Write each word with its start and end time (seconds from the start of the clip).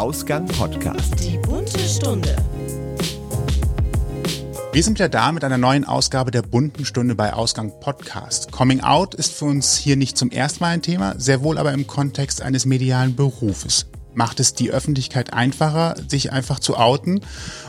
Ausgang 0.00 0.46
Podcast. 0.46 1.12
Die 1.20 1.36
bunte 1.36 1.78
Stunde. 1.78 2.34
Wir 4.72 4.82
sind 4.82 4.94
wieder 4.94 5.10
da 5.10 5.30
mit 5.30 5.44
einer 5.44 5.58
neuen 5.58 5.84
Ausgabe 5.84 6.30
der 6.30 6.40
bunten 6.40 6.86
Stunde 6.86 7.14
bei 7.14 7.34
Ausgang 7.34 7.70
Podcast. 7.80 8.50
Coming 8.50 8.80
Out 8.80 9.14
ist 9.14 9.34
für 9.34 9.44
uns 9.44 9.76
hier 9.76 9.96
nicht 9.96 10.16
zum 10.16 10.30
ersten 10.30 10.64
Mal 10.64 10.70
ein 10.70 10.80
Thema, 10.80 11.16
sehr 11.18 11.42
wohl 11.42 11.58
aber 11.58 11.74
im 11.74 11.86
Kontext 11.86 12.40
eines 12.40 12.64
medialen 12.64 13.14
Berufes 13.14 13.89
macht 14.14 14.40
es 14.40 14.54
die 14.54 14.70
Öffentlichkeit 14.70 15.32
einfacher, 15.32 15.94
sich 16.08 16.32
einfach 16.32 16.60
zu 16.60 16.76
outen 16.76 17.20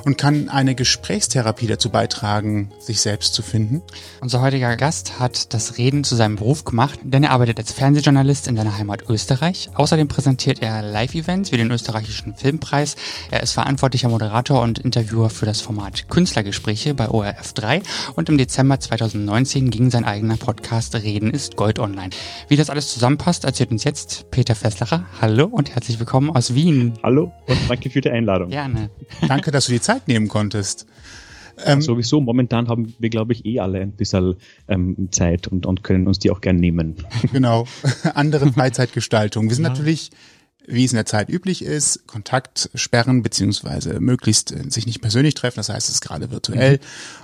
und 0.05 0.17
kann 0.17 0.49
eine 0.49 0.75
Gesprächstherapie 0.75 1.67
dazu 1.67 1.89
beitragen, 1.89 2.71
sich 2.79 3.01
selbst 3.01 3.33
zu 3.33 3.41
finden. 3.41 3.81
Unser 4.21 4.41
heutiger 4.41 4.75
Gast 4.77 5.19
hat 5.19 5.53
das 5.53 5.77
Reden 5.77 6.03
zu 6.03 6.15
seinem 6.15 6.35
Beruf 6.35 6.63
gemacht, 6.63 6.99
denn 7.03 7.23
er 7.23 7.31
arbeitet 7.31 7.59
als 7.59 7.71
Fernsehjournalist 7.71 8.47
in 8.47 8.55
seiner 8.55 8.77
Heimat 8.77 9.09
Österreich. 9.09 9.69
Außerdem 9.73 10.07
präsentiert 10.07 10.61
er 10.61 10.81
Live-Events 10.81 11.51
wie 11.51 11.57
den 11.57 11.71
österreichischen 11.71 12.35
Filmpreis. 12.35 12.95
Er 13.29 13.43
ist 13.43 13.53
verantwortlicher 13.53 14.09
Moderator 14.09 14.61
und 14.61 14.79
Interviewer 14.79 15.29
für 15.29 15.45
das 15.45 15.61
Format 15.61 16.09
Künstlergespräche 16.09 16.93
bei 16.93 17.09
ORF 17.09 17.53
3 17.53 17.81
und 18.15 18.29
im 18.29 18.37
Dezember 18.37 18.79
2019 18.79 19.69
ging 19.69 19.91
sein 19.91 20.05
eigener 20.05 20.37
Podcast 20.37 20.95
Reden 20.95 21.31
ist 21.31 21.55
Gold 21.55 21.79
online. 21.79 22.09
Wie 22.47 22.55
das 22.55 22.69
alles 22.69 22.91
zusammenpasst, 22.91 23.45
erzählt 23.45 23.71
uns 23.71 23.83
jetzt 23.83 24.31
Peter 24.31 24.55
Fesslacher. 24.55 25.05
Hallo 25.21 25.45
und 25.45 25.73
herzlich 25.73 25.99
willkommen 25.99 26.30
aus 26.35 26.53
Wien. 26.55 26.93
Hallo 27.03 27.31
und 27.47 27.57
danke 27.67 27.89
für 27.89 28.01
die 28.01 28.09
Einladung. 28.09 28.49
Gerne. 28.49 28.89
Danke, 29.27 29.51
dass 29.51 29.65
du 29.65 29.73
die 29.73 29.81
Zeit 29.81 30.07
nehmen 30.07 30.27
konntest. 30.27 30.87
Ähm, 31.65 31.81
Sowieso, 31.81 32.21
momentan 32.21 32.67
haben 32.67 32.93
wir, 32.99 33.09
glaube 33.09 33.33
ich, 33.33 33.45
eh 33.45 33.59
alle 33.59 33.81
ein 33.81 33.91
bisschen 33.91 34.35
ähm, 34.67 35.09
Zeit 35.11 35.47
und, 35.47 35.65
und 35.65 35.83
können 35.83 36.07
uns 36.07 36.19
die 36.19 36.31
auch 36.31 36.41
gern 36.41 36.57
nehmen. 36.57 36.95
Genau, 37.31 37.67
andere 38.15 38.51
Freizeitgestaltung. 38.51 39.49
Wir 39.49 39.55
sind 39.55 39.65
ja. 39.65 39.69
natürlich, 39.69 40.11
wie 40.65 40.85
es 40.85 40.91
in 40.91 40.97
der 40.97 41.05
Zeit 41.05 41.29
üblich 41.29 41.63
ist, 41.63 42.07
Kontakt 42.07 42.69
sperren 42.75 43.21
beziehungsweise 43.21 43.99
möglichst 43.99 44.51
äh, 44.51 44.69
sich 44.69 44.85
nicht 44.85 45.01
persönlich 45.01 45.33
treffen. 45.33 45.57
Das 45.57 45.69
heißt, 45.69 45.87
es 45.87 45.95
ist 45.95 46.01
gerade 46.01 46.31
virtuell. 46.31 46.77
Mhm. 46.77 46.79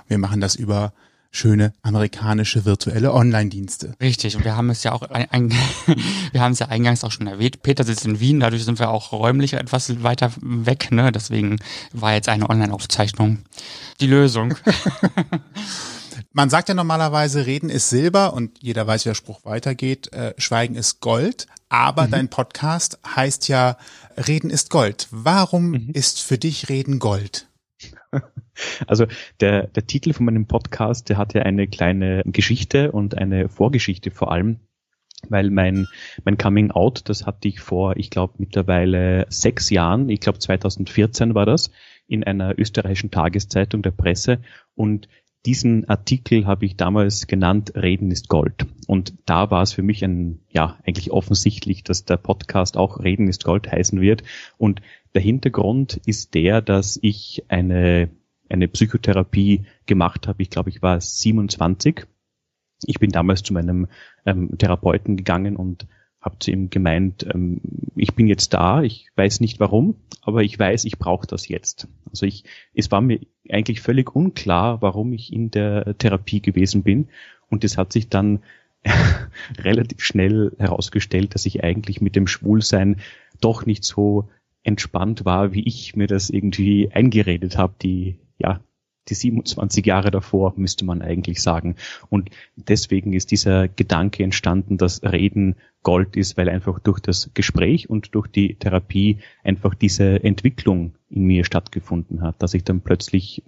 Wir 0.08 0.18
machen 0.18 0.40
das 0.40 0.54
über 0.54 0.92
schöne 1.30 1.72
amerikanische 1.82 2.64
virtuelle 2.64 3.12
Online-Dienste. 3.12 3.94
Richtig, 4.00 4.36
und 4.36 4.44
wir 4.44 4.56
haben 4.56 4.70
es 4.70 4.82
ja 4.82 4.92
auch 4.92 5.02
ein, 5.02 5.30
ein, 5.30 5.52
wir 6.32 6.40
haben 6.40 6.52
es 6.52 6.58
ja 6.58 6.68
eingangs 6.68 7.04
auch 7.04 7.12
schon 7.12 7.26
erwähnt. 7.26 7.62
Peter 7.62 7.84
sitzt 7.84 8.06
in 8.06 8.20
Wien, 8.20 8.40
dadurch 8.40 8.64
sind 8.64 8.78
wir 8.78 8.90
auch 8.90 9.12
räumlich 9.12 9.54
etwas 9.54 10.02
weiter 10.02 10.32
weg, 10.40 10.90
ne? 10.90 11.12
Deswegen 11.12 11.58
war 11.92 12.14
jetzt 12.14 12.28
eine 12.28 12.48
Online-Aufzeichnung 12.48 13.38
die 14.00 14.06
Lösung. 14.06 14.54
Man 16.32 16.50
sagt 16.50 16.68
ja 16.68 16.74
normalerweise, 16.74 17.46
Reden 17.46 17.70
ist 17.70 17.90
Silber 17.90 18.32
und 18.32 18.62
jeder 18.62 18.86
weiß, 18.86 19.04
wie 19.04 19.10
der 19.10 19.14
Spruch 19.14 19.44
weitergeht, 19.44 20.12
äh, 20.12 20.34
Schweigen 20.38 20.76
ist 20.76 21.00
Gold. 21.00 21.46
Aber 21.68 22.06
mhm. 22.06 22.10
dein 22.12 22.28
Podcast 22.28 22.98
heißt 23.16 23.48
ja, 23.48 23.76
Reden 24.16 24.50
ist 24.50 24.70
Gold. 24.70 25.08
Warum 25.10 25.70
mhm. 25.70 25.90
ist 25.92 26.20
für 26.20 26.38
dich 26.38 26.68
Reden 26.68 26.98
Gold? 26.98 27.47
Also 28.86 29.06
der, 29.40 29.66
der 29.66 29.86
Titel 29.86 30.12
von 30.12 30.26
meinem 30.26 30.46
Podcast, 30.46 31.08
der 31.08 31.16
hat 31.16 31.34
ja 31.34 31.42
eine 31.42 31.66
kleine 31.66 32.22
Geschichte 32.26 32.92
und 32.92 33.16
eine 33.16 33.48
Vorgeschichte 33.48 34.10
vor 34.10 34.32
allem, 34.32 34.60
weil 35.28 35.50
mein, 35.50 35.86
mein 36.24 36.38
Coming 36.38 36.70
Out, 36.70 37.08
das 37.08 37.26
hatte 37.26 37.48
ich 37.48 37.60
vor, 37.60 37.96
ich 37.96 38.10
glaube, 38.10 38.34
mittlerweile 38.38 39.26
sechs 39.28 39.70
Jahren, 39.70 40.08
ich 40.08 40.20
glaube 40.20 40.38
2014 40.38 41.34
war 41.34 41.46
das, 41.46 41.70
in 42.06 42.24
einer 42.24 42.58
österreichischen 42.58 43.10
Tageszeitung 43.10 43.82
der 43.82 43.90
Presse 43.90 44.40
und 44.74 45.08
diesen 45.46 45.88
Artikel 45.88 46.46
habe 46.46 46.66
ich 46.66 46.76
damals 46.76 47.26
genannt, 47.26 47.72
Reden 47.74 48.10
ist 48.10 48.28
Gold. 48.28 48.66
Und 48.86 49.14
da 49.26 49.50
war 49.50 49.62
es 49.62 49.72
für 49.72 49.82
mich 49.82 50.04
ein, 50.04 50.40
ja, 50.50 50.78
eigentlich 50.84 51.10
offensichtlich, 51.10 51.84
dass 51.84 52.04
der 52.04 52.16
Podcast 52.16 52.76
auch 52.76 53.02
Reden 53.02 53.28
ist 53.28 53.44
Gold 53.44 53.70
heißen 53.70 54.00
wird. 54.00 54.24
Und 54.58 54.82
der 55.14 55.22
Hintergrund 55.22 56.00
ist 56.06 56.34
der, 56.34 56.60
dass 56.60 56.98
ich 57.00 57.44
eine, 57.48 58.10
eine 58.48 58.68
Psychotherapie 58.68 59.64
gemacht 59.86 60.28
habe. 60.28 60.42
Ich 60.42 60.50
glaube, 60.50 60.70
ich 60.70 60.82
war 60.82 61.00
27. 61.00 62.06
Ich 62.84 62.98
bin 62.98 63.10
damals 63.10 63.42
zu 63.42 63.52
meinem 63.52 63.88
ähm, 64.24 64.56
Therapeuten 64.56 65.16
gegangen 65.16 65.56
und 65.56 65.86
habe 66.20 66.38
zu 66.40 66.50
ihm 66.50 66.70
gemeint, 66.70 67.26
ähm, 67.32 67.60
ich 67.96 68.14
bin 68.14 68.26
jetzt 68.26 68.54
da, 68.54 68.82
ich 68.82 69.08
weiß 69.16 69.40
nicht 69.40 69.60
warum, 69.60 69.96
aber 70.22 70.42
ich 70.42 70.58
weiß, 70.58 70.84
ich 70.84 70.98
brauche 70.98 71.26
das 71.26 71.48
jetzt. 71.48 71.88
Also 72.10 72.26
ich, 72.26 72.44
es 72.74 72.90
war 72.90 73.00
mir 73.00 73.20
eigentlich 73.48 73.80
völlig 73.80 74.14
unklar, 74.14 74.82
warum 74.82 75.12
ich 75.12 75.32
in 75.32 75.50
der 75.50 75.96
Therapie 75.98 76.40
gewesen 76.40 76.82
bin. 76.82 77.08
Und 77.48 77.64
es 77.64 77.78
hat 77.78 77.92
sich 77.92 78.08
dann 78.08 78.40
relativ 79.58 80.02
schnell 80.02 80.52
herausgestellt, 80.58 81.34
dass 81.34 81.46
ich 81.46 81.62
eigentlich 81.64 82.00
mit 82.00 82.16
dem 82.16 82.26
Schwulsein 82.26 83.00
doch 83.40 83.66
nicht 83.66 83.84
so 83.84 84.28
entspannt 84.68 85.24
war, 85.24 85.52
wie 85.52 85.66
ich 85.66 85.96
mir 85.96 86.06
das 86.06 86.30
irgendwie 86.30 86.90
eingeredet 86.92 87.56
habe, 87.56 87.74
die, 87.82 88.18
ja, 88.38 88.60
die 89.08 89.14
27 89.14 89.86
Jahre 89.86 90.10
davor, 90.10 90.52
müsste 90.56 90.84
man 90.84 91.02
eigentlich 91.02 91.42
sagen. 91.42 91.76
Und 92.10 92.30
deswegen 92.56 93.14
ist 93.14 93.30
dieser 93.30 93.66
Gedanke 93.66 94.22
entstanden, 94.22 94.76
dass 94.76 95.02
Reden 95.02 95.56
Gold 95.82 96.16
ist, 96.16 96.36
weil 96.36 96.48
einfach 96.48 96.78
durch 96.80 97.00
das 97.00 97.30
Gespräch 97.34 97.88
und 97.88 98.14
durch 98.14 98.26
die 98.26 98.56
Therapie 98.56 99.18
einfach 99.42 99.74
diese 99.74 100.22
Entwicklung 100.22 100.94
in 101.08 101.24
mir 101.24 101.44
stattgefunden 101.44 102.20
hat, 102.20 102.42
dass 102.42 102.54
ich 102.54 102.64
dann 102.64 102.82
plötzlich 102.82 103.42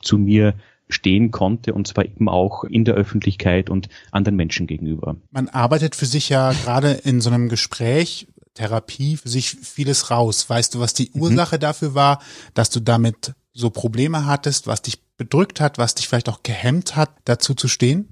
zu 0.00 0.18
mir 0.18 0.54
stehen 0.88 1.30
konnte 1.30 1.72
und 1.72 1.86
zwar 1.86 2.04
eben 2.04 2.28
auch 2.28 2.64
in 2.64 2.84
der 2.84 2.94
Öffentlichkeit 2.94 3.70
und 3.70 3.88
anderen 4.10 4.36
Menschen 4.36 4.66
gegenüber. 4.66 5.16
Man 5.30 5.48
arbeitet 5.48 5.94
für 5.94 6.06
sich 6.06 6.28
ja 6.28 6.52
gerade 6.52 6.92
in 6.92 7.20
so 7.20 7.30
einem 7.30 7.48
Gespräch 7.48 8.26
Therapie 8.54 9.16
für 9.16 9.28
sich 9.28 9.50
vieles 9.50 10.10
raus. 10.10 10.48
Weißt 10.48 10.74
du, 10.74 10.80
was 10.80 10.94
die 10.94 11.10
mhm. 11.12 11.22
Ursache 11.22 11.58
dafür 11.58 11.94
war, 11.94 12.20
dass 12.54 12.70
du 12.70 12.80
damit 12.80 13.34
so 13.52 13.70
Probleme 13.70 14.26
hattest, 14.26 14.66
was 14.66 14.82
dich 14.82 15.02
bedrückt 15.16 15.60
hat, 15.60 15.78
was 15.78 15.94
dich 15.94 16.08
vielleicht 16.08 16.28
auch 16.28 16.42
gehemmt 16.42 16.96
hat, 16.96 17.10
dazu 17.24 17.54
zu 17.54 17.68
stehen? 17.68 18.08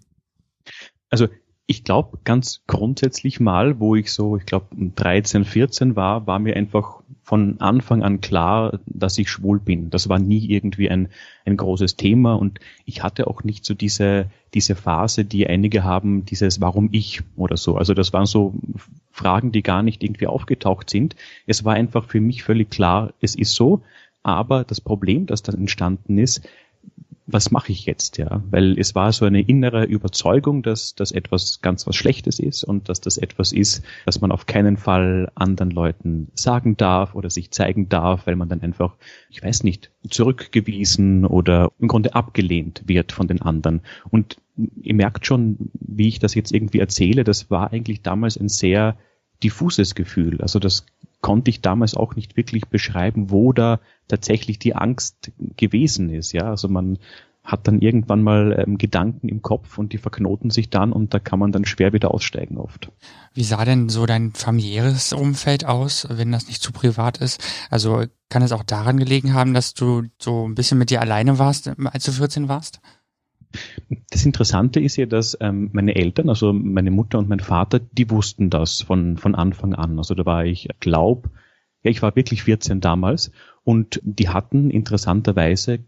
Also 1.10 1.28
ich 1.66 1.84
glaube 1.84 2.18
ganz 2.24 2.62
grundsätzlich 2.66 3.40
mal, 3.40 3.80
wo 3.80 3.96
ich 3.96 4.12
so, 4.12 4.36
ich 4.36 4.46
glaube 4.46 4.66
13, 4.76 5.44
14 5.44 5.96
war, 5.96 6.26
war 6.26 6.38
mir 6.38 6.56
einfach 6.56 7.02
von 7.22 7.60
Anfang 7.60 8.02
an 8.02 8.20
klar, 8.20 8.80
dass 8.86 9.16
ich 9.16 9.30
schwul 9.30 9.60
bin. 9.60 9.90
Das 9.90 10.08
war 10.08 10.18
nie 10.18 10.50
irgendwie 10.50 10.90
ein, 10.90 11.08
ein 11.44 11.56
großes 11.56 11.96
Thema 11.96 12.34
und 12.34 12.58
ich 12.84 13.02
hatte 13.02 13.26
auch 13.26 13.44
nicht 13.44 13.64
so 13.64 13.74
diese, 13.74 14.26
diese 14.54 14.74
Phase, 14.74 15.24
die 15.24 15.46
einige 15.46 15.84
haben, 15.84 16.24
dieses 16.24 16.60
Warum 16.60 16.88
ich 16.92 17.22
oder 17.36 17.56
so. 17.56 17.76
Also 17.76 17.94
das 17.94 18.12
waren 18.12 18.26
so 18.26 18.54
Fragen, 19.12 19.52
die 19.52 19.62
gar 19.62 19.82
nicht 19.82 20.02
irgendwie 20.02 20.26
aufgetaucht 20.26 20.90
sind. 20.90 21.14
Es 21.46 21.64
war 21.64 21.74
einfach 21.74 22.04
für 22.04 22.20
mich 22.20 22.42
völlig 22.42 22.70
klar, 22.70 23.12
es 23.20 23.34
ist 23.34 23.54
so. 23.54 23.82
Aber 24.24 24.64
das 24.64 24.80
Problem, 24.80 25.26
das 25.26 25.42
dann 25.42 25.56
entstanden 25.56 26.18
ist, 26.18 26.48
was 27.32 27.50
mache 27.50 27.72
ich 27.72 27.86
jetzt, 27.86 28.18
ja? 28.18 28.42
Weil 28.50 28.78
es 28.78 28.94
war 28.94 29.12
so 29.12 29.24
eine 29.24 29.40
innere 29.40 29.84
Überzeugung, 29.84 30.62
dass 30.62 30.94
das 30.94 31.12
etwas 31.12 31.60
ganz 31.62 31.86
was 31.86 31.96
Schlechtes 31.96 32.38
ist 32.38 32.62
und 32.62 32.88
dass 32.88 33.00
das 33.00 33.16
etwas 33.16 33.52
ist, 33.52 33.82
was 34.04 34.20
man 34.20 34.30
auf 34.30 34.46
keinen 34.46 34.76
Fall 34.76 35.30
anderen 35.34 35.70
Leuten 35.70 36.28
sagen 36.34 36.76
darf 36.76 37.14
oder 37.14 37.30
sich 37.30 37.50
zeigen 37.50 37.88
darf, 37.88 38.26
weil 38.26 38.36
man 38.36 38.48
dann 38.48 38.60
einfach, 38.60 38.96
ich 39.30 39.42
weiß 39.42 39.64
nicht, 39.64 39.90
zurückgewiesen 40.08 41.24
oder 41.24 41.72
im 41.78 41.88
Grunde 41.88 42.14
abgelehnt 42.14 42.82
wird 42.86 43.12
von 43.12 43.28
den 43.28 43.40
anderen. 43.40 43.80
Und 44.10 44.36
ihr 44.80 44.94
merkt 44.94 45.26
schon, 45.26 45.70
wie 45.74 46.08
ich 46.08 46.18
das 46.18 46.34
jetzt 46.34 46.52
irgendwie 46.52 46.80
erzähle, 46.80 47.24
das 47.24 47.50
war 47.50 47.72
eigentlich 47.72 48.02
damals 48.02 48.36
ein 48.36 48.48
sehr 48.48 48.96
diffuses 49.42 49.94
Gefühl. 49.94 50.40
Also 50.40 50.58
das 50.58 50.86
konnte 51.20 51.50
ich 51.50 51.60
damals 51.60 51.94
auch 51.94 52.16
nicht 52.16 52.36
wirklich 52.36 52.66
beschreiben, 52.68 53.30
wo 53.30 53.52
da 53.52 53.80
tatsächlich 54.08 54.58
die 54.58 54.74
Angst 54.74 55.32
gewesen 55.56 56.10
ist. 56.10 56.32
Ja, 56.32 56.50
also 56.50 56.68
man 56.68 56.98
hat 57.44 57.66
dann 57.66 57.80
irgendwann 57.80 58.22
mal 58.22 58.64
ähm, 58.64 58.78
Gedanken 58.78 59.28
im 59.28 59.42
Kopf 59.42 59.76
und 59.76 59.92
die 59.92 59.98
verknoten 59.98 60.50
sich 60.50 60.70
dann 60.70 60.92
und 60.92 61.12
da 61.12 61.18
kann 61.18 61.40
man 61.40 61.50
dann 61.50 61.64
schwer 61.64 61.92
wieder 61.92 62.14
aussteigen 62.14 62.56
oft. 62.56 62.90
Wie 63.34 63.42
sah 63.42 63.64
denn 63.64 63.88
so 63.88 64.06
dein 64.06 64.32
familiäres 64.32 65.12
Umfeld 65.12 65.64
aus, 65.64 66.06
wenn 66.08 66.30
das 66.30 66.46
nicht 66.46 66.62
zu 66.62 66.70
privat 66.70 67.18
ist? 67.18 67.42
Also 67.68 68.04
kann 68.28 68.42
es 68.42 68.52
auch 68.52 68.62
daran 68.62 68.96
gelegen 68.96 69.34
haben, 69.34 69.54
dass 69.54 69.74
du 69.74 70.04
so 70.18 70.46
ein 70.46 70.54
bisschen 70.54 70.78
mit 70.78 70.90
dir 70.90 71.00
alleine 71.00 71.38
warst, 71.38 71.68
als 71.84 72.04
du 72.04 72.12
14 72.12 72.48
warst? 72.48 72.80
Das 74.10 74.24
Interessante 74.24 74.80
ist 74.80 74.96
ja, 74.96 75.06
dass 75.06 75.36
ähm, 75.40 75.70
meine 75.72 75.94
Eltern, 75.94 76.28
also 76.28 76.52
meine 76.52 76.90
Mutter 76.90 77.18
und 77.18 77.28
mein 77.28 77.40
Vater, 77.40 77.78
die 77.78 78.10
wussten 78.10 78.50
das 78.50 78.82
von, 78.82 79.16
von 79.16 79.34
Anfang 79.34 79.74
an. 79.74 79.98
Also 79.98 80.14
da 80.14 80.24
war 80.24 80.44
ich, 80.44 80.68
glaub, 80.80 81.28
ja, 81.82 81.90
ich 81.90 82.02
war 82.02 82.16
wirklich 82.16 82.42
14 82.44 82.80
damals 82.80 83.32
und 83.64 84.00
die 84.04 84.28
hatten 84.28 84.70
interessanterweise 84.70 85.80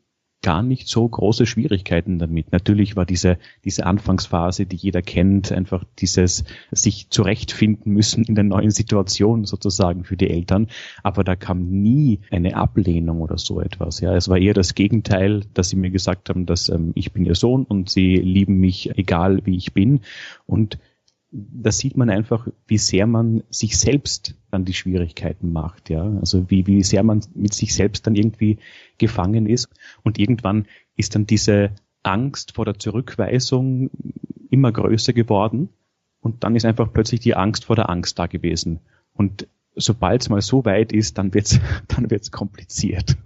gar 0.45 0.63
nicht 0.63 0.89
so 0.89 1.09
große 1.09 1.47
Schwierigkeiten 1.47 2.19
damit. 2.19 2.53
Natürlich 2.53 2.97
war 2.97 3.07
diese, 3.07 3.39
diese 3.65 3.87
Anfangsphase, 3.87 4.67
die 4.67 4.77
jeder 4.77 5.01
kennt, 5.01 5.51
einfach 5.51 5.85
dieses 5.99 6.45
sich 6.71 7.09
zurechtfinden 7.09 7.91
müssen 7.95 8.25
in 8.25 8.35
der 8.35 8.45
neuen 8.45 8.71
Situation 8.71 9.47
sozusagen 9.47 10.05
für 10.05 10.19
die 10.19 10.29
Eltern. 10.29 10.69
Aber 11.03 11.25
da 11.25 11.35
kam 11.35 11.65
nie 11.71 12.21
eine 12.31 12.57
Ablehnung 12.57 13.23
oder 13.23 13.39
so 13.39 13.59
etwas. 13.59 14.01
Ja, 14.01 14.15
es 14.15 14.29
war 14.29 14.37
eher 14.37 14.53
das 14.53 14.75
Gegenteil, 14.75 15.45
dass 15.55 15.71
sie 15.71 15.77
mir 15.77 15.91
gesagt 15.91 16.29
haben, 16.29 16.45
dass 16.45 16.69
ähm, 16.69 16.93
ich 16.95 17.13
bin 17.13 17.25
ihr 17.25 17.35
Sohn 17.35 17.65
und 17.65 17.89
sie 17.89 18.17
lieben 18.17 18.59
mich 18.61 18.99
egal 18.99 19.41
wie 19.47 19.57
ich 19.57 19.73
bin. 19.73 20.01
Und 20.47 20.79
da 21.37 21.73
sieht 21.73 21.97
man 21.97 22.11
einfach, 22.11 22.47
wie 22.69 22.79
sehr 22.79 23.09
man 23.09 23.43
sich 23.51 23.77
selbst 23.77 24.37
dann 24.53 24.65
die 24.65 24.73
Schwierigkeiten 24.73 25.53
macht, 25.53 25.91
ja. 25.91 26.05
Also 26.21 26.49
wie, 26.49 26.67
wie 26.69 26.85
sehr 26.85 27.03
man 27.03 27.23
mit 27.35 27.53
sich 27.55 27.75
selbst 27.75 28.07
dann 28.07 28.15
irgendwie 28.15 28.59
gefangen 28.99 29.47
ist. 29.47 29.69
Und 30.05 30.19
irgendwann 30.19 30.67
ist 30.97 31.17
dann 31.17 31.27
diese 31.27 31.73
Angst 32.05 32.53
vor 32.53 32.65
der 32.65 32.79
Zurückweisung 32.79 33.91
immer 34.49 34.71
größer 34.71 35.13
geworden. 35.13 35.71
Und 36.21 36.45
dann 36.45 36.55
ist 36.55 36.65
einfach 36.65 36.93
plötzlich 36.93 37.21
die 37.21 37.35
Angst 37.35 37.65
vor 37.65 37.75
der 37.75 37.91
Angst 37.91 38.19
da 38.19 38.27
gewesen. 38.27 38.79
Und 39.13 39.49
sobald 39.75 40.23
es 40.23 40.29
mal 40.29 40.41
so 40.41 40.65
weit 40.65 40.93
ist, 40.93 41.19
dann 41.19 41.35
wird's, 41.35 41.59
dann 41.89 42.11
wird's 42.11 42.31
kompliziert. 42.31 43.17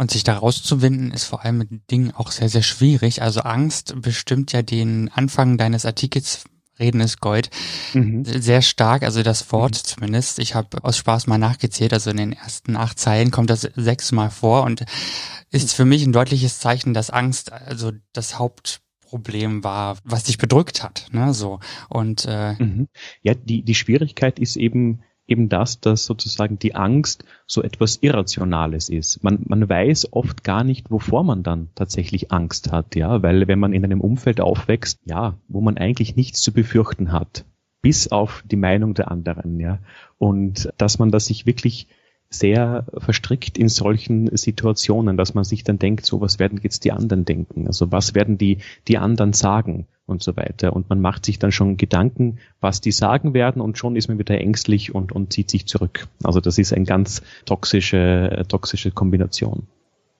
Und 0.00 0.10
sich 0.10 0.24
da 0.24 0.38
rauszuwinden, 0.38 1.10
ist 1.10 1.24
vor 1.24 1.44
allem 1.44 1.58
mit 1.58 1.90
Dingen 1.90 2.12
auch 2.12 2.30
sehr, 2.30 2.48
sehr 2.48 2.62
schwierig. 2.62 3.20
Also 3.20 3.40
Angst 3.40 4.00
bestimmt 4.00 4.50
ja 4.50 4.62
den 4.62 5.10
Anfang 5.10 5.58
deines 5.58 5.84
Artikels 5.84 6.44
Reden 6.78 7.02
ist 7.02 7.20
Gold. 7.20 7.50
Mhm. 7.92 8.24
Sehr 8.24 8.62
stark, 8.62 9.02
also 9.02 9.22
das 9.22 9.52
Wort 9.52 9.72
mhm. 9.72 9.84
zumindest. 9.84 10.38
Ich 10.38 10.54
habe 10.54 10.82
aus 10.84 10.96
Spaß 10.96 11.26
mal 11.26 11.36
nachgezählt, 11.36 11.92
also 11.92 12.08
in 12.08 12.16
den 12.16 12.32
ersten 12.32 12.76
acht 12.76 12.98
Zeilen 12.98 13.30
kommt 13.30 13.50
das 13.50 13.68
sechsmal 13.76 14.30
vor 14.30 14.62
und 14.62 14.86
ist 15.50 15.74
für 15.74 15.84
mich 15.84 16.02
ein 16.02 16.14
deutliches 16.14 16.60
Zeichen, 16.60 16.94
dass 16.94 17.10
Angst 17.10 17.52
also 17.52 17.92
das 18.14 18.38
Hauptproblem 18.38 19.64
war, 19.64 19.98
was 20.02 20.24
dich 20.24 20.38
bedrückt 20.38 20.82
hat. 20.82 21.08
Ne? 21.12 21.34
So 21.34 21.60
und 21.90 22.24
äh, 22.26 22.54
mhm. 22.54 22.88
ja, 23.20 23.34
die 23.34 23.62
die 23.64 23.74
Schwierigkeit 23.74 24.38
ist 24.38 24.56
eben 24.56 25.02
eben 25.30 25.48
das, 25.48 25.80
dass 25.80 26.04
sozusagen 26.04 26.58
die 26.58 26.74
Angst 26.74 27.24
so 27.46 27.62
etwas 27.62 27.96
Irrationales 28.02 28.88
ist. 28.88 29.22
Man, 29.22 29.40
man 29.46 29.68
weiß 29.68 30.12
oft 30.12 30.44
gar 30.44 30.64
nicht, 30.64 30.90
wovor 30.90 31.24
man 31.24 31.42
dann 31.42 31.70
tatsächlich 31.74 32.32
Angst 32.32 32.72
hat, 32.72 32.96
ja, 32.96 33.22
weil 33.22 33.48
wenn 33.48 33.58
man 33.58 33.72
in 33.72 33.84
einem 33.84 34.00
Umfeld 34.00 34.40
aufwächst, 34.40 35.00
ja, 35.04 35.38
wo 35.48 35.60
man 35.60 35.78
eigentlich 35.78 36.16
nichts 36.16 36.42
zu 36.42 36.52
befürchten 36.52 37.12
hat, 37.12 37.44
bis 37.80 38.08
auf 38.08 38.42
die 38.46 38.56
Meinung 38.56 38.94
der 38.94 39.10
anderen, 39.10 39.58
ja, 39.60 39.78
und 40.18 40.70
dass 40.76 40.98
man 40.98 41.10
das 41.10 41.26
sich 41.26 41.46
wirklich 41.46 41.86
sehr 42.30 42.86
verstrickt 42.96 43.58
in 43.58 43.68
solchen 43.68 44.34
Situationen, 44.36 45.16
dass 45.16 45.34
man 45.34 45.44
sich 45.44 45.64
dann 45.64 45.80
denkt, 45.80 46.06
so 46.06 46.20
was 46.20 46.38
werden 46.38 46.60
jetzt 46.62 46.84
die 46.84 46.92
anderen 46.92 47.24
denken? 47.24 47.66
Also 47.66 47.90
was 47.90 48.14
werden 48.14 48.38
die, 48.38 48.58
die 48.86 48.98
anderen 48.98 49.32
sagen 49.32 49.88
und 50.06 50.22
so 50.22 50.36
weiter? 50.36 50.72
Und 50.72 50.88
man 50.88 51.00
macht 51.00 51.26
sich 51.26 51.40
dann 51.40 51.50
schon 51.50 51.76
Gedanken, 51.76 52.38
was 52.60 52.80
die 52.80 52.92
sagen 52.92 53.34
werden 53.34 53.60
und 53.60 53.78
schon 53.78 53.96
ist 53.96 54.06
man 54.06 54.18
wieder 54.18 54.38
ängstlich 54.38 54.94
und, 54.94 55.10
und 55.10 55.32
zieht 55.32 55.50
sich 55.50 55.66
zurück. 55.66 56.06
Also 56.22 56.40
das 56.40 56.56
ist 56.56 56.72
eine 56.72 56.84
ganz 56.84 57.22
toxische, 57.46 58.44
toxische 58.48 58.92
Kombination. 58.92 59.66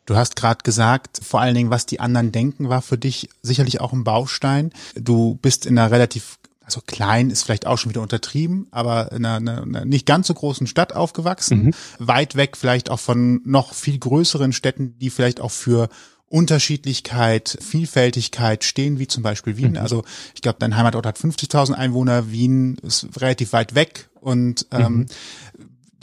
Du 0.07 0.17
hast 0.17 0.35
gerade 0.35 0.65
gesagt, 0.65 1.21
vor 1.23 1.41
allen 1.41 1.55
Dingen, 1.55 1.71
was 1.71 1.87
die 1.87 2.01
anderen 2.01 2.33
denken, 2.33 2.69
war 2.69 2.83
für 2.83 2.99
dich 2.99 3.29
sicherlich 3.43 3.81
auch 3.81 3.93
ein 3.93 4.03
Baustein. 4.03 4.73
Du 4.97 5.39
bist 5.41 5.67
in 5.67 5.79
einer 5.79 5.93
relativ 5.93 6.40
also 6.71 6.81
klein 6.87 7.31
ist 7.31 7.43
vielleicht 7.43 7.67
auch 7.67 7.79
schon 7.79 7.91
wieder 7.91 8.01
untertrieben, 8.01 8.69
aber 8.71 9.11
in 9.11 9.25
einer, 9.25 9.63
einer 9.63 9.85
nicht 9.85 10.07
ganz 10.07 10.29
so 10.29 10.35
großen 10.35 10.69
Stadt 10.69 10.95
aufgewachsen, 10.95 11.65
mhm. 11.65 11.75
weit 11.99 12.37
weg 12.37 12.57
vielleicht 12.57 12.91
auch 12.91 13.01
von 13.01 13.41
noch 13.45 13.75
viel 13.75 13.99
größeren 13.99 14.53
Städten, 14.53 14.97
die 14.99 15.11
vielleicht 15.11 15.41
auch 15.41 15.51
für 15.51 15.89
Unterschiedlichkeit, 16.29 17.59
Vielfältigkeit 17.61 18.63
stehen, 18.63 19.01
wie 19.01 19.09
zum 19.09 19.25
Beispiel 19.25 19.57
Wien. 19.57 19.73
Mhm. 19.73 19.79
Also 19.79 20.05
ich 20.33 20.43
glaube, 20.43 20.59
dein 20.61 20.77
Heimatort 20.77 21.07
hat 21.07 21.19
50.000 21.19 21.73
Einwohner, 21.73 22.31
Wien 22.31 22.77
ist 22.83 23.09
relativ 23.21 23.53
weit 23.53 23.75
weg 23.75 24.09
und 24.21 24.67
ähm, 24.71 24.93
mhm 24.93 25.07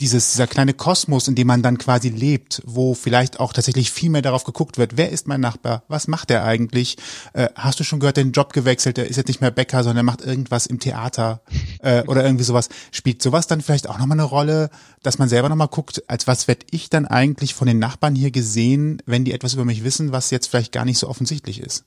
dieses, 0.00 0.32
dieser 0.32 0.46
kleine 0.46 0.74
Kosmos, 0.74 1.28
in 1.28 1.34
dem 1.34 1.46
man 1.46 1.62
dann 1.62 1.78
quasi 1.78 2.08
lebt, 2.08 2.62
wo 2.64 2.94
vielleicht 2.94 3.40
auch 3.40 3.52
tatsächlich 3.52 3.90
viel 3.90 4.10
mehr 4.10 4.22
darauf 4.22 4.44
geguckt 4.44 4.78
wird, 4.78 4.96
wer 4.96 5.10
ist 5.10 5.26
mein 5.26 5.40
Nachbar, 5.40 5.82
was 5.88 6.08
macht 6.08 6.30
er 6.30 6.44
eigentlich? 6.44 6.96
Äh, 7.32 7.48
hast 7.54 7.80
du 7.80 7.84
schon 7.84 8.00
gehört, 8.00 8.16
den 8.16 8.32
Job 8.32 8.52
gewechselt, 8.52 8.96
der 8.96 9.08
ist 9.08 9.16
jetzt 9.16 9.28
nicht 9.28 9.40
mehr 9.40 9.50
Bäcker, 9.50 9.82
sondern 9.82 9.98
er 9.98 10.10
macht 10.10 10.20
irgendwas 10.20 10.66
im 10.66 10.78
Theater 10.78 11.42
äh, 11.80 12.02
oder 12.06 12.24
irgendwie 12.24 12.44
sowas. 12.44 12.68
Spielt 12.92 13.22
sowas 13.22 13.46
dann 13.46 13.60
vielleicht 13.60 13.88
auch 13.88 13.98
nochmal 13.98 14.18
eine 14.18 14.28
Rolle, 14.28 14.70
dass 15.02 15.18
man 15.18 15.28
selber 15.28 15.48
nochmal 15.48 15.68
guckt, 15.68 16.02
als 16.06 16.26
was 16.26 16.48
werd 16.48 16.64
ich 16.70 16.90
dann 16.90 17.06
eigentlich 17.06 17.54
von 17.54 17.66
den 17.66 17.78
Nachbarn 17.78 18.14
hier 18.14 18.30
gesehen, 18.30 19.02
wenn 19.06 19.24
die 19.24 19.32
etwas 19.32 19.54
über 19.54 19.64
mich 19.64 19.84
wissen, 19.84 20.12
was 20.12 20.30
jetzt 20.30 20.46
vielleicht 20.46 20.72
gar 20.72 20.84
nicht 20.84 20.98
so 20.98 21.08
offensichtlich 21.08 21.60
ist? 21.60 21.84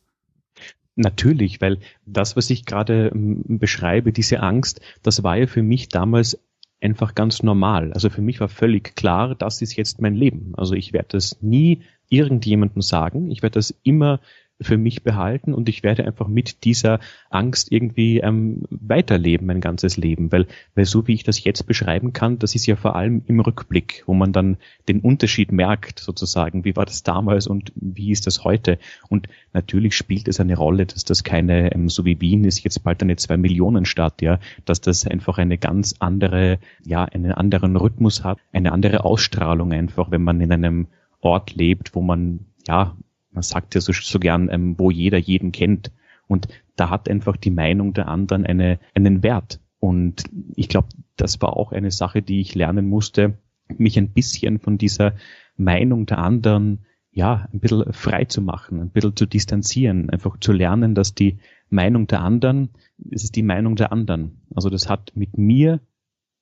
Natürlich, 0.95 1.61
weil 1.61 1.79
das, 2.05 2.35
was 2.35 2.49
ich 2.49 2.65
gerade 2.65 3.11
ähm, 3.13 3.43
beschreibe, 3.47 4.11
diese 4.11 4.41
Angst, 4.41 4.81
das 5.03 5.23
war 5.23 5.37
ja 5.37 5.47
für 5.47 5.63
mich 5.63 5.87
damals 5.87 6.37
einfach 6.81 7.15
ganz 7.15 7.43
normal. 7.43 7.93
Also 7.93 8.09
für 8.09 8.21
mich 8.21 8.39
war 8.39 8.49
völlig 8.49 8.95
klar, 8.95 9.35
das 9.35 9.61
ist 9.61 9.75
jetzt 9.75 10.01
mein 10.01 10.15
Leben. 10.15 10.53
Also 10.55 10.73
ich 10.73 10.93
werde 10.93 11.09
das 11.11 11.41
nie 11.41 11.83
irgendjemandem 12.09 12.81
sagen. 12.81 13.31
Ich 13.31 13.41
werde 13.41 13.53
das 13.53 13.73
immer 13.83 14.19
für 14.61 14.77
mich 14.77 15.03
behalten 15.03 15.53
und 15.53 15.69
ich 15.69 15.83
werde 15.83 16.05
einfach 16.05 16.27
mit 16.27 16.63
dieser 16.63 16.99
Angst 17.29 17.71
irgendwie 17.71 18.19
ähm, 18.19 18.63
weiterleben, 18.69 19.47
mein 19.47 19.61
ganzes 19.61 19.97
Leben. 19.97 20.31
Weil, 20.31 20.47
weil 20.75 20.85
so 20.85 21.07
wie 21.07 21.13
ich 21.13 21.23
das 21.23 21.43
jetzt 21.43 21.65
beschreiben 21.65 22.13
kann, 22.13 22.39
das 22.39 22.55
ist 22.55 22.65
ja 22.65 22.75
vor 22.75 22.95
allem 22.95 23.23
im 23.27 23.39
Rückblick, 23.39 24.03
wo 24.05 24.13
man 24.13 24.33
dann 24.33 24.57
den 24.87 24.99
Unterschied 24.99 25.51
merkt, 25.51 25.99
sozusagen, 25.99 26.63
wie 26.63 26.75
war 26.75 26.85
das 26.85 27.03
damals 27.03 27.47
und 27.47 27.71
wie 27.75 28.11
ist 28.11 28.27
das 28.27 28.43
heute. 28.43 28.77
Und 29.09 29.27
natürlich 29.53 29.95
spielt 29.95 30.27
es 30.27 30.39
eine 30.39 30.55
Rolle, 30.55 30.85
dass 30.85 31.03
das 31.03 31.23
keine, 31.23 31.73
ähm, 31.73 31.89
so 31.89 32.05
wie 32.05 32.21
Wien 32.21 32.43
ist 32.43 32.63
jetzt 32.63 32.83
bald 32.83 33.01
eine 33.01 33.15
zwei 33.15 33.37
Millionen 33.37 33.85
Stadt, 33.85 34.21
ja, 34.21 34.39
dass 34.65 34.81
das 34.81 35.07
einfach 35.07 35.37
eine 35.37 35.57
ganz 35.57 35.95
andere, 35.99 36.59
ja, 36.85 37.05
einen 37.05 37.31
anderen 37.31 37.75
Rhythmus 37.75 38.23
hat, 38.23 38.37
eine 38.53 38.71
andere 38.71 39.03
Ausstrahlung 39.05 39.73
einfach, 39.73 40.11
wenn 40.11 40.23
man 40.23 40.39
in 40.41 40.51
einem 40.51 40.87
Ort 41.19 41.55
lebt, 41.55 41.95
wo 41.95 42.01
man 42.01 42.45
ja 42.67 42.95
man 43.31 43.43
sagt 43.43 43.75
ja 43.75 43.81
so, 43.81 43.93
so 43.93 44.19
gern, 44.19 44.49
ähm, 44.49 44.77
wo 44.77 44.91
jeder 44.91 45.17
jeden 45.17 45.51
kennt. 45.51 45.91
Und 46.27 46.47
da 46.75 46.89
hat 46.89 47.09
einfach 47.09 47.37
die 47.37 47.51
Meinung 47.51 47.93
der 47.93 48.07
anderen 48.07 48.45
eine, 48.45 48.79
einen 48.93 49.23
Wert. 49.23 49.59
Und 49.79 50.23
ich 50.55 50.69
glaube, 50.69 50.89
das 51.15 51.41
war 51.41 51.57
auch 51.57 51.71
eine 51.71 51.91
Sache, 51.91 52.21
die 52.21 52.41
ich 52.41 52.55
lernen 52.55 52.87
musste, 52.87 53.37
mich 53.77 53.97
ein 53.97 54.09
bisschen 54.09 54.59
von 54.59 54.77
dieser 54.77 55.13
Meinung 55.57 56.05
der 56.05 56.19
anderen, 56.19 56.85
ja, 57.11 57.47
ein 57.51 57.59
bisschen 57.59 57.91
frei 57.91 58.25
zu 58.25 58.41
machen, 58.41 58.79
ein 58.79 58.89
bisschen 58.89 59.15
zu 59.15 59.25
distanzieren, 59.25 60.09
einfach 60.09 60.39
zu 60.39 60.53
lernen, 60.53 60.95
dass 60.95 61.13
die 61.13 61.39
Meinung 61.69 62.07
der 62.07 62.21
anderen, 62.21 62.69
es 63.09 63.23
ist 63.23 63.35
die 63.35 63.43
Meinung 63.43 63.75
der 63.75 63.91
anderen. 63.91 64.41
Also 64.55 64.69
das 64.69 64.89
hat 64.89 65.11
mit 65.15 65.37
mir 65.37 65.79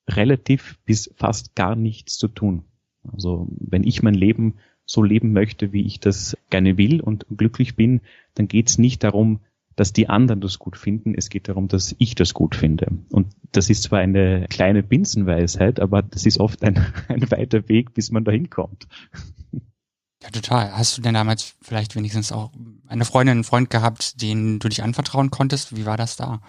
relativ 0.08 0.78
bis 0.84 1.12
fast 1.16 1.54
gar 1.54 1.76
nichts 1.76 2.18
zu 2.18 2.28
tun. 2.28 2.64
Also 3.12 3.48
wenn 3.58 3.84
ich 3.84 4.02
mein 4.02 4.14
Leben 4.14 4.54
so 4.90 5.04
leben 5.04 5.32
möchte, 5.32 5.72
wie 5.72 5.82
ich 5.86 6.00
das 6.00 6.36
gerne 6.50 6.76
will 6.76 7.00
und 7.00 7.24
glücklich 7.36 7.76
bin, 7.76 8.00
dann 8.34 8.48
geht 8.48 8.68
es 8.68 8.78
nicht 8.78 9.04
darum, 9.04 9.38
dass 9.76 9.92
die 9.92 10.08
anderen 10.08 10.40
das 10.40 10.58
gut 10.58 10.76
finden, 10.76 11.14
es 11.16 11.28
geht 11.28 11.48
darum, 11.48 11.68
dass 11.68 11.94
ich 11.98 12.16
das 12.16 12.34
gut 12.34 12.56
finde. 12.56 12.88
Und 13.10 13.28
das 13.52 13.70
ist 13.70 13.84
zwar 13.84 14.00
eine 14.00 14.46
kleine 14.50 14.82
Binsenweisheit, 14.82 15.78
aber 15.78 16.02
das 16.02 16.26
ist 16.26 16.40
oft 16.40 16.64
ein, 16.64 16.84
ein 17.08 17.30
weiter 17.30 17.68
Weg, 17.68 17.94
bis 17.94 18.10
man 18.10 18.24
dahin 18.24 18.50
kommt. 18.50 18.88
Ja, 20.22 20.30
total. 20.30 20.72
Hast 20.72 20.98
du 20.98 21.02
denn 21.02 21.14
damals 21.14 21.54
vielleicht 21.62 21.94
wenigstens 21.94 22.32
auch 22.32 22.50
eine 22.88 23.04
Freundin, 23.04 23.36
einen 23.36 23.44
Freund 23.44 23.70
gehabt, 23.70 24.20
den 24.20 24.58
du 24.58 24.68
dich 24.68 24.82
anvertrauen 24.82 25.30
konntest? 25.30 25.76
Wie 25.76 25.86
war 25.86 25.96
das 25.96 26.16
da? 26.16 26.42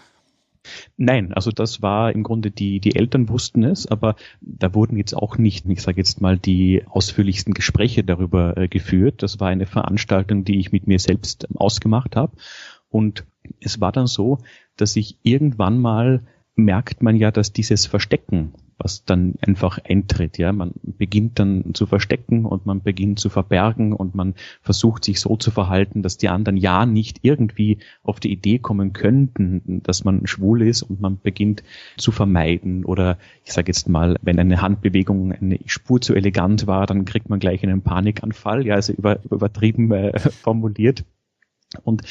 Nein, 0.97 1.33
also 1.33 1.51
das 1.51 1.81
war 1.81 2.13
im 2.13 2.23
Grunde 2.23 2.51
die, 2.51 2.79
die 2.79 2.95
Eltern 2.95 3.29
wussten 3.29 3.63
es, 3.63 3.87
aber 3.87 4.15
da 4.41 4.73
wurden 4.73 4.97
jetzt 4.97 5.13
auch 5.13 5.37
nicht, 5.37 5.65
ich 5.67 5.81
sage 5.81 5.97
jetzt 5.97 6.21
mal, 6.21 6.37
die 6.37 6.83
ausführlichsten 6.87 7.53
Gespräche 7.53 8.03
darüber 8.03 8.57
äh, 8.57 8.67
geführt. 8.67 9.23
Das 9.23 9.39
war 9.39 9.49
eine 9.49 9.65
Veranstaltung, 9.65 10.43
die 10.43 10.59
ich 10.59 10.71
mit 10.71 10.87
mir 10.87 10.99
selbst 10.99 11.47
ausgemacht 11.55 12.15
habe. 12.15 12.37
Und 12.89 13.25
es 13.59 13.81
war 13.81 13.91
dann 13.91 14.07
so, 14.07 14.39
dass 14.77 14.95
ich 14.95 15.17
irgendwann 15.23 15.79
mal 15.79 16.23
merkt 16.55 17.01
man 17.01 17.15
ja, 17.15 17.31
dass 17.31 17.53
dieses 17.53 17.85
Verstecken 17.85 18.53
was 18.83 19.05
dann 19.05 19.35
einfach 19.41 19.79
eintritt. 19.83 20.37
Ja, 20.37 20.51
man 20.51 20.73
beginnt 20.83 21.39
dann 21.39 21.73
zu 21.73 21.85
verstecken 21.85 22.45
und 22.45 22.65
man 22.65 22.81
beginnt 22.81 23.19
zu 23.19 23.29
verbergen 23.29 23.93
und 23.93 24.15
man 24.15 24.35
versucht 24.61 25.03
sich 25.05 25.19
so 25.19 25.35
zu 25.37 25.51
verhalten, 25.51 26.01
dass 26.01 26.17
die 26.17 26.29
anderen 26.29 26.57
ja 26.57 26.85
nicht 26.85 27.19
irgendwie 27.21 27.77
auf 28.03 28.19
die 28.19 28.31
Idee 28.31 28.59
kommen 28.59 28.93
könnten, 28.93 29.81
dass 29.83 30.03
man 30.03 30.25
schwul 30.27 30.63
ist 30.63 30.83
und 30.83 30.99
man 30.99 31.19
beginnt 31.19 31.63
zu 31.97 32.11
vermeiden 32.11 32.85
oder 32.85 33.17
ich 33.43 33.53
sage 33.53 33.69
jetzt 33.69 33.87
mal, 33.87 34.17
wenn 34.21 34.39
eine 34.39 34.61
Handbewegung 34.61 35.31
eine 35.31 35.59
Spur 35.65 36.01
zu 36.01 36.15
elegant 36.15 36.67
war, 36.67 36.85
dann 36.87 37.05
kriegt 37.05 37.29
man 37.29 37.39
gleich 37.39 37.63
einen 37.63 37.81
Panikanfall. 37.81 38.65
Ja, 38.65 38.75
also 38.75 38.93
über, 38.93 39.23
übertrieben 39.29 39.91
äh, 39.91 40.17
formuliert. 40.19 41.05
Und 41.83 42.01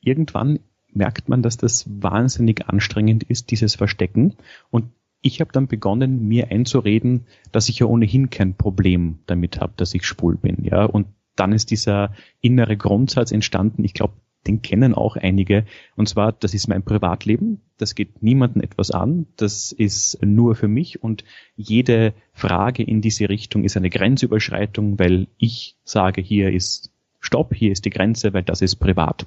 irgendwann 0.00 0.58
merkt 0.96 1.28
man, 1.28 1.42
dass 1.42 1.56
das 1.56 1.86
wahnsinnig 1.88 2.68
anstrengend 2.68 3.22
ist, 3.24 3.50
dieses 3.50 3.74
Verstecken. 3.74 4.34
Und 4.70 4.86
ich 5.22 5.40
habe 5.40 5.52
dann 5.52 5.66
begonnen, 5.66 6.26
mir 6.26 6.50
einzureden, 6.50 7.26
dass 7.52 7.68
ich 7.68 7.80
ja 7.80 7.86
ohnehin 7.86 8.30
kein 8.30 8.54
Problem 8.54 9.18
damit 9.26 9.60
habe, 9.60 9.72
dass 9.76 9.94
ich 9.94 10.04
schwul 10.04 10.36
bin. 10.36 10.64
Ja, 10.64 10.84
und 10.84 11.06
dann 11.34 11.52
ist 11.52 11.70
dieser 11.70 12.12
innere 12.40 12.76
Grundsatz 12.76 13.32
entstanden. 13.32 13.84
Ich 13.84 13.94
glaube, 13.94 14.14
den 14.46 14.62
kennen 14.62 14.94
auch 14.94 15.16
einige. 15.16 15.64
Und 15.96 16.08
zwar, 16.08 16.32
das 16.32 16.54
ist 16.54 16.68
mein 16.68 16.82
Privatleben. 16.82 17.60
Das 17.78 17.94
geht 17.94 18.22
niemanden 18.22 18.60
etwas 18.60 18.90
an. 18.90 19.26
Das 19.36 19.72
ist 19.72 20.22
nur 20.24 20.54
für 20.54 20.68
mich. 20.68 21.02
Und 21.02 21.24
jede 21.56 22.14
Frage 22.32 22.82
in 22.82 23.00
diese 23.00 23.28
Richtung 23.28 23.64
ist 23.64 23.76
eine 23.76 23.90
Grenzüberschreitung, 23.90 24.98
weil 24.98 25.26
ich 25.36 25.76
sage, 25.84 26.20
hier 26.20 26.52
ist 26.52 26.92
Stopp, 27.20 27.54
hier 27.54 27.72
ist 27.72 27.84
die 27.84 27.90
Grenze, 27.90 28.32
weil 28.32 28.44
das 28.44 28.62
ist 28.62 28.76
privat. 28.76 29.26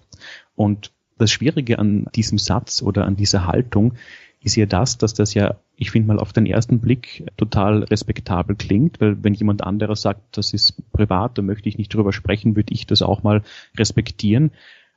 Und 0.55 0.91
das 1.19 1.31
Schwierige 1.31 1.77
an 1.79 2.07
diesem 2.15 2.37
Satz 2.37 2.81
oder 2.81 3.05
an 3.05 3.15
dieser 3.15 3.45
Haltung 3.45 3.93
ist 4.41 4.55
ja 4.55 4.65
das, 4.65 4.97
dass 4.97 5.13
das 5.13 5.33
ja, 5.33 5.59
ich 5.75 5.91
finde 5.91 6.07
mal 6.07 6.19
auf 6.19 6.31
den 6.33 6.45
ersten 6.45 6.79
Blick 6.79 7.25
total 7.35 7.83
respektabel 7.83 8.55
klingt, 8.55 9.01
weil 9.01 9.21
wenn 9.23 9.33
jemand 9.33 9.63
anderer 9.63 9.95
sagt, 9.95 10.37
das 10.37 10.53
ist 10.53 10.91
privat, 10.91 11.37
da 11.37 11.41
möchte 11.41 11.67
ich 11.67 11.77
nicht 11.77 11.93
drüber 11.93 12.13
sprechen, 12.13 12.55
würde 12.55 12.73
ich 12.73 12.87
das 12.87 13.01
auch 13.01 13.21
mal 13.21 13.43
respektieren. 13.77 14.51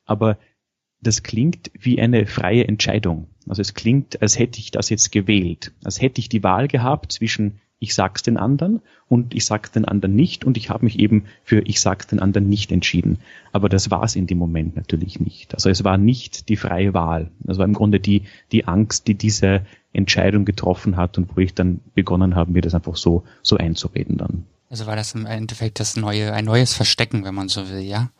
Aber 0.05 0.38
das 1.00 1.25
klingt 1.25 1.73
wie 1.79 2.00
eine 2.00 2.26
freie 2.26 2.69
Entscheidung. 2.69 3.26
Also 3.49 3.61
es 3.61 3.75
klingt, 3.75 4.23
als 4.23 4.38
hätte 4.38 4.61
ich 4.61 4.71
das 4.71 4.88
jetzt 4.88 5.11
gewählt, 5.11 5.73
als 5.83 6.00
hätte 6.00 6.21
ich 6.21 6.29
die 6.29 6.45
Wahl 6.45 6.69
gehabt 6.69 7.11
zwischen 7.11 7.61
ich 7.82 7.94
sag's 7.96 8.22
den 8.22 8.36
anderen 8.36 8.80
und 9.08 9.34
ich 9.34 9.44
sag's 9.44 9.72
den 9.72 9.84
anderen 9.84 10.14
nicht 10.14 10.44
und 10.44 10.56
ich 10.56 10.70
habe 10.70 10.84
mich 10.84 11.00
eben 11.00 11.24
für 11.42 11.62
ich 11.66 11.80
sag's 11.80 12.06
den 12.06 12.20
anderen 12.20 12.48
nicht 12.48 12.70
entschieden. 12.70 13.18
Aber 13.50 13.68
das 13.68 13.90
war 13.90 14.04
es 14.04 14.14
in 14.14 14.28
dem 14.28 14.38
Moment 14.38 14.76
natürlich 14.76 15.18
nicht. 15.18 15.52
Also 15.54 15.68
es 15.68 15.82
war 15.82 15.98
nicht 15.98 16.48
die 16.48 16.56
freie 16.56 16.94
Wahl. 16.94 17.30
Das 17.40 17.58
war 17.58 17.64
im 17.64 17.74
Grunde 17.74 17.98
die, 17.98 18.22
die 18.52 18.66
Angst, 18.68 19.08
die 19.08 19.14
diese 19.14 19.66
Entscheidung 19.92 20.44
getroffen 20.44 20.96
hat 20.96 21.18
und 21.18 21.36
wo 21.36 21.40
ich 21.40 21.54
dann 21.54 21.80
begonnen 21.94 22.36
habe, 22.36 22.52
mir 22.52 22.62
das 22.62 22.74
einfach 22.74 22.96
so, 22.96 23.24
so 23.42 23.56
einzureden 23.56 24.16
dann. 24.16 24.46
Also 24.70 24.86
war 24.86 24.94
das 24.94 25.14
im 25.14 25.26
Endeffekt 25.26 25.80
das 25.80 25.96
neue, 25.96 26.32
ein 26.32 26.44
neues 26.44 26.74
Verstecken, 26.74 27.24
wenn 27.24 27.34
man 27.34 27.48
so 27.48 27.68
will, 27.68 27.80
ja? 27.80 28.10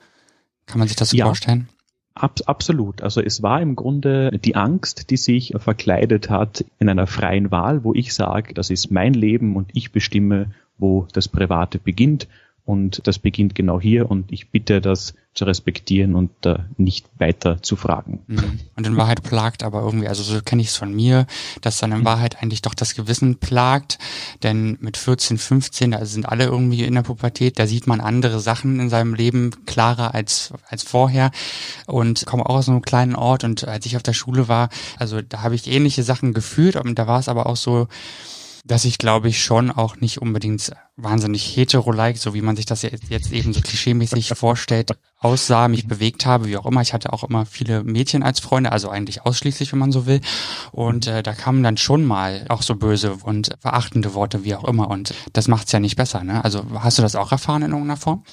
Kann 0.67 0.81
man 0.81 0.89
sich 0.89 0.97
das 0.97 1.11
so 1.11 1.17
ja. 1.17 1.25
vorstellen? 1.27 1.69
Ab, 2.15 2.41
absolut. 2.47 3.03
Also 3.03 3.21
es 3.23 3.43
war 3.43 3.61
im 3.63 3.75
Grunde 3.75 4.39
die 4.39 4.55
Angst, 4.55 5.11
die 5.11 5.17
sich 5.17 5.55
verkleidet 5.57 6.29
hat 6.29 6.65
in 6.79 6.89
einer 6.89 7.07
freien 7.07 7.51
Wahl, 7.51 7.85
wo 7.85 7.95
ich 7.95 8.13
sage, 8.13 8.55
das 8.55 8.71
ist 8.71 8.91
mein 8.91 9.15
Leben 9.15 9.57
und 9.57 9.71
ich 9.73 9.93
bestimme, 9.93 10.51
wo 10.79 11.07
das 11.13 11.29
Private 11.29 11.79
beginnt 11.79 12.29
und 12.65 13.07
das 13.07 13.19
beginnt 13.19 13.55
genau 13.55 13.81
hier 13.81 14.11
und 14.11 14.31
ich 14.31 14.51
bitte 14.51 14.81
das 14.81 15.15
zu 15.35 15.47
respektieren 15.47 16.15
und 16.15 16.31
äh, 16.45 16.59
nicht 16.77 17.07
weiter 17.19 17.63
zu 17.63 17.75
fragen. 17.75 18.21
Mhm. 18.27 18.61
Und 18.77 18.87
in 18.87 18.97
Wahrheit 18.99 19.23
plagt 19.23 19.63
aber 19.63 19.81
irgendwie, 19.81 20.07
also 20.07 20.23
so 20.23 20.41
kenne 20.43 20.61
ich 20.61 20.69
es 20.69 20.77
von 20.77 20.95
mir, 20.95 21.27
dass 21.63 21.79
dann 21.79 21.91
in 21.91 22.01
mhm. 22.01 22.05
Wahrheit 22.05 22.43
eigentlich 22.43 22.61
doch 22.61 22.75
das 22.75 22.95
Gewissen 22.95 23.37
plagt, 23.37 23.99
denn 24.43 24.77
mit 24.81 24.99
14, 24.99 25.39
15, 25.39 25.93
da 25.93 26.05
sind 26.05 26.27
alle 26.27 26.45
irgendwie 26.45 26.85
in 26.85 26.95
der 26.95 27.03
Pubertät, 27.03 27.59
da 27.59 27.67
sieht 27.67 27.87
man 27.87 28.01
andere 28.01 28.41
Sachen 28.41 28.79
in 28.79 28.91
seinem 28.91 29.15
Leben 29.15 29.53
klarer 29.65 30.15
als, 30.15 30.53
als 30.69 30.83
vorher 30.83 31.31
und 31.87 32.27
komme 32.27 32.45
auch 32.45 32.57
aus 32.57 32.69
einem 32.69 32.83
kleinen 32.83 33.17
Ort 33.17 33.43
und 33.43 33.67
als 33.67 33.87
ich 33.87 33.97
auf 33.97 34.03
der 34.03 34.13
Schule 34.13 34.49
war, 34.49 34.69
also 34.99 35.23
da 35.23 35.43
habe 35.43 35.55
ich 35.55 35.67
ähnliche 35.67 36.03
Sachen 36.03 36.35
gefühlt 36.35 36.77
und 36.77 36.99
da 36.99 37.07
war 37.07 37.19
es 37.19 37.29
aber 37.29 37.47
auch 37.47 37.57
so, 37.57 37.89
dass 38.65 38.85
ich 38.85 38.99
glaube 38.99 39.29
ich 39.29 39.43
schon 39.43 39.71
auch 39.71 39.97
nicht 39.97 40.23
unbedingt 40.23 40.73
wahnsinnig 40.97 41.57
hetero-like, 41.57 42.17
so 42.19 42.35
wie 42.35 42.43
man 42.43 42.55
sich 42.57 42.67
das 42.67 42.83
jetzt 42.83 43.33
eben 43.33 43.53
so 43.53 43.61
klischeemäßig 43.61 44.29
vorstellt, 44.37 44.93
aussah, 45.19 45.69
mich 45.69 45.89
bewegt 45.89 46.27
habe, 46.27 46.47
wie 46.47 46.57
auch 46.57 46.67
immer. 46.67 46.81
Ich 46.81 46.93
hatte 46.93 47.13
auch 47.13 47.25
immer 47.25 47.47
viele 47.47 47.83
Mädchen 47.83 48.23
als 48.23 48.41
Freunde, 48.41 48.73
also 48.73 48.89
eigentlich 48.89 49.23
ausschließlich, 49.23 49.73
wenn 49.73 49.79
man 49.79 49.93
so 49.93 50.07
will. 50.07 50.21
Und 50.71 51.07
äh, 51.07 51.23
da 51.23 51.33
kamen 51.33 51.63
dann 51.63 51.77
schon 51.77 52.05
mal 52.05 52.45
auch 52.49 52.63
so 52.63 52.77
böse 52.77 53.15
und 53.23 53.51
verachtende 53.59 54.15
Worte, 54.15 54.45
wie 54.45 54.55
auch 54.55 54.65
immer. 54.65 54.89
Und 54.89 55.15
das 55.33 55.49
macht's 55.49 55.73
ja 55.73 55.81
nicht 55.81 55.97
besser. 55.97 56.23
Ne? 56.23 56.45
Also 56.45 56.65
hast 56.79 56.99
du 56.99 57.03
das 57.03 57.17
auch 57.17 57.33
erfahren 57.33 57.63
in 57.63 57.71
irgendeiner 57.71 57.97
Form? 57.97 58.25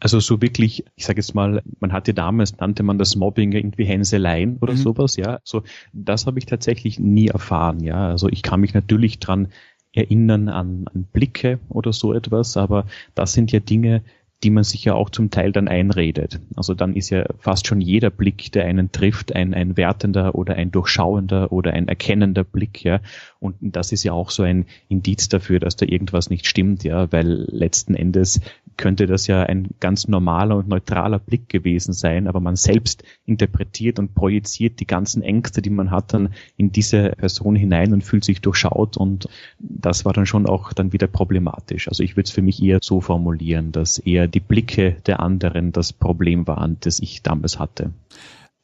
Also 0.00 0.20
so 0.20 0.40
wirklich, 0.40 0.84
ich 0.96 1.06
sage 1.06 1.20
jetzt 1.20 1.34
mal, 1.34 1.62
man 1.80 1.92
hatte 1.92 2.14
damals, 2.14 2.56
nannte 2.58 2.82
man 2.82 2.98
das 2.98 3.16
Mobbing 3.16 3.52
irgendwie 3.52 3.84
Hänseleien 3.84 4.58
oder 4.60 4.72
mhm. 4.72 4.78
sowas, 4.78 5.16
ja. 5.16 5.40
So, 5.44 5.62
das 5.92 6.26
habe 6.26 6.38
ich 6.38 6.46
tatsächlich 6.46 6.98
nie 6.98 7.28
erfahren, 7.28 7.80
ja. 7.82 8.08
Also 8.08 8.28
ich 8.28 8.42
kann 8.42 8.60
mich 8.60 8.74
natürlich 8.74 9.18
dran 9.18 9.48
erinnern 9.92 10.48
an, 10.48 10.86
an 10.92 11.04
Blicke 11.12 11.58
oder 11.68 11.92
so 11.92 12.12
etwas, 12.12 12.56
aber 12.56 12.86
das 13.14 13.32
sind 13.32 13.52
ja 13.52 13.60
Dinge, 13.60 14.02
die 14.44 14.50
man 14.50 14.62
sich 14.62 14.84
ja 14.84 14.94
auch 14.94 15.10
zum 15.10 15.30
Teil 15.30 15.50
dann 15.50 15.66
einredet. 15.66 16.40
Also 16.54 16.74
dann 16.74 16.94
ist 16.94 17.10
ja 17.10 17.26
fast 17.38 17.66
schon 17.66 17.80
jeder 17.80 18.10
Blick, 18.10 18.52
der 18.52 18.66
einen 18.66 18.92
trifft, 18.92 19.34
ein, 19.34 19.52
ein 19.52 19.76
wertender 19.76 20.36
oder 20.36 20.54
ein 20.54 20.70
durchschauender 20.70 21.50
oder 21.50 21.72
ein 21.72 21.88
erkennender 21.88 22.44
Blick, 22.44 22.84
ja. 22.84 23.00
Und 23.40 23.56
das 23.60 23.92
ist 23.92 24.02
ja 24.02 24.12
auch 24.12 24.30
so 24.30 24.42
ein 24.42 24.66
Indiz 24.88 25.28
dafür, 25.28 25.60
dass 25.60 25.76
da 25.76 25.86
irgendwas 25.86 26.28
nicht 26.28 26.46
stimmt, 26.46 26.82
ja, 26.82 27.10
weil 27.12 27.46
letzten 27.50 27.94
Endes 27.94 28.40
könnte 28.76 29.06
das 29.06 29.26
ja 29.26 29.42
ein 29.42 29.68
ganz 29.80 30.08
normaler 30.08 30.56
und 30.56 30.68
neutraler 30.68 31.18
Blick 31.18 31.48
gewesen 31.48 31.92
sein, 31.92 32.26
aber 32.26 32.40
man 32.40 32.56
selbst 32.56 33.04
interpretiert 33.26 33.98
und 33.98 34.14
projiziert 34.14 34.80
die 34.80 34.86
ganzen 34.86 35.22
Ängste, 35.22 35.62
die 35.62 35.70
man 35.70 35.90
hat, 35.90 36.14
dann 36.14 36.30
in 36.56 36.72
diese 36.72 37.10
Person 37.10 37.54
hinein 37.54 37.92
und 37.92 38.02
fühlt 38.02 38.24
sich 38.24 38.40
durchschaut 38.40 38.96
und 38.96 39.28
das 39.58 40.04
war 40.04 40.12
dann 40.12 40.26
schon 40.26 40.46
auch 40.46 40.72
dann 40.72 40.92
wieder 40.92 41.06
problematisch. 41.06 41.88
Also 41.88 42.02
ich 42.02 42.16
würde 42.16 42.26
es 42.26 42.32
für 42.32 42.42
mich 42.42 42.62
eher 42.62 42.78
so 42.82 43.00
formulieren, 43.00 43.70
dass 43.72 43.98
eher 43.98 44.26
die 44.26 44.40
Blicke 44.40 44.96
der 45.06 45.20
anderen 45.20 45.72
das 45.72 45.92
Problem 45.92 46.46
waren, 46.46 46.78
das 46.80 46.98
ich 46.98 47.22
damals 47.22 47.58
hatte. 47.58 47.92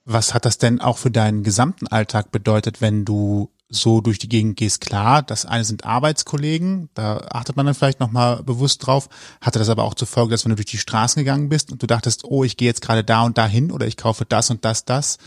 Was 0.05 0.35
hat 0.35 0.45
das 0.45 0.59
denn 0.59 0.81
auch 0.81 0.99
für 0.99 1.11
deinen 1.11 1.43
gesamten 1.43 1.87
Alltag 1.87 2.31
bedeutet, 2.31 2.81
wenn 2.81 3.05
du 3.05 3.51
so 3.69 4.01
durch 4.01 4.19
die 4.19 4.29
Gegend 4.29 4.57
gehst, 4.57 4.81
klar, 4.81 5.23
das 5.23 5.47
eine 5.47 5.65
sind 5.65 5.85
Arbeitskollegen, 5.85 6.91
da 6.95 7.27
achtet 7.31 7.57
man 7.57 7.67
dann 7.67 7.75
vielleicht 7.75 8.01
nochmal 8.01 8.43
bewusst 8.43 8.87
drauf, 8.87 9.09
hatte 9.41 9.59
das 9.59 9.69
aber 9.69 9.85
auch 9.85 9.95
zur 9.95 10.07
Folge, 10.07 10.33
dass 10.33 10.45
wenn 10.45 10.51
du 10.51 10.57
durch 10.57 10.67
die 10.67 10.79
Straßen 10.79 11.21
gegangen 11.21 11.49
bist 11.49 11.73
und 11.73 11.83
du 11.83 11.87
dachtest, 11.87 12.25
oh, 12.25 12.45
ich 12.45 12.57
gehe 12.57 12.69
jetzt 12.69 12.83
gerade 12.83 13.05
da 13.05 13.23
und 13.23 13.39
dahin 13.39 13.73
oder 13.73 13.87
ich 13.87 13.97
kaufe 13.97 14.25
das 14.25 14.51
und 14.51 14.65
das, 14.65 14.85
das, 14.85 15.19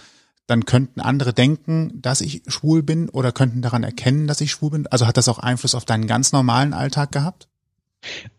dann 0.46 0.66
könnten 0.66 1.02
andere 1.02 1.34
denken, 1.34 1.92
dass 2.02 2.22
ich 2.22 2.42
schwul 2.48 2.84
bin 2.84 3.10
oder 3.10 3.32
könnten 3.32 3.62
daran 3.62 3.84
erkennen, 3.84 4.28
dass 4.28 4.40
ich 4.40 4.52
schwul 4.52 4.72
bin. 4.72 4.88
Also 4.88 5.06
hat 5.06 5.18
das 5.18 5.28
auch 5.28 5.40
Einfluss 5.40 5.76
auf 5.76 5.86
deinen 5.86 6.08
ganz 6.08 6.32
normalen 6.32 6.74
Alltag 6.74 7.12
gehabt? 7.12 7.50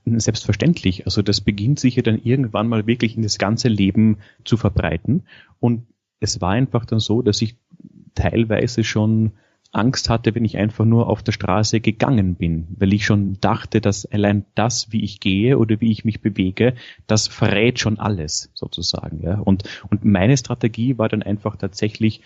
Selbstverständlich. 0.06 1.04
Also 1.04 1.20
das 1.20 1.42
beginnt 1.42 1.80
sich 1.80 1.96
ja 1.96 2.02
dann 2.02 2.22
irgendwann 2.22 2.68
mal 2.68 2.86
wirklich 2.86 3.16
in 3.16 3.22
das 3.22 3.36
ganze 3.36 3.68
Leben 3.68 4.18
zu 4.44 4.56
verbreiten. 4.56 5.24
Und 5.60 5.86
es 6.20 6.40
war 6.40 6.52
einfach 6.52 6.86
dann 6.86 7.00
so, 7.00 7.20
dass 7.20 7.42
ich 7.42 7.56
teilweise 8.14 8.84
schon 8.84 9.32
Angst 9.70 10.08
hatte, 10.08 10.34
wenn 10.34 10.44
ich 10.44 10.56
einfach 10.56 10.84
nur 10.84 11.08
auf 11.08 11.22
der 11.22 11.32
Straße 11.32 11.80
gegangen 11.80 12.36
bin, 12.36 12.68
weil 12.78 12.92
ich 12.92 13.04
schon 13.04 13.38
dachte, 13.40 13.80
dass 13.80 14.06
allein 14.06 14.46
das, 14.54 14.92
wie 14.92 15.04
ich 15.04 15.20
gehe 15.20 15.58
oder 15.58 15.80
wie 15.80 15.90
ich 15.90 16.04
mich 16.04 16.20
bewege, 16.20 16.74
das 17.06 17.28
verrät 17.28 17.78
schon 17.78 17.98
alles 17.98 18.50
sozusagen. 18.54 19.22
Ja. 19.22 19.38
Und, 19.38 19.64
und 19.90 20.04
meine 20.04 20.36
Strategie 20.36 20.96
war 20.96 21.08
dann 21.08 21.22
einfach 21.22 21.56
tatsächlich, 21.56 22.22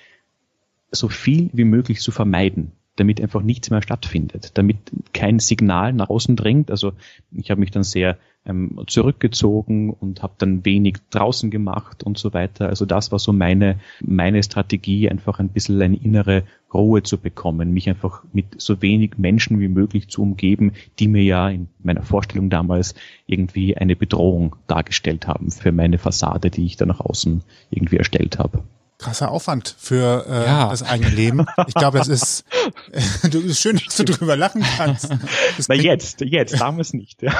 so 0.94 1.08
viel 1.08 1.48
wie 1.54 1.64
möglich 1.64 2.00
zu 2.00 2.10
vermeiden 2.10 2.72
damit 2.96 3.20
einfach 3.20 3.42
nichts 3.42 3.70
mehr 3.70 3.82
stattfindet, 3.82 4.50
damit 4.54 4.76
kein 5.12 5.38
Signal 5.38 5.92
nach 5.92 6.10
außen 6.10 6.36
dringt. 6.36 6.70
Also 6.70 6.92
ich 7.30 7.50
habe 7.50 7.60
mich 7.60 7.70
dann 7.70 7.84
sehr 7.84 8.18
ähm, 8.44 8.80
zurückgezogen 8.86 9.90
und 9.90 10.22
habe 10.22 10.34
dann 10.38 10.64
wenig 10.64 10.96
draußen 11.10 11.50
gemacht 11.50 12.02
und 12.02 12.18
so 12.18 12.32
weiter. 12.32 12.68
Also 12.68 12.86
das 12.86 13.12
war 13.12 13.18
so 13.18 13.32
meine, 13.32 13.78
meine 14.00 14.42
Strategie, 14.42 15.08
einfach 15.08 15.38
ein 15.38 15.50
bisschen 15.50 15.80
eine 15.80 15.96
innere 15.96 16.44
Ruhe 16.74 17.02
zu 17.02 17.18
bekommen, 17.18 17.72
mich 17.72 17.88
einfach 17.88 18.24
mit 18.32 18.60
so 18.60 18.82
wenig 18.82 19.18
Menschen 19.18 19.60
wie 19.60 19.68
möglich 19.68 20.08
zu 20.08 20.22
umgeben, 20.22 20.72
die 20.98 21.08
mir 21.08 21.22
ja 21.22 21.48
in 21.48 21.68
meiner 21.82 22.02
Vorstellung 22.02 22.50
damals 22.50 22.94
irgendwie 23.26 23.76
eine 23.76 23.94
Bedrohung 23.94 24.56
dargestellt 24.66 25.28
haben 25.28 25.50
für 25.50 25.72
meine 25.72 25.98
Fassade, 25.98 26.50
die 26.50 26.64
ich 26.64 26.76
da 26.76 26.86
nach 26.86 27.00
außen 27.00 27.42
irgendwie 27.70 27.96
erstellt 27.96 28.38
habe 28.38 28.62
krasser 29.02 29.30
Aufwand 29.30 29.74
für 29.78 30.26
äh, 30.28 30.46
ja. 30.46 30.70
das 30.70 30.82
eigene 30.82 31.10
Leben. 31.10 31.46
Ich 31.66 31.74
glaube, 31.74 31.98
das 31.98 32.08
ist, 32.08 32.44
du 33.30 33.40
ist 33.40 33.60
schön, 33.60 33.80
dass 33.84 33.96
du 33.96 34.04
drüber 34.04 34.36
lachen 34.36 34.64
kannst. 34.76 35.10
Das 35.56 35.68
Na 35.68 35.74
jetzt, 35.74 36.20
jetzt, 36.20 36.58
damals 36.60 36.92
nicht. 36.94 37.22
Ja. 37.22 37.32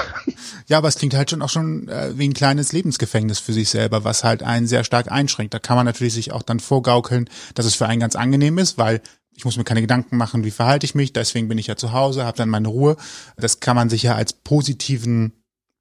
ja, 0.66 0.78
aber 0.78 0.88
es 0.88 0.97
klingt 0.97 1.14
halt 1.14 1.31
schon 1.31 1.42
auch 1.42 1.49
schon 1.49 1.88
äh, 1.88 2.16
wie 2.19 2.28
ein 2.28 2.35
kleines 2.35 2.73
Lebensgefängnis 2.73 3.38
für 3.38 3.52
sich 3.52 3.71
selber, 3.71 4.04
was 4.04 4.25
halt 4.25 4.42
einen 4.42 4.66
sehr 4.66 4.85
stark 4.85 5.11
einschränkt. 5.11 5.54
Da 5.54 5.59
kann 5.59 5.76
man 5.76 5.87
natürlich 5.87 6.14
sich 6.14 6.33
auch 6.33 6.42
dann 6.42 6.61
vorgaukeln, 6.61 7.28
dass 7.54 7.66
es 7.66 7.75
für 7.75 7.87
einen 7.87 8.00
ganz 8.00 8.16
angenehm 8.16 8.59
ist, 8.59 8.78
weil 8.78 9.00
ich 9.35 9.45
muss 9.45 9.57
mir 9.57 9.64
keine 9.64 9.81
Gedanken 9.81 10.16
machen, 10.16 10.45
wie 10.45 10.50
verhalte 10.50 10.85
ich 10.85 10.95
mich, 10.95 11.12
deswegen 11.12 11.49
bin 11.49 11.57
ich 11.57 11.66
ja 11.66 11.76
zu 11.76 11.92
Hause, 11.92 12.25
habe 12.25 12.37
dann 12.37 12.50
meine 12.50 12.69
Ruhe. 12.69 12.97
Das 13.37 13.61
kann 13.61 13.76
man 13.76 13.88
sich 13.88 14.02
ja 14.02 14.14
als 14.14 14.35
positiven 14.35 15.33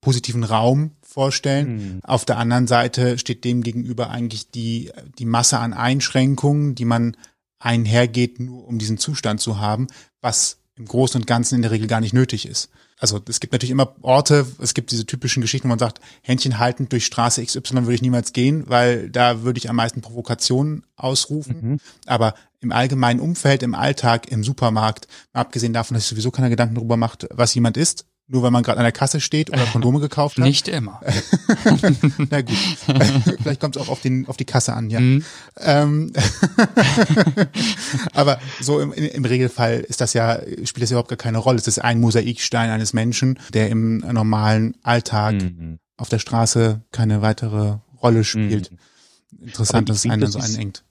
positiven 0.02 0.44
Raum 0.44 0.92
vorstellen. 1.12 1.76
Mhm. 1.76 2.00
Auf 2.04 2.26
der 2.26 2.38
anderen 2.38 2.68
Seite 2.68 3.18
steht 3.18 3.44
dem 3.44 3.64
gegenüber 3.64 4.10
eigentlich 4.10 4.50
die, 4.50 4.92
die 5.20 5.26
Masse 5.26 5.60
an 5.60 5.74
Einschränkungen, 5.74 6.76
die 6.76 6.86
man 6.86 7.18
einhergeht, 7.60 8.40
nur 8.40 8.68
um 8.68 8.80
diesen 8.80 8.98
Zustand 8.98 9.42
zu 9.42 9.60
haben, 9.60 9.88
was 10.22 10.58
im 10.76 10.86
Großen 10.86 11.20
und 11.20 11.28
Ganzen 11.28 11.56
in 11.56 11.62
der 11.62 11.72
Regel 11.72 11.88
gar 11.88 12.02
nicht 12.02 12.14
nötig 12.14 12.48
ist. 12.48 12.70
Also 12.98 13.20
es 13.28 13.40
gibt 13.40 13.52
natürlich 13.52 13.72
immer 13.72 13.96
Orte, 14.04 14.46
es 14.60 14.74
gibt 14.74 14.92
diese 14.92 15.06
typischen 15.06 15.42
Geschichten, 15.42 15.68
wo 15.68 15.70
man 15.70 15.80
sagt, 15.80 16.00
Händchen 16.22 16.60
haltend 16.60 16.92
durch 16.92 17.06
Straße 17.06 17.44
XY 17.44 17.62
würde 17.82 17.96
ich 17.96 18.02
niemals 18.02 18.32
gehen, 18.32 18.66
weil 18.68 19.10
da 19.10 19.42
würde 19.42 19.58
ich 19.58 19.70
am 19.70 19.76
meisten 19.76 20.02
Provokationen 20.02 20.86
ausrufen. 20.96 21.58
Mhm. 21.62 21.78
Aber 22.06 22.36
im 22.60 22.72
allgemeinen 22.72 23.20
Umfeld, 23.20 23.64
im 23.64 23.76
Alltag, 23.76 24.32
im 24.32 24.44
Supermarkt, 24.44 25.08
abgesehen 25.34 25.74
davon, 25.74 25.96
dass 25.96 26.04
sich 26.04 26.12
sowieso 26.12 26.32
keiner 26.32 26.50
Gedanken 26.50 26.76
darüber 26.76 26.96
macht, 26.96 27.28
was 27.32 27.56
jemand 27.56 27.76
isst, 27.76 28.06
nur 28.32 28.44
weil 28.44 28.52
man 28.52 28.64
gerade 28.64 28.78
an 28.78 28.84
der 28.84 28.92
Kasse 28.92 29.20
steht 29.20 29.50
oder 29.50 29.66
Kondome 29.72 30.00
gekauft 30.00 30.38
hat? 30.38 30.46
Nicht 30.46 30.68
immer. 30.68 31.02
Na 32.30 32.42
gut. 32.42 32.56
Vielleicht 33.42 33.60
kommt 33.60 33.76
es 33.76 33.82
auch 33.82 33.90
auf, 33.90 34.02
den, 34.02 34.28
auf 34.28 34.38
die 34.38 34.46
Kasse 34.46 34.74
an, 34.74 34.90
ja. 34.90 35.00
Mhm. 35.00 35.24
Ähm, 35.60 36.14
aber 38.14 38.40
so 38.62 38.80
im, 38.80 38.94
im 38.94 39.26
Regelfall 39.26 39.82
ist 39.82 40.02
das 40.02 40.14
ja, 40.14 40.40
spielt 40.64 40.84
das 40.84 40.92
überhaupt 40.92 41.10
gar 41.10 41.18
keine 41.18 41.38
Rolle. 41.38 41.58
Es 41.58 41.68
ist 41.68 41.80
ein 41.80 42.00
Mosaikstein 42.00 42.70
eines 42.70 42.94
Menschen, 42.94 43.38
der 43.54 43.70
im 43.70 43.98
normalen 43.98 44.76
Alltag 44.82 45.34
mhm. 45.34 45.80
auf 45.98 46.10
der 46.10 46.20
Straße 46.20 46.82
keine 46.92 47.22
weitere 47.22 47.78
Rolle 48.02 48.24
spielt. 48.24 48.72
Mhm. 48.72 49.48
Interessant, 49.48 49.90
dass 49.90 50.06
es 50.06 50.10
einen 50.10 50.22
das 50.22 50.34
so 50.34 50.40
einengt. 50.40 50.84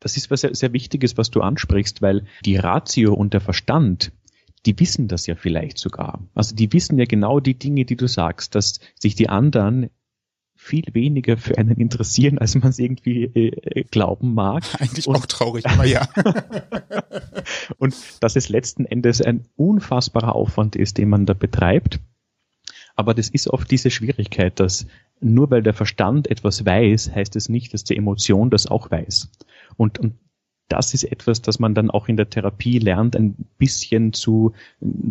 Das 0.00 0.16
ist 0.16 0.30
was 0.30 0.40
sehr, 0.40 0.54
sehr 0.54 0.72
Wichtiges, 0.72 1.16
was 1.16 1.30
du 1.30 1.40
ansprichst, 1.40 2.02
weil 2.02 2.26
die 2.44 2.56
Ratio 2.56 3.14
und 3.14 3.34
der 3.34 3.40
Verstand, 3.40 4.10
die 4.66 4.78
wissen 4.78 5.08
das 5.08 5.26
ja 5.26 5.34
vielleicht 5.34 5.78
sogar. 5.78 6.20
Also 6.34 6.54
die 6.54 6.72
wissen 6.72 6.98
ja 6.98 7.04
genau 7.04 7.40
die 7.40 7.58
Dinge, 7.58 7.84
die 7.84 7.96
du 7.96 8.06
sagst, 8.06 8.54
dass 8.54 8.80
sich 8.98 9.14
die 9.14 9.28
anderen 9.28 9.90
viel 10.54 10.84
weniger 10.92 11.36
für 11.36 11.58
einen 11.58 11.76
interessieren, 11.78 12.38
als 12.38 12.54
man 12.54 12.68
es 12.68 12.78
irgendwie 12.78 13.24
äh, 13.24 13.82
glauben 13.84 14.34
mag. 14.34 14.62
Eigentlich 14.78 15.08
und, 15.08 15.16
auch 15.16 15.26
traurig, 15.26 15.66
aber 15.66 15.84
ja. 15.84 16.08
und 17.78 17.96
dass 18.20 18.36
es 18.36 18.48
letzten 18.48 18.84
Endes 18.84 19.20
ein 19.20 19.44
unfassbarer 19.56 20.36
Aufwand 20.36 20.76
ist, 20.76 20.98
den 20.98 21.08
man 21.08 21.26
da 21.26 21.34
betreibt. 21.34 21.98
Aber 22.94 23.14
das 23.14 23.28
ist 23.28 23.48
oft 23.48 23.70
diese 23.70 23.90
Schwierigkeit, 23.90 24.60
dass 24.60 24.86
nur 25.20 25.50
weil 25.50 25.62
der 25.62 25.74
Verstand 25.74 26.30
etwas 26.30 26.64
weiß, 26.64 27.12
heißt 27.12 27.34
es 27.36 27.48
nicht, 27.48 27.74
dass 27.74 27.84
die 27.84 27.96
Emotion 27.96 28.50
das 28.50 28.66
auch 28.66 28.90
weiß. 28.90 29.30
Und, 29.76 29.98
und 29.98 30.14
das 30.72 30.94
ist 30.94 31.04
etwas, 31.04 31.42
das 31.42 31.58
man 31.58 31.74
dann 31.74 31.90
auch 31.90 32.08
in 32.08 32.16
der 32.16 32.30
Therapie 32.30 32.78
lernt, 32.78 33.14
ein 33.14 33.34
bisschen 33.58 34.14
zu, 34.14 34.52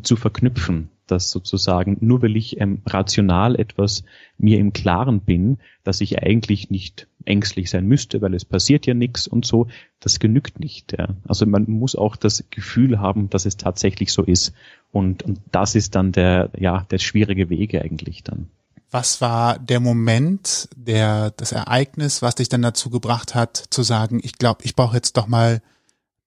zu 0.02 0.16
verknüpfen. 0.16 0.90
Dass 1.06 1.30
sozusagen, 1.30 1.98
nur 2.00 2.22
weil 2.22 2.36
ich 2.38 2.60
ähm, 2.60 2.82
rational 2.86 3.60
etwas 3.60 4.06
mir 4.38 4.60
im 4.60 4.74
Klaren 4.74 5.20
bin, 5.20 5.58
dass 5.84 6.00
ich 6.00 6.24
eigentlich 6.24 6.70
nicht 6.70 7.08
ängstlich 7.26 7.70
sein 7.70 7.86
müsste, 7.86 8.22
weil 8.22 8.34
es 8.34 8.46
passiert 8.46 8.88
ja 8.88 8.94
nichts 8.94 9.28
und 9.28 9.46
so, 9.46 9.68
das 10.00 10.20
genügt 10.20 10.60
nicht. 10.60 10.94
Ja. 10.98 11.10
Also 11.28 11.46
man 11.46 11.70
muss 11.70 11.96
auch 11.96 12.16
das 12.16 12.46
Gefühl 12.50 13.00
haben, 13.00 13.30
dass 13.30 13.46
es 13.46 13.58
tatsächlich 13.58 14.14
so 14.14 14.24
ist. 14.24 14.54
Und, 14.92 15.22
und 15.22 15.42
das 15.52 15.76
ist 15.76 15.96
dann 15.96 16.12
der, 16.12 16.50
ja, 16.58 16.88
der 16.90 16.98
schwierige 16.98 17.50
Wege 17.50 17.82
eigentlich 17.82 18.24
dann. 18.24 18.48
Was 18.92 19.22
war 19.22 19.58
der 19.58 19.80
Moment, 19.80 20.68
der 20.76 21.32
das 21.32 21.54
Ereignis, 21.54 22.22
was 22.22 22.36
dich 22.36 22.50
dann 22.50 22.62
dazu 22.62 22.90
gebracht 22.90 23.36
hat, 23.36 23.56
zu 23.70 23.84
sagen, 23.84 24.20
ich 24.22 24.38
glaube, 24.38 24.66
ich 24.66 24.76
brauche 24.76 24.98
jetzt 24.98 25.16
doch 25.16 25.28
mal, 25.28 25.62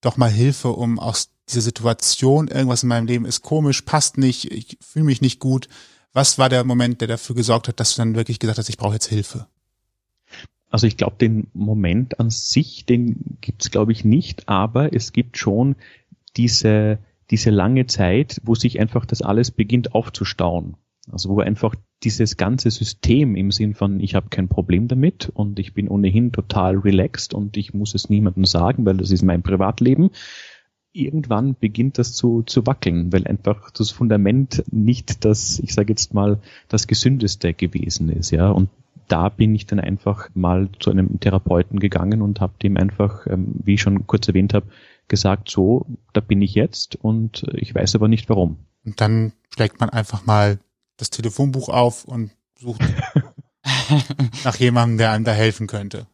doch 0.01 0.17
mal 0.17 0.31
Hilfe, 0.31 0.71
um 0.71 0.99
aus 0.99 1.29
dieser 1.51 1.61
Situation, 1.61 2.49
irgendwas 2.49 2.83
in 2.83 2.89
meinem 2.89 3.07
Leben 3.07 3.27
ist 3.27 3.43
komisch, 3.43 3.83
passt 3.83 4.17
nicht, 4.17 4.51
ich 4.51 4.79
fühle 4.81 5.05
mich 5.05 5.21
nicht 5.21 5.41
gut. 5.41 5.69
Was 6.15 6.39
war 6.39 6.49
der 6.49 6.65
Moment, 6.65 7.03
der 7.03 7.09
dafür 7.09 7.37
gesorgt 7.37 7.69
hat, 7.69 7.81
dass 7.81 7.95
du 7.95 8.01
dann 8.01 8.15
wirklich 8.15 8.39
gesagt 8.39 8.59
hast, 8.59 8.71
ich 8.71 8.79
brauche 8.79 8.95
jetzt 8.95 9.09
Hilfe? 9.09 9.47
Also 10.71 10.87
ich 10.87 10.97
glaube, 10.97 11.17
den 11.21 11.49
Moment 11.53 12.19
an 12.19 12.31
sich, 12.31 12.87
den 12.87 13.37
gibt's 13.43 13.71
glaube 13.71 13.93
ich 13.93 14.05
nicht, 14.05 14.49
aber 14.49 14.95
es 14.95 15.13
gibt 15.13 15.37
schon 15.37 15.77
diese, 16.37 16.99
diese 17.31 17.51
lange 17.51 17.87
Zeit, 17.87 18.41
wo 18.43 18.55
sich 18.55 18.81
einfach 18.81 19.05
das 19.05 19.23
alles 19.23 19.51
beginnt 19.51 19.95
aufzustauen. 19.95 20.77
Also 21.13 21.29
wo 21.29 21.41
einfach 21.41 21.75
dieses 22.05 22.37
ganze 22.37 22.71
System 22.71 23.35
im 23.35 23.51
Sinn 23.51 23.75
von, 23.75 24.01
ich 24.01 24.15
habe 24.15 24.29
kein 24.29 24.49
Problem 24.49 24.89
damit 24.89 25.31
und 25.35 25.59
ich 25.59 25.75
bin 25.75 25.89
ohnehin 25.89 26.33
total 26.33 26.77
relaxed 26.77 27.35
und 27.35 27.57
ich 27.57 27.75
muss 27.75 27.95
es 27.95 28.11
niemandem 28.11 28.45
sagen, 28.45 28.85
weil 28.85 28.97
das 28.97 29.11
ist 29.11 29.23
mein 29.23 29.43
Privatleben. 29.43 30.11
Irgendwann 30.93 31.57
beginnt 31.59 31.99
das 31.99 32.13
zu, 32.13 32.43
zu 32.43 32.67
wackeln, 32.67 33.13
weil 33.13 33.27
einfach 33.27 33.71
das 33.71 33.91
Fundament 33.91 34.63
nicht 34.71 35.25
das, 35.25 35.59
ich 35.59 35.75
sage 35.75 35.93
jetzt 35.93 36.15
mal, 36.15 36.41
das 36.69 36.87
gesündeste 36.87 37.53
gewesen 37.55 38.09
ist, 38.11 38.31
ja. 38.31 38.51
Und 38.51 38.69
da 39.09 39.29
bin 39.29 39.55
ich 39.55 39.67
dann 39.67 39.81
einfach 39.81 40.29
mal 40.35 40.69
zu 40.79 40.91
einem 40.91 41.19
Therapeuten 41.21 41.81
gegangen 41.81 42.23
und 42.23 42.41
habe 42.41 42.55
dem 42.63 42.77
einfach, 42.77 43.27
ähm, 43.27 43.55
wie 43.65 43.75
ich 43.75 43.83
schon 43.83 44.07
kurz 44.07 44.29
erwähnt 44.29 44.55
habe, 44.55 44.67
gesagt, 45.09 45.51
so, 45.51 45.87
da 46.13 46.21
bin 46.21 46.41
ich 46.41 46.55
jetzt 46.55 46.97
und 46.97 47.45
ich 47.53 47.75
weiß 47.75 47.95
aber 47.97 48.09
nicht 48.09 48.29
warum. 48.29 48.59
Und 48.85 49.01
dann 49.01 49.33
schlägt 49.53 49.81
man 49.81 49.91
einfach 49.91 50.25
mal 50.25 50.59
das 50.97 51.11
Telefonbuch 51.11 51.69
auf 51.69 52.05
und 52.05 52.31
sucht 52.59 52.83
nach 54.45 54.57
jemandem, 54.57 54.99
der 54.99 55.13
einem 55.13 55.25
da 55.25 55.33
helfen 55.33 55.67
könnte. 55.67 56.07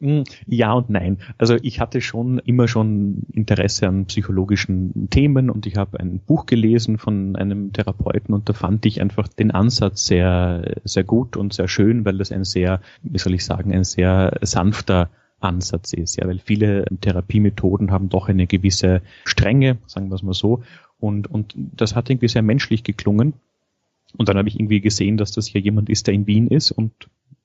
Hm, 0.00 0.24
ja 0.46 0.72
und 0.72 0.90
nein. 0.90 1.18
Also 1.38 1.56
ich 1.62 1.80
hatte 1.80 2.00
schon 2.00 2.38
immer 2.40 2.66
schon 2.66 3.22
Interesse 3.32 3.86
an 3.86 4.06
psychologischen 4.06 5.08
Themen 5.08 5.50
und 5.50 5.66
ich 5.66 5.76
habe 5.76 6.00
ein 6.00 6.18
Buch 6.18 6.46
gelesen 6.46 6.98
von 6.98 7.36
einem 7.36 7.72
Therapeuten 7.72 8.34
und 8.34 8.48
da 8.48 8.52
fand 8.52 8.84
ich 8.86 9.00
einfach 9.00 9.28
den 9.28 9.52
Ansatz 9.52 10.06
sehr, 10.06 10.80
sehr 10.84 11.04
gut 11.04 11.36
und 11.36 11.52
sehr 11.52 11.68
schön, 11.68 12.04
weil 12.04 12.18
das 12.18 12.32
ein 12.32 12.44
sehr, 12.44 12.80
wie 13.02 13.18
soll 13.18 13.34
ich 13.34 13.44
sagen, 13.44 13.72
ein 13.72 13.84
sehr 13.84 14.36
sanfter 14.42 15.10
Ansatz 15.40 15.92
ist, 15.92 16.16
ja, 16.16 16.26
weil 16.26 16.38
viele 16.38 16.86
Therapiemethoden 17.00 17.90
haben 17.90 18.08
doch 18.08 18.28
eine 18.28 18.46
gewisse 18.46 19.02
Strenge, 19.24 19.78
sagen 19.86 20.08
wir 20.08 20.16
es 20.16 20.22
mal 20.22 20.32
so, 20.32 20.62
und, 20.98 21.30
und 21.30 21.54
das 21.56 21.94
hat 21.94 22.10
irgendwie 22.10 22.28
sehr 22.28 22.42
menschlich 22.42 22.82
geklungen 22.82 23.34
und 24.16 24.28
dann 24.28 24.38
habe 24.38 24.48
ich 24.48 24.56
irgendwie 24.56 24.80
gesehen, 24.80 25.16
dass 25.16 25.32
das 25.32 25.46
hier 25.46 25.60
jemand 25.60 25.88
ist, 25.88 26.06
der 26.06 26.14
in 26.14 26.26
Wien 26.26 26.48
ist 26.48 26.70
und 26.70 26.92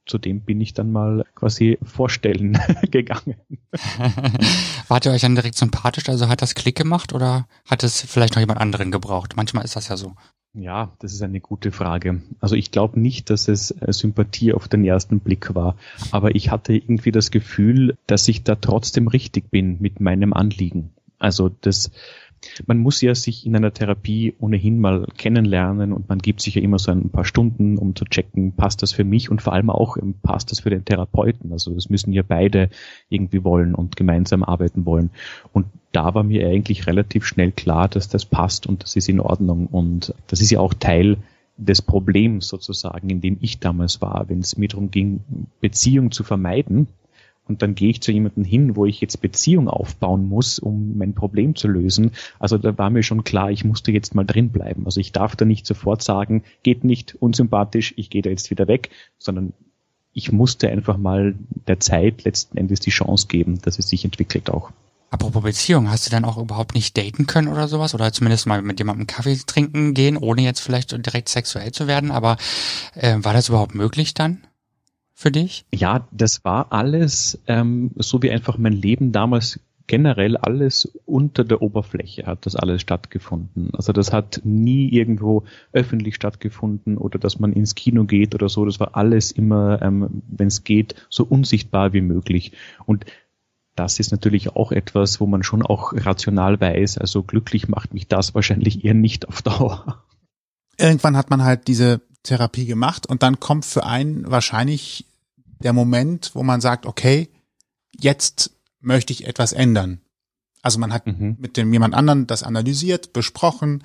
zu 0.05 0.17
dem 0.17 0.41
bin 0.41 0.59
ich 0.59 0.73
dann 0.73 0.91
mal 0.91 1.23
quasi 1.35 1.77
vorstellen 1.83 2.57
gegangen. 2.91 3.35
Wart 4.87 5.05
ihr 5.05 5.11
euch 5.11 5.21
dann 5.21 5.35
direkt 5.35 5.55
sympathisch? 5.55 6.09
Also 6.09 6.27
hat 6.27 6.41
das 6.41 6.55
Klick 6.55 6.75
gemacht 6.75 7.13
oder 7.13 7.47
hat 7.65 7.83
es 7.83 8.01
vielleicht 8.01 8.33
noch 8.33 8.39
jemand 8.39 8.59
anderen 8.59 8.91
gebraucht? 8.91 9.35
Manchmal 9.35 9.65
ist 9.65 9.75
das 9.75 9.87
ja 9.87 9.97
so. 9.97 10.15
Ja, 10.53 10.91
das 10.97 11.13
ist 11.13 11.21
eine 11.21 11.39
gute 11.39 11.71
Frage. 11.71 12.23
Also 12.39 12.55
ich 12.55 12.71
glaube 12.71 12.99
nicht, 12.99 13.29
dass 13.29 13.47
es 13.47 13.69
äh, 13.69 13.93
Sympathie 13.93 14.51
auf 14.51 14.67
den 14.67 14.83
ersten 14.83 15.19
Blick 15.19 15.53
war, 15.53 15.77
aber 16.09 16.33
ich 16.33 16.49
hatte 16.49 16.73
irgendwie 16.73 17.11
das 17.11 17.29
Gefühl, 17.29 17.95
dass 18.07 18.27
ich 18.27 18.43
da 18.43 18.55
trotzdem 18.55 19.07
richtig 19.07 19.51
bin 19.51 19.77
mit 19.79 19.99
meinem 19.99 20.33
Anliegen. 20.33 20.91
Also 21.19 21.49
das 21.49 21.91
man 22.67 22.77
muss 22.77 23.01
ja 23.01 23.15
sich 23.15 23.45
in 23.45 23.55
einer 23.55 23.73
Therapie 23.73 24.35
ohnehin 24.39 24.79
mal 24.79 25.07
kennenlernen 25.17 25.93
und 25.93 26.09
man 26.09 26.19
gibt 26.19 26.41
sich 26.41 26.55
ja 26.55 26.61
immer 26.61 26.79
so 26.79 26.91
ein 26.91 27.09
paar 27.09 27.25
Stunden, 27.25 27.77
um 27.77 27.95
zu 27.95 28.05
checken, 28.05 28.53
passt 28.53 28.81
das 28.81 28.91
für 28.91 29.03
mich 29.03 29.29
und 29.29 29.41
vor 29.41 29.53
allem 29.53 29.69
auch, 29.69 29.97
ähm, 29.97 30.15
passt 30.21 30.51
das 30.51 30.61
für 30.61 30.69
den 30.69 30.85
Therapeuten. 30.85 31.51
Also 31.51 31.73
das 31.73 31.89
müssen 31.89 32.13
ja 32.13 32.23
beide 32.27 32.69
irgendwie 33.09 33.43
wollen 33.43 33.75
und 33.75 33.95
gemeinsam 33.95 34.43
arbeiten 34.43 34.85
wollen. 34.85 35.09
Und 35.53 35.67
da 35.91 36.13
war 36.13 36.23
mir 36.23 36.47
eigentlich 36.47 36.87
relativ 36.87 37.25
schnell 37.25 37.51
klar, 37.51 37.87
dass 37.87 38.09
das 38.09 38.25
passt 38.25 38.67
und 38.67 38.83
das 38.83 38.95
ist 38.95 39.09
in 39.09 39.19
Ordnung. 39.19 39.67
Und 39.67 40.13
das 40.27 40.41
ist 40.41 40.51
ja 40.51 40.59
auch 40.59 40.73
Teil 40.73 41.17
des 41.57 41.81
Problems 41.81 42.47
sozusagen, 42.47 43.09
in 43.09 43.21
dem 43.21 43.37
ich 43.41 43.59
damals 43.59 44.01
war, 44.01 44.25
wenn 44.29 44.39
es 44.39 44.57
mir 44.57 44.69
darum 44.69 44.91
ging, 44.91 45.21
Beziehung 45.59 46.11
zu 46.11 46.23
vermeiden, 46.23 46.87
und 47.49 47.61
dann 47.61 47.75
gehe 47.75 47.89
ich 47.89 48.01
zu 48.01 48.11
jemandem 48.11 48.43
hin, 48.43 48.75
wo 48.75 48.85
ich 48.85 49.01
jetzt 49.01 49.21
Beziehung 49.21 49.67
aufbauen 49.67 50.29
muss, 50.29 50.59
um 50.59 50.97
mein 50.97 51.13
Problem 51.13 51.55
zu 51.55 51.67
lösen. 51.67 52.11
Also 52.39 52.57
da 52.57 52.77
war 52.77 52.89
mir 52.89 53.03
schon 53.03 53.23
klar, 53.23 53.51
ich 53.51 53.65
musste 53.65 53.91
jetzt 53.91 54.15
mal 54.15 54.23
drin 54.23 54.49
bleiben. 54.49 54.85
Also 54.85 54.99
ich 54.99 55.11
darf 55.11 55.35
da 55.35 55.45
nicht 55.45 55.65
sofort 55.65 56.03
sagen, 56.03 56.43
geht 56.63 56.83
nicht, 56.83 57.15
unsympathisch, 57.19 57.93
ich 57.97 58.09
gehe 58.09 58.21
da 58.21 58.29
jetzt 58.29 58.51
wieder 58.51 58.67
weg, 58.67 58.91
sondern 59.17 59.53
ich 60.13 60.31
musste 60.31 60.69
einfach 60.69 60.97
mal 60.97 61.35
der 61.67 61.79
Zeit 61.79 62.23
letzten 62.23 62.57
Endes 62.57 62.79
die 62.79 62.91
Chance 62.91 63.27
geben, 63.27 63.59
dass 63.61 63.79
es 63.79 63.89
sich 63.89 64.05
entwickelt 64.05 64.49
auch. 64.49 64.71
Apropos 65.11 65.41
Beziehung, 65.41 65.89
hast 65.89 66.05
du 66.05 66.11
dann 66.11 66.25
auch 66.25 66.37
überhaupt 66.37 66.75
nicht 66.75 66.95
daten 66.95 67.25
können 67.25 67.47
oder 67.47 67.67
sowas? 67.67 67.95
Oder 67.95 68.13
zumindest 68.13 68.45
mal 68.45 68.61
mit 68.61 68.77
jemandem 68.77 69.07
Kaffee 69.07 69.39
trinken 69.43 69.95
gehen, 69.95 70.17
ohne 70.17 70.43
jetzt 70.43 70.59
vielleicht 70.59 70.91
direkt 70.91 71.29
sexuell 71.29 71.71
zu 71.71 71.87
werden? 71.87 72.11
Aber 72.11 72.37
äh, 72.93 73.15
war 73.19 73.33
das 73.33 73.49
überhaupt 73.49 73.73
möglich 73.73 74.13
dann? 74.13 74.43
Für 75.19 75.31
dich? 75.31 75.65
Ja, 75.73 76.07
das 76.11 76.45
war 76.45 76.71
alles 76.71 77.39
ähm, 77.47 77.91
so 77.97 78.21
wie 78.21 78.31
einfach 78.31 78.57
mein 78.57 78.71
Leben 78.71 79.11
damals 79.11 79.59
generell 79.85 80.37
alles 80.37 80.97
unter 81.05 81.43
der 81.43 81.61
Oberfläche 81.61 82.25
hat 82.25 82.45
das 82.45 82.55
alles 82.55 82.81
stattgefunden. 82.81 83.71
Also 83.73 83.91
das 83.91 84.13
hat 84.13 84.41
nie 84.45 84.87
irgendwo 84.87 85.43
öffentlich 85.73 86.15
stattgefunden 86.15 86.97
oder 86.97 87.19
dass 87.19 87.39
man 87.39 87.51
ins 87.51 87.75
Kino 87.75 88.05
geht 88.05 88.33
oder 88.33 88.47
so. 88.47 88.63
Das 88.65 88.79
war 88.79 88.95
alles 88.95 89.31
immer, 89.31 89.81
ähm, 89.81 90.21
wenn 90.27 90.47
es 90.47 90.63
geht, 90.63 90.95
so 91.09 91.25
unsichtbar 91.25 91.91
wie 91.91 92.01
möglich. 92.01 92.53
Und 92.85 93.05
das 93.75 93.99
ist 93.99 94.11
natürlich 94.11 94.55
auch 94.55 94.71
etwas, 94.71 95.19
wo 95.19 95.25
man 95.25 95.43
schon 95.43 95.63
auch 95.63 95.91
rational 95.93 96.61
weiß. 96.61 96.97
Also 96.97 97.23
glücklich 97.23 97.67
macht 97.67 97.93
mich 97.93 98.07
das 98.07 98.35
wahrscheinlich 98.35 98.85
eher 98.85 98.93
nicht 98.93 99.27
auf 99.27 99.41
Dauer. 99.41 100.05
Irgendwann 100.77 101.17
hat 101.17 101.29
man 101.29 101.43
halt 101.43 101.67
diese 101.67 101.99
Therapie 102.23 102.65
gemacht 102.65 103.07
und 103.07 103.23
dann 103.23 103.39
kommt 103.39 103.65
für 103.65 103.85
einen 103.85 104.29
wahrscheinlich 104.29 105.05
der 105.59 105.73
Moment, 105.73 106.31
wo 106.33 106.43
man 106.43 106.61
sagt, 106.61 106.85
okay, 106.85 107.29
jetzt 107.97 108.51
möchte 108.79 109.13
ich 109.13 109.27
etwas 109.27 109.53
ändern. 109.53 110.01
Also 110.61 110.79
man 110.79 110.93
hat 110.93 111.07
mhm. 111.07 111.37
mit 111.39 111.57
dem 111.57 111.71
jemand 111.71 111.93
anderen 111.93 112.27
das 112.27 112.43
analysiert, 112.43 113.13
besprochen, 113.13 113.83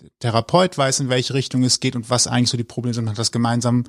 der 0.00 0.10
Therapeut 0.18 0.76
weiß, 0.76 1.00
in 1.00 1.08
welche 1.08 1.34
Richtung 1.34 1.62
es 1.64 1.80
geht 1.80 1.96
und 1.96 2.10
was 2.10 2.26
eigentlich 2.26 2.50
so 2.50 2.56
die 2.56 2.64
Probleme 2.64 2.94
sind, 2.94 3.04
man 3.04 3.12
hat 3.12 3.18
das 3.18 3.32
gemeinsam 3.32 3.84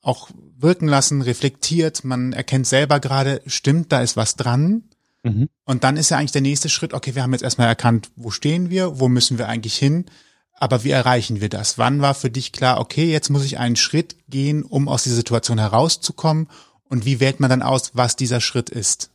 auch 0.00 0.30
wirken 0.56 0.86
lassen, 0.86 1.22
reflektiert, 1.22 2.04
man 2.04 2.32
erkennt 2.32 2.66
selber 2.66 3.00
gerade, 3.00 3.42
stimmt, 3.46 3.90
da 3.90 4.00
ist 4.00 4.16
was 4.16 4.36
dran. 4.36 4.84
Mhm. 5.24 5.48
Und 5.64 5.84
dann 5.84 5.96
ist 5.96 6.10
ja 6.10 6.18
eigentlich 6.18 6.32
der 6.32 6.42
nächste 6.42 6.68
Schritt, 6.68 6.94
okay, 6.94 7.14
wir 7.14 7.22
haben 7.22 7.32
jetzt 7.32 7.42
erstmal 7.42 7.66
erkannt, 7.66 8.10
wo 8.14 8.30
stehen 8.30 8.70
wir, 8.70 9.00
wo 9.00 9.08
müssen 9.08 9.38
wir 9.38 9.48
eigentlich 9.48 9.76
hin, 9.76 10.06
aber 10.52 10.84
wie 10.84 10.90
erreichen 10.90 11.40
wir 11.40 11.48
das? 11.48 11.78
Wann 11.78 12.00
war 12.00 12.14
für 12.14 12.30
dich 12.30 12.52
klar, 12.52 12.80
okay, 12.80 13.10
jetzt 13.10 13.28
muss 13.28 13.44
ich 13.44 13.58
einen 13.58 13.76
Schritt 13.76 14.16
gehen, 14.28 14.62
um 14.62 14.88
aus 14.88 15.04
dieser 15.04 15.16
Situation 15.16 15.58
herauszukommen 15.58 16.48
und 16.88 17.04
wie 17.04 17.20
wählt 17.20 17.40
man 17.40 17.50
dann 17.50 17.62
aus, 17.62 17.92
was 17.94 18.16
dieser 18.16 18.40
Schritt 18.40 18.70
ist? 18.70 19.10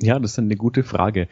Ja, 0.00 0.18
das 0.18 0.32
ist 0.32 0.38
eine 0.38 0.56
gute 0.56 0.84
Frage. 0.84 1.28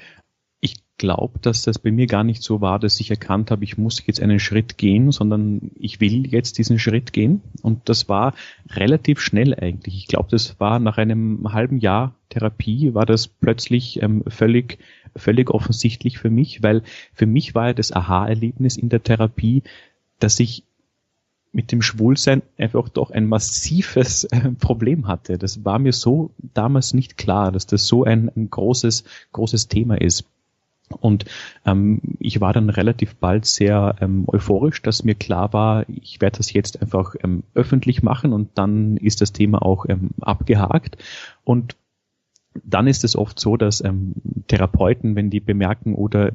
Ich 0.61 0.75
glaube, 0.99 1.39
dass 1.41 1.63
das 1.63 1.79
bei 1.79 1.91
mir 1.91 2.07
gar 2.07 2.25
nicht 2.25 2.43
so 2.43 2.61
war, 2.61 2.79
dass 2.79 3.01
ich 3.01 3.11
erkannt 3.11 3.51
habe, 3.51 3.65
ich 3.65 3.79
muss 3.79 4.05
jetzt 4.07 4.21
einen 4.21 4.39
Schritt 4.39 4.77
gehen, 4.77 5.11
sondern 5.11 5.71
ich 5.75 6.01
will 6.01 6.27
jetzt 6.27 6.59
diesen 6.59 6.79
Schritt 6.79 7.13
gehen. 7.13 7.41
Und 7.63 7.89
das 7.89 8.09
war 8.09 8.35
relativ 8.69 9.21
schnell 9.21 9.55
eigentlich. 9.55 9.97
Ich 9.97 10.07
glaube, 10.07 10.29
das 10.31 10.61
war 10.61 10.79
nach 10.79 10.99
einem 10.99 11.53
halben 11.53 11.79
Jahr 11.79 12.15
Therapie, 12.29 12.95
war 12.95 13.07
das 13.07 13.27
plötzlich 13.27 14.03
ähm, 14.03 14.23
völlig, 14.29 14.79
völlig 15.17 15.51
offensichtlich 15.51 16.19
für 16.19 16.31
mich, 16.31 16.63
weil 16.63 16.83
für 17.13 17.27
mich 17.27 17.55
war 17.55 17.69
ja 17.69 17.73
das 17.73 17.93
Aha-Erlebnis 17.93 18.77
in 18.77 18.91
der 18.91 19.03
Therapie, 19.03 19.63
dass 20.21 20.39
ich 20.39 20.65
mit 21.53 21.73
dem 21.73 21.83
Schwulsein 21.83 22.43
einfach 22.59 22.89
doch 22.89 23.11
ein 23.11 23.27
massives 23.27 24.25
äh, 24.25 24.53
Problem 24.61 25.09
hatte. 25.09 25.39
Das 25.39 25.65
war 25.65 25.79
mir 25.79 25.93
so 25.93 26.31
damals 26.55 26.95
nicht 26.95 27.17
klar, 27.17 27.53
dass 27.53 27.67
das 27.67 27.87
so 27.87 28.05
ein, 28.05 28.31
ein 28.37 28.51
großes, 28.51 29.05
großes 29.33 29.69
Thema 29.69 30.01
ist. 30.01 30.25
Und 30.99 31.25
ähm, 31.65 32.01
ich 32.19 32.41
war 32.41 32.53
dann 32.53 32.69
relativ 32.69 33.15
bald 33.17 33.47
sehr 33.47 33.95
ähm, 34.01 34.25
euphorisch, 34.27 34.83
dass 34.83 35.05
mir 35.05 35.15
klar 35.15 35.53
war, 35.53 35.89
ich 35.89 36.21
werde 36.21 36.39
das 36.39 36.53
jetzt 36.53 36.83
einfach 36.83 37.15
ähm, 37.23 37.45
öffentlich 37.55 38.03
machen 38.03 38.33
und 38.33 38.51
dann 38.57 38.97
ist 38.97 39.21
das 39.21 39.33
Thema 39.33 39.63
auch 39.63 39.87
ähm, 39.89 40.11
abgehakt. 40.21 40.99
Und 41.45 41.77
dann 42.65 42.89
ist 42.89 43.05
es 43.05 43.15
oft 43.15 43.39
so, 43.39 43.57
dass 43.57 43.85
ähm, 43.85 44.15
Therapeuten, 44.49 45.15
wenn 45.15 45.31
die 45.31 45.39
bemerken 45.39 45.95
oder 45.95 46.33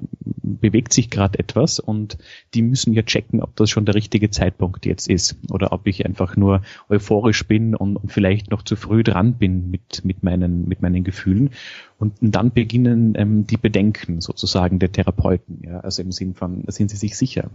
bewegt 0.60 0.94
sich 0.94 1.10
gerade 1.10 1.40
etwas 1.40 1.80
und 1.80 2.18
die 2.54 2.62
müssen 2.62 2.94
ja 2.94 3.04
checken, 3.04 3.42
ob 3.42 3.56
das 3.56 3.70
schon 3.70 3.86
der 3.86 3.96
richtige 3.96 4.30
Zeitpunkt 4.30 4.86
jetzt 4.86 5.10
ist 5.10 5.38
oder 5.50 5.72
ob 5.72 5.88
ich 5.88 6.06
einfach 6.06 6.38
nur 6.38 6.62
euphorisch 6.90 7.46
bin 7.48 7.76
und, 7.76 7.98
und 7.98 8.12
vielleicht 8.12 8.52
noch 8.52 8.64
zu 8.64 8.76
früh 8.76 9.04
dran 9.04 9.34
bin 9.34 9.70
mit, 9.72 10.04
mit, 10.06 10.24
meinen, 10.24 10.68
mit 10.68 10.82
meinen 10.82 11.04
Gefühlen. 11.04 11.52
Und 11.98 12.16
dann 12.20 12.52
beginnen 12.52 13.14
ähm, 13.16 13.48
die 13.48 13.56
Bedenken 13.58 14.20
sozusagen 14.20 14.80
der 14.80 14.92
Therapeuten. 14.92 15.62
Ja? 15.64 15.80
Also 15.80 16.02
im 16.02 16.12
Sinn 16.12 16.34
von, 16.34 16.64
sind 16.68 16.92
sie 16.92 16.98
sich 16.98 17.18
sicher? 17.18 17.50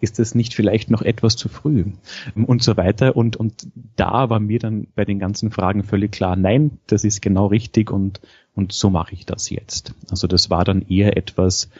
Ist 0.00 0.18
das 0.18 0.34
nicht 0.34 0.54
vielleicht 0.54 0.90
noch 0.90 1.02
etwas 1.02 1.36
zu 1.36 1.48
früh? 1.48 1.84
Und 2.34 2.62
so 2.62 2.76
weiter. 2.76 3.16
Und, 3.16 3.36
und 3.36 3.68
da 3.94 4.28
war 4.28 4.40
mir 4.40 4.58
dann 4.58 4.88
bei 4.96 5.04
den 5.04 5.20
ganzen 5.20 5.52
Fragen 5.52 5.84
völlig 5.84 6.12
klar, 6.12 6.34
nein, 6.34 6.78
das 6.88 7.04
ist 7.04 7.22
genau 7.22 7.46
richtig 7.46 7.90
und, 7.90 8.20
und 8.56 8.72
so 8.72 8.90
mache 8.90 9.14
ich 9.14 9.24
das 9.24 9.50
jetzt. 9.50 9.94
Also 10.10 10.26
das 10.26 10.50
war 10.50 10.64
dann 10.64 10.82
eher 10.88 11.16
etwas, 11.16 11.70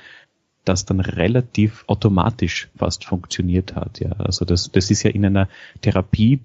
das 0.67 0.85
dann 0.85 1.01
relativ 1.01 1.85
automatisch 1.87 2.69
fast 2.77 3.05
funktioniert 3.05 3.75
hat. 3.75 4.01
Ja, 4.01 4.13
also 4.13 4.45
das, 4.45 4.71
das 4.73 4.91
ist 4.91 5.03
ja 5.03 5.11
in 5.11 5.25
einer 5.25 5.49
Therapie 5.81 6.41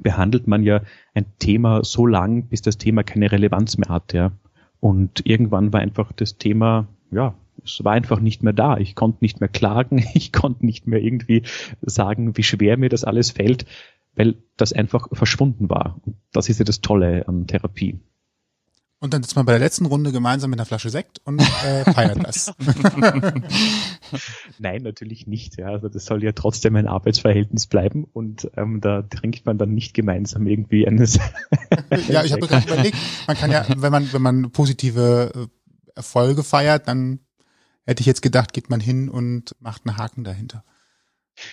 behandelt 0.00 0.46
man 0.46 0.62
ja 0.62 0.80
ein 1.14 1.26
Thema 1.38 1.84
so 1.84 2.06
lang, 2.06 2.44
bis 2.48 2.62
das 2.62 2.78
Thema 2.78 3.02
keine 3.02 3.30
Relevanz 3.30 3.76
mehr 3.76 3.90
hat. 3.90 4.12
Ja, 4.12 4.32
und 4.80 5.26
irgendwann 5.26 5.72
war 5.72 5.80
einfach 5.80 6.12
das 6.12 6.38
Thema, 6.38 6.88
ja, 7.10 7.34
es 7.64 7.84
war 7.84 7.92
einfach 7.92 8.20
nicht 8.20 8.42
mehr 8.42 8.52
da. 8.52 8.78
Ich 8.78 8.94
konnte 8.94 9.18
nicht 9.20 9.40
mehr 9.40 9.48
klagen, 9.48 10.04
ich 10.14 10.32
konnte 10.32 10.64
nicht 10.64 10.86
mehr 10.86 11.00
irgendwie 11.00 11.42
sagen, 11.82 12.36
wie 12.36 12.42
schwer 12.42 12.76
mir 12.76 12.88
das 12.88 13.04
alles 13.04 13.30
fällt, 13.30 13.66
weil 14.14 14.36
das 14.56 14.72
einfach 14.72 15.08
verschwunden 15.12 15.68
war. 15.68 16.00
Und 16.04 16.16
das 16.32 16.48
ist 16.48 16.58
ja 16.58 16.64
das 16.64 16.80
Tolle 16.80 17.28
an 17.28 17.46
Therapie. 17.46 18.00
Und 19.02 19.12
dann 19.12 19.20
sitzt 19.24 19.34
man 19.34 19.44
bei 19.44 19.50
der 19.50 19.58
letzten 19.58 19.86
Runde 19.86 20.12
gemeinsam 20.12 20.50
mit 20.50 20.60
einer 20.60 20.64
Flasche 20.64 20.88
Sekt 20.88 21.20
und 21.24 21.40
äh, 21.40 21.92
feiert 21.92 22.24
das. 22.24 22.54
Nein, 24.60 24.82
natürlich 24.84 25.26
nicht. 25.26 25.58
Ja, 25.58 25.70
also 25.70 25.88
das 25.88 26.04
soll 26.04 26.22
ja 26.22 26.30
trotzdem 26.30 26.76
ein 26.76 26.86
Arbeitsverhältnis 26.86 27.66
bleiben 27.66 28.04
und 28.04 28.48
ähm, 28.56 28.80
da 28.80 29.02
trinkt 29.02 29.44
man 29.44 29.58
dann 29.58 29.74
nicht 29.74 29.92
gemeinsam 29.92 30.46
irgendwie 30.46 30.86
eines. 30.86 31.18
ja, 32.08 32.22
ich 32.22 32.32
habe 32.32 32.46
gerade 32.46 32.64
überlegt, 32.64 32.96
man 33.26 33.36
kann 33.36 33.50
ja, 33.50 33.66
wenn 33.76 33.90
man 33.90 34.12
wenn 34.12 34.22
man 34.22 34.52
positive 34.52 35.32
äh, 35.34 35.96
Erfolge 35.96 36.44
feiert, 36.44 36.86
dann 36.86 37.18
hätte 37.84 38.02
ich 38.02 38.06
jetzt 38.06 38.22
gedacht, 38.22 38.52
geht 38.52 38.70
man 38.70 38.78
hin 38.78 39.08
und 39.08 39.56
macht 39.58 39.82
einen 39.84 39.96
Haken 39.96 40.22
dahinter. 40.22 40.62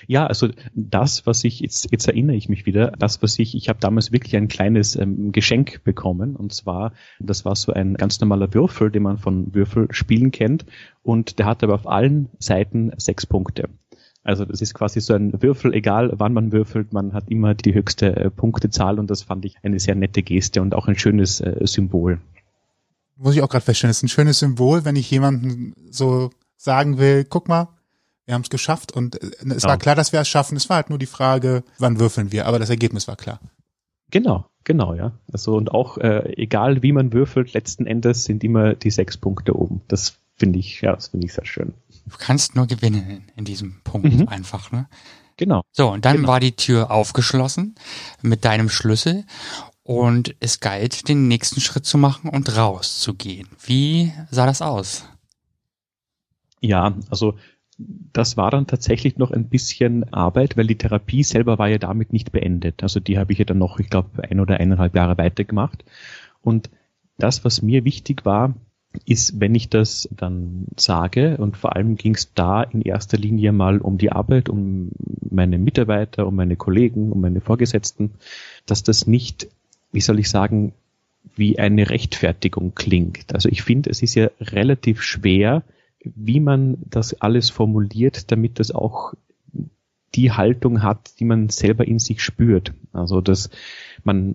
Ja, 0.07 0.25
also 0.27 0.49
das, 0.73 1.25
was 1.25 1.43
ich 1.43 1.59
jetzt 1.59 1.91
jetzt 1.91 2.07
erinnere 2.07 2.35
ich 2.35 2.49
mich 2.49 2.65
wieder, 2.65 2.91
das, 2.91 3.21
was 3.21 3.37
ich 3.39 3.55
ich 3.55 3.69
habe 3.69 3.79
damals 3.79 4.11
wirklich 4.11 4.35
ein 4.35 4.47
kleines 4.47 4.95
ähm, 4.95 5.31
Geschenk 5.31 5.83
bekommen 5.83 6.35
und 6.35 6.53
zwar 6.53 6.93
das 7.19 7.45
war 7.45 7.55
so 7.55 7.73
ein 7.73 7.95
ganz 7.95 8.19
normaler 8.19 8.53
Würfel, 8.53 8.91
den 8.91 9.03
man 9.03 9.17
von 9.17 9.53
Würfelspielen 9.53 10.31
kennt 10.31 10.65
und 11.03 11.39
der 11.39 11.45
hat 11.45 11.63
aber 11.63 11.75
auf 11.75 11.87
allen 11.87 12.29
Seiten 12.39 12.91
sechs 12.97 13.25
Punkte. 13.25 13.69
Also 14.23 14.45
das 14.45 14.61
ist 14.61 14.73
quasi 14.73 14.99
so 14.99 15.13
ein 15.13 15.41
Würfel, 15.41 15.73
egal 15.73 16.11
wann 16.13 16.33
man 16.33 16.51
würfelt, 16.51 16.93
man 16.93 17.13
hat 17.13 17.29
immer 17.29 17.55
die 17.55 17.73
höchste 17.73 18.15
äh, 18.15 18.29
Punktezahl 18.29 18.99
und 18.99 19.09
das 19.09 19.23
fand 19.23 19.45
ich 19.45 19.55
eine 19.63 19.79
sehr 19.79 19.95
nette 19.95 20.23
Geste 20.23 20.61
und 20.61 20.75
auch 20.75 20.87
ein 20.87 20.97
schönes 20.97 21.41
äh, 21.41 21.65
Symbol. 21.65 22.19
Muss 23.15 23.35
ich 23.35 23.41
auch 23.41 23.49
gerade 23.49 23.65
feststellen, 23.65 23.89
das 23.89 23.97
ist 23.97 24.03
ein 24.03 24.09
schönes 24.09 24.39
Symbol, 24.39 24.85
wenn 24.85 24.95
ich 24.95 25.09
jemanden 25.09 25.73
so 25.89 26.29
sagen 26.57 26.97
will, 26.97 27.25
guck 27.25 27.47
mal, 27.47 27.69
wir 28.29 28.35
haben 28.35 28.43
es 28.43 28.49
geschafft 28.51 28.91
und 28.91 29.21
äh, 29.21 29.31
es 29.55 29.63
ja. 29.63 29.69
war 29.69 29.77
klar, 29.77 29.95
dass 29.95 30.13
wir 30.13 30.19
es 30.19 30.27
schaffen. 30.27 30.55
Es 30.55 30.69
war 30.69 30.77
halt 30.77 30.89
nur 30.89 30.99
die 30.99 31.07
Frage, 31.07 31.63
wann 31.79 31.99
würfeln 31.99 32.31
wir, 32.31 32.45
aber 32.45 32.59
das 32.59 32.69
Ergebnis 32.69 33.07
war 33.07 33.15
klar. 33.15 33.39
Genau, 34.11 34.45
genau, 34.63 34.93
ja. 34.93 35.13
Also 35.33 35.55
und 35.55 35.71
auch 35.71 35.97
äh, 35.97 36.31
egal 36.37 36.83
wie 36.83 36.91
man 36.91 37.11
würfelt, 37.11 37.53
letzten 37.53 37.87
Endes 37.87 38.25
sind 38.25 38.43
immer 38.43 38.75
die 38.75 38.91
sechs 38.91 39.17
Punkte 39.17 39.57
oben. 39.57 39.81
Das 39.87 40.19
finde 40.35 40.59
ich, 40.59 40.81
ja, 40.81 40.93
das 40.93 41.07
finde 41.07 41.25
ich 41.25 41.33
sehr 41.33 41.45
schön. 41.45 41.73
Du 42.05 42.17
kannst 42.17 42.55
nur 42.55 42.67
gewinnen 42.67 43.25
in 43.35 43.45
diesem 43.45 43.81
Punkt 43.83 44.13
mhm. 44.13 44.27
einfach, 44.27 44.71
ne? 44.71 44.87
Genau. 45.37 45.61
So, 45.71 45.89
und 45.89 46.05
dann 46.05 46.17
genau. 46.17 46.27
war 46.27 46.39
die 46.39 46.55
Tür 46.55 46.91
aufgeschlossen 46.91 47.75
mit 48.21 48.45
deinem 48.45 48.69
Schlüssel 48.69 49.25
und 49.81 50.35
es 50.39 50.59
galt, 50.59 51.07
den 51.07 51.27
nächsten 51.27 51.61
Schritt 51.61 51.85
zu 51.85 51.97
machen 51.97 52.29
und 52.29 52.55
rauszugehen. 52.55 53.47
Wie 53.65 54.13
sah 54.29 54.45
das 54.45 54.61
aus? 54.61 55.05
Ja, 56.61 56.93
also 57.09 57.35
das 58.11 58.35
war 58.35 58.51
dann 58.51 58.67
tatsächlich 58.67 59.17
noch 59.17 59.31
ein 59.31 59.47
bisschen 59.47 60.11
Arbeit, 60.13 60.57
weil 60.57 60.67
die 60.67 60.77
Therapie 60.77 61.23
selber 61.23 61.57
war 61.57 61.69
ja 61.69 61.77
damit 61.77 62.11
nicht 62.11 62.31
beendet. 62.31 62.83
Also 62.83 62.99
die 62.99 63.17
habe 63.17 63.31
ich 63.31 63.39
ja 63.39 63.45
dann 63.45 63.57
noch, 63.57 63.79
ich 63.79 63.89
glaube, 63.89 64.23
ein 64.29 64.39
oder 64.39 64.59
eineinhalb 64.59 64.95
Jahre 64.95 65.17
weitergemacht. 65.17 65.85
Und 66.41 66.69
das, 67.17 67.45
was 67.45 67.61
mir 67.61 67.85
wichtig 67.85 68.25
war, 68.25 68.55
ist, 69.05 69.39
wenn 69.39 69.55
ich 69.55 69.69
das 69.69 70.09
dann 70.11 70.65
sage, 70.75 71.37
und 71.37 71.55
vor 71.55 71.75
allem 71.75 71.95
ging 71.95 72.15
es 72.15 72.33
da 72.33 72.63
in 72.63 72.81
erster 72.81 73.17
Linie 73.17 73.51
mal 73.51 73.79
um 73.79 73.97
die 73.97 74.11
Arbeit, 74.11 74.49
um 74.49 74.89
meine 75.29 75.57
Mitarbeiter, 75.57 76.27
um 76.27 76.35
meine 76.35 76.55
Kollegen, 76.55 77.11
um 77.11 77.21
meine 77.21 77.39
Vorgesetzten, 77.39 78.11
dass 78.65 78.83
das 78.83 79.07
nicht, 79.07 79.47
wie 79.91 80.01
soll 80.01 80.19
ich 80.19 80.29
sagen, 80.29 80.73
wie 81.35 81.59
eine 81.59 81.89
Rechtfertigung 81.89 82.73
klingt. 82.75 83.33
Also 83.33 83.47
ich 83.47 83.61
finde, 83.61 83.89
es 83.89 84.01
ist 84.01 84.15
ja 84.15 84.29
relativ 84.41 85.03
schwer, 85.03 85.63
wie 86.03 86.39
man 86.39 86.77
das 86.89 87.19
alles 87.21 87.49
formuliert, 87.49 88.31
damit 88.31 88.59
das 88.59 88.71
auch 88.71 89.13
die 90.15 90.31
Haltung 90.31 90.81
hat, 90.81 91.19
die 91.19 91.25
man 91.25 91.49
selber 91.49 91.87
in 91.87 91.99
sich 91.99 92.23
spürt. 92.23 92.73
Also 92.93 93.21
dass 93.21 93.49
man, 94.03 94.33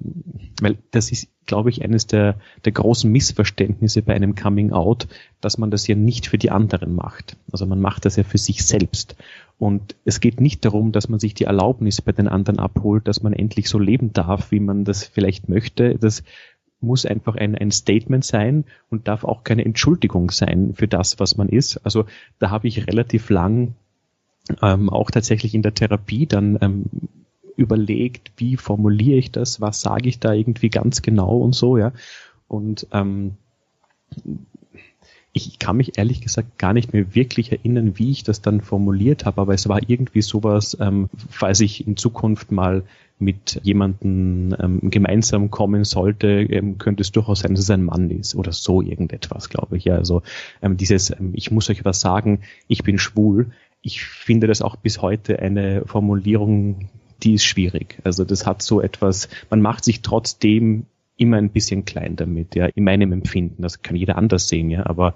weil 0.60 0.78
das 0.92 1.10
ist, 1.10 1.28
glaube 1.46 1.70
ich, 1.70 1.82
eines 1.82 2.06
der, 2.06 2.36
der 2.64 2.72
großen 2.72 3.10
Missverständnisse 3.10 4.02
bei 4.02 4.14
einem 4.14 4.34
Coming 4.34 4.72
Out, 4.72 5.08
dass 5.40 5.58
man 5.58 5.70
das 5.70 5.86
ja 5.86 5.96
nicht 5.96 6.28
für 6.28 6.38
die 6.38 6.50
anderen 6.50 6.94
macht. 6.94 7.36
Also 7.50 7.66
man 7.66 7.80
macht 7.80 8.04
das 8.04 8.16
ja 8.16 8.22
für 8.22 8.38
sich 8.38 8.64
selbst. 8.64 9.16
Und 9.58 9.96
es 10.04 10.20
geht 10.20 10.40
nicht 10.40 10.64
darum, 10.64 10.92
dass 10.92 11.08
man 11.08 11.20
sich 11.20 11.34
die 11.34 11.44
Erlaubnis 11.44 12.02
bei 12.02 12.12
den 12.12 12.28
anderen 12.28 12.58
abholt, 12.58 13.08
dass 13.08 13.22
man 13.22 13.32
endlich 13.32 13.68
so 13.68 13.78
leben 13.78 14.12
darf, 14.12 14.50
wie 14.50 14.60
man 14.60 14.84
das 14.84 15.04
vielleicht 15.04 15.48
möchte. 15.48 15.96
Das 15.96 16.22
muss 16.84 17.06
einfach 17.06 17.36
ein, 17.36 17.56
ein 17.56 17.70
Statement 17.70 18.24
sein 18.24 18.64
und 18.90 19.08
darf 19.08 19.24
auch 19.24 19.44
keine 19.44 19.64
Entschuldigung 19.64 20.30
sein 20.30 20.74
für 20.74 20.88
das, 20.88 21.18
was 21.18 21.36
man 21.36 21.48
ist. 21.48 21.78
Also 21.84 22.06
da 22.38 22.50
habe 22.50 22.68
ich 22.68 22.86
relativ 22.86 23.30
lang 23.30 23.74
ähm, 24.62 24.90
auch 24.90 25.10
tatsächlich 25.10 25.54
in 25.54 25.62
der 25.62 25.74
Therapie 25.74 26.26
dann 26.26 26.58
ähm, 26.60 26.84
überlegt, 27.56 28.32
wie 28.36 28.56
formuliere 28.56 29.18
ich 29.18 29.30
das, 29.30 29.60
was 29.60 29.80
sage 29.80 30.08
ich 30.08 30.18
da 30.18 30.32
irgendwie 30.32 30.70
ganz 30.70 31.02
genau 31.02 31.38
und 31.38 31.54
so, 31.54 31.78
ja. 31.78 31.92
Und 32.48 32.86
ähm, 32.92 33.36
ich 35.36 35.58
kann 35.58 35.76
mich 35.76 35.98
ehrlich 35.98 36.20
gesagt 36.20 36.58
gar 36.58 36.72
nicht 36.72 36.92
mehr 36.92 37.14
wirklich 37.14 37.50
erinnern, 37.50 37.98
wie 37.98 38.12
ich 38.12 38.22
das 38.22 38.40
dann 38.40 38.60
formuliert 38.60 39.26
habe, 39.26 39.40
aber 39.40 39.52
es 39.52 39.68
war 39.68 39.80
irgendwie 39.86 40.22
sowas, 40.22 40.76
ähm, 40.80 41.10
falls 41.28 41.60
ich 41.60 41.86
in 41.86 41.96
Zukunft 41.96 42.52
mal 42.52 42.84
mit 43.18 43.60
jemandem 43.64 44.54
ähm, 44.60 44.90
gemeinsam 44.90 45.50
kommen 45.50 45.82
sollte, 45.84 46.28
ähm, 46.28 46.78
könnte 46.78 47.02
es 47.02 47.10
durchaus 47.10 47.40
sein, 47.40 47.54
dass 47.54 47.64
es 47.64 47.70
ein 47.70 47.82
Mann 47.82 48.10
ist 48.10 48.36
oder 48.36 48.52
so 48.52 48.80
irgendetwas, 48.80 49.48
glaube 49.48 49.76
ich. 49.76 49.84
Ja, 49.84 49.96
also 49.96 50.22
ähm, 50.62 50.76
dieses, 50.76 51.10
ähm, 51.10 51.32
ich 51.34 51.50
muss 51.50 51.68
euch 51.68 51.84
was 51.84 52.00
sagen, 52.00 52.40
ich 52.68 52.84
bin 52.84 52.98
schwul. 52.98 53.50
Ich 53.82 54.04
finde 54.04 54.46
das 54.46 54.62
auch 54.62 54.76
bis 54.76 55.02
heute 55.02 55.40
eine 55.40 55.82
Formulierung, 55.84 56.88
die 57.22 57.34
ist 57.34 57.44
schwierig. 57.44 57.98
Also 58.04 58.24
das 58.24 58.46
hat 58.46 58.62
so 58.62 58.80
etwas, 58.80 59.28
man 59.50 59.60
macht 59.60 59.84
sich 59.84 60.00
trotzdem 60.02 60.86
immer 61.16 61.36
ein 61.36 61.50
bisschen 61.50 61.84
klein 61.84 62.16
damit, 62.16 62.54
ja, 62.54 62.66
in 62.66 62.84
meinem 62.84 63.12
Empfinden. 63.12 63.62
Das 63.62 63.82
kann 63.82 63.96
jeder 63.96 64.18
anders 64.18 64.48
sehen, 64.48 64.70
ja, 64.70 64.86
aber 64.86 65.14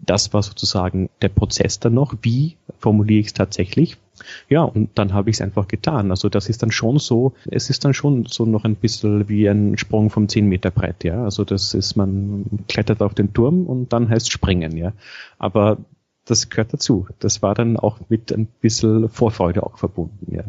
das 0.00 0.32
war 0.32 0.42
sozusagen 0.42 1.10
der 1.22 1.28
Prozess 1.28 1.80
dann 1.80 1.94
noch. 1.94 2.14
Wie 2.22 2.56
formuliere 2.78 3.20
ich 3.20 3.28
es 3.28 3.34
tatsächlich? 3.34 3.96
Ja, 4.48 4.62
und 4.62 4.90
dann 4.96 5.12
habe 5.12 5.30
ich 5.30 5.36
es 5.36 5.40
einfach 5.40 5.68
getan. 5.68 6.10
Also 6.10 6.28
das 6.28 6.48
ist 6.48 6.62
dann 6.62 6.70
schon 6.70 6.98
so, 6.98 7.34
es 7.50 7.70
ist 7.70 7.84
dann 7.84 7.94
schon 7.94 8.26
so 8.26 8.44
noch 8.46 8.64
ein 8.64 8.76
bisschen 8.76 9.28
wie 9.28 9.48
ein 9.48 9.78
Sprung 9.78 10.10
vom 10.10 10.28
10 10.28 10.46
Meter 10.46 10.70
breit, 10.70 11.04
ja. 11.04 11.22
Also 11.24 11.44
das 11.44 11.74
ist, 11.74 11.96
man 11.96 12.46
klettert 12.68 13.02
auf 13.02 13.14
den 13.14 13.32
Turm 13.32 13.66
und 13.66 13.92
dann 13.92 14.08
heißt 14.08 14.30
springen, 14.30 14.76
ja. 14.76 14.92
Aber 15.38 15.78
das 16.24 16.50
gehört 16.50 16.72
dazu. 16.72 17.06
Das 17.20 17.42
war 17.42 17.54
dann 17.54 17.76
auch 17.76 17.98
mit 18.08 18.32
ein 18.32 18.46
bisschen 18.46 19.08
Vorfreude 19.08 19.62
auch 19.62 19.78
verbunden, 19.78 20.34
ja. 20.34 20.44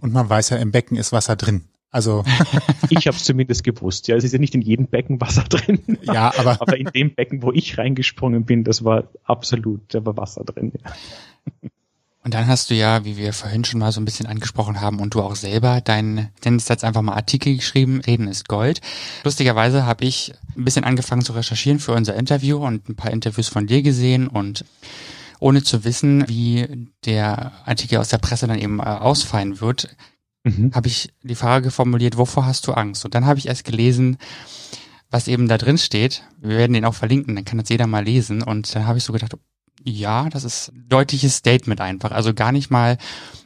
Und 0.00 0.12
man 0.12 0.28
weiß 0.28 0.50
ja, 0.50 0.58
im 0.58 0.72
Becken 0.72 0.96
ist 0.96 1.12
Wasser 1.12 1.36
drin. 1.36 1.62
Also 1.92 2.24
ich 2.90 3.06
habe 3.06 3.16
es 3.16 3.24
zumindest 3.24 3.62
gewusst. 3.62 4.08
Ja, 4.08 4.16
es 4.16 4.24
ist 4.24 4.32
ja 4.32 4.38
nicht 4.38 4.54
in 4.54 4.62
jedem 4.62 4.86
Becken 4.86 5.20
Wasser 5.20 5.44
drin. 5.44 5.98
Ja, 6.02 6.32
aber 6.36 6.60
aber 6.60 6.76
in 6.76 6.86
dem 6.86 7.14
Becken, 7.14 7.42
wo 7.42 7.52
ich 7.52 7.78
reingesprungen 7.78 8.44
bin, 8.44 8.64
das 8.64 8.82
war 8.82 9.04
absolut, 9.24 9.82
da 9.94 10.04
war 10.04 10.16
Wasser 10.16 10.42
drin. 10.42 10.72
Ja. 10.82 10.92
Und 12.24 12.34
dann 12.34 12.46
hast 12.46 12.70
du 12.70 12.74
ja, 12.74 13.04
wie 13.04 13.16
wir 13.16 13.32
vorhin 13.32 13.64
schon 13.64 13.80
mal 13.80 13.90
so 13.90 14.00
ein 14.00 14.04
bisschen 14.04 14.26
angesprochen 14.26 14.80
haben 14.80 15.00
und 15.00 15.14
du 15.14 15.20
auch 15.20 15.34
selber 15.34 15.80
deinen, 15.80 16.28
nenne 16.44 16.56
es 16.56 16.68
jetzt 16.68 16.84
einfach 16.84 17.02
mal 17.02 17.14
Artikel 17.14 17.56
geschrieben, 17.56 18.00
Reden 18.00 18.28
ist 18.28 18.48
Gold. 18.48 18.80
Lustigerweise 19.24 19.84
habe 19.86 20.04
ich 20.04 20.32
ein 20.56 20.64
bisschen 20.64 20.84
angefangen 20.84 21.22
zu 21.22 21.32
recherchieren 21.32 21.80
für 21.80 21.92
unser 21.92 22.14
Interview 22.14 22.64
und 22.64 22.88
ein 22.88 22.94
paar 22.94 23.10
Interviews 23.10 23.48
von 23.48 23.66
dir 23.66 23.82
gesehen 23.82 24.28
und 24.28 24.64
ohne 25.40 25.64
zu 25.64 25.84
wissen, 25.84 26.28
wie 26.28 26.88
der 27.04 27.50
Artikel 27.64 27.98
aus 27.98 28.08
der 28.08 28.18
Presse 28.18 28.46
dann 28.46 28.60
eben 28.60 28.78
äh, 28.78 28.84
ausfallen 28.84 29.60
wird, 29.60 29.96
mhm. 30.44 30.72
habe 30.74 30.88
ich 30.88 31.12
die 31.22 31.34
Frage 31.34 31.70
formuliert, 31.70 32.16
wovor 32.16 32.46
hast 32.46 32.66
du 32.66 32.72
Angst? 32.72 33.04
Und 33.04 33.14
dann 33.14 33.26
habe 33.26 33.38
ich 33.38 33.48
erst 33.48 33.64
gelesen, 33.64 34.18
was 35.10 35.28
eben 35.28 35.48
da 35.48 35.58
drin 35.58 35.78
steht. 35.78 36.22
Wir 36.40 36.56
werden 36.56 36.72
den 36.72 36.84
auch 36.84 36.94
verlinken, 36.94 37.34
dann 37.34 37.44
kann 37.44 37.58
das 37.58 37.68
jeder 37.68 37.86
mal 37.86 38.04
lesen. 38.04 38.42
Und 38.42 38.74
dann 38.74 38.86
habe 38.86 38.98
ich 38.98 39.04
so 39.04 39.12
gedacht, 39.12 39.34
ja, 39.84 40.28
das 40.28 40.44
ist 40.44 40.68
ein 40.68 40.88
deutliches 40.88 41.36
Statement 41.36 41.80
einfach. 41.80 42.12
Also 42.12 42.34
gar 42.34 42.52
nicht 42.52 42.70
mal 42.70 42.98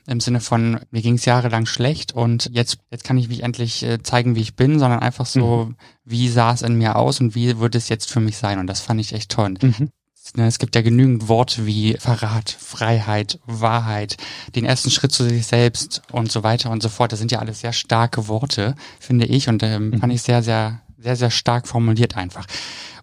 im 0.06 0.20
Sinne 0.20 0.40
von, 0.40 0.80
mir 0.90 1.02
ging 1.02 1.14
es 1.14 1.24
jahrelang 1.24 1.66
schlecht 1.66 2.12
und 2.12 2.50
jetzt, 2.52 2.78
jetzt 2.90 3.04
kann 3.04 3.18
ich 3.18 3.28
mich 3.28 3.42
endlich 3.42 3.82
äh, 3.82 4.02
zeigen, 4.02 4.36
wie 4.36 4.40
ich 4.40 4.54
bin, 4.54 4.78
sondern 4.78 5.00
einfach 5.00 5.26
so, 5.26 5.66
mhm. 5.66 5.76
wie 6.04 6.28
sah 6.28 6.52
es 6.52 6.62
in 6.62 6.76
mir 6.76 6.96
aus 6.96 7.20
und 7.20 7.34
wie 7.34 7.58
wird 7.58 7.74
es 7.74 7.88
jetzt 7.88 8.10
für 8.10 8.20
mich 8.20 8.36
sein? 8.36 8.58
Und 8.58 8.68
das 8.68 8.80
fand 8.80 9.00
ich 9.00 9.12
echt 9.12 9.30
toll. 9.30 9.54
Mhm. 9.60 9.90
Ne, 10.34 10.46
es 10.46 10.58
gibt 10.58 10.74
ja 10.74 10.82
genügend 10.82 11.28
Worte 11.28 11.66
wie 11.66 11.94
Verrat, 11.98 12.50
Freiheit, 12.50 13.38
Wahrheit, 13.46 14.16
den 14.54 14.64
ersten 14.64 14.90
Schritt 14.90 15.12
zu 15.12 15.28
sich 15.28 15.46
selbst 15.46 16.02
und 16.10 16.30
so 16.32 16.42
weiter 16.42 16.70
und 16.70 16.82
so 16.82 16.88
fort. 16.88 17.12
Das 17.12 17.18
sind 17.18 17.32
ja 17.32 17.38
alles 17.38 17.60
sehr 17.60 17.72
starke 17.72 18.28
Worte, 18.28 18.74
finde 18.98 19.26
ich, 19.26 19.48
und 19.48 19.62
ähm, 19.62 19.90
mhm. 19.90 19.98
fand 20.00 20.12
ich 20.12 20.22
sehr, 20.22 20.42
sehr, 20.42 20.82
sehr, 20.98 21.16
sehr 21.16 21.30
stark 21.30 21.68
formuliert 21.68 22.16
einfach 22.16 22.46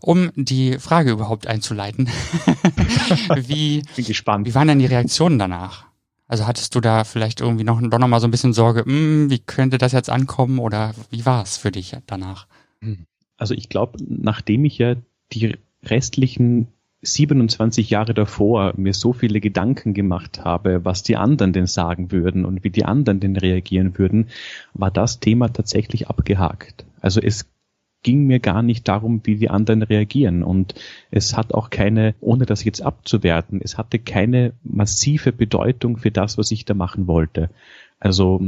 um 0.03 0.31
die 0.35 0.79
Frage 0.79 1.11
überhaupt 1.11 1.47
einzuleiten. 1.47 2.09
wie, 3.35 3.83
Bin 3.95 4.03
gespannt. 4.03 4.45
Wie 4.45 4.53
waren 4.53 4.67
denn 4.67 4.79
die 4.79 4.85
Reaktionen 4.85 5.39
danach? 5.39 5.85
Also 6.27 6.45
hattest 6.45 6.75
du 6.75 6.81
da 6.81 7.05
vielleicht 7.05 7.39
irgendwie 7.39 7.63
noch, 7.63 7.81
doch 7.81 7.99
noch 7.99 8.07
mal 8.09 8.19
so 8.19 8.27
ein 8.27 8.31
bisschen 8.31 8.53
Sorge, 8.53 8.81
mh, 8.81 8.91
hm, 8.91 9.29
wie 9.29 9.39
könnte 9.39 9.77
das 9.77 9.93
jetzt 9.93 10.09
ankommen 10.09 10.59
oder 10.59 10.93
wie 11.09 11.25
war 11.25 11.41
es 11.43 11.55
für 11.55 11.71
dich 11.71 11.95
danach? 12.05 12.47
Also 13.37 13.53
ich 13.53 13.69
glaube, 13.69 13.97
nachdem 14.05 14.65
ich 14.65 14.77
ja 14.77 14.95
die 15.31 15.55
restlichen 15.83 16.67
27 17.03 17.89
Jahre 17.89 18.13
davor 18.13 18.73
mir 18.77 18.93
so 18.93 19.13
viele 19.13 19.41
Gedanken 19.41 19.93
gemacht 19.93 20.43
habe, 20.43 20.85
was 20.85 21.03
die 21.03 21.17
anderen 21.17 21.53
denn 21.53 21.67
sagen 21.67 22.11
würden 22.11 22.45
und 22.45 22.63
wie 22.63 22.69
die 22.69 22.85
anderen 22.85 23.19
denn 23.19 23.35
reagieren 23.35 23.97
würden, 23.97 24.29
war 24.73 24.89
das 24.89 25.19
Thema 25.19 25.49
tatsächlich 25.49 26.07
abgehakt. 26.07 26.85
Also 27.01 27.21
es 27.21 27.49
ging 28.03 28.25
mir 28.25 28.39
gar 28.39 28.61
nicht 28.61 28.87
darum, 28.87 29.21
wie 29.23 29.37
die 29.37 29.49
anderen 29.49 29.81
reagieren. 29.81 30.43
Und 30.43 30.75
es 31.09 31.35
hat 31.35 31.53
auch 31.53 31.69
keine, 31.69 32.15
ohne 32.19 32.45
das 32.45 32.63
jetzt 32.63 32.81
abzuwerten, 32.81 33.61
es 33.63 33.77
hatte 33.77 33.97
keine 33.97 34.53
massive 34.63 35.31
Bedeutung 35.31 35.97
für 35.97 36.11
das, 36.11 36.37
was 36.37 36.51
ich 36.51 36.65
da 36.65 36.73
machen 36.73 37.07
wollte. 37.07 37.49
Also 37.99 38.41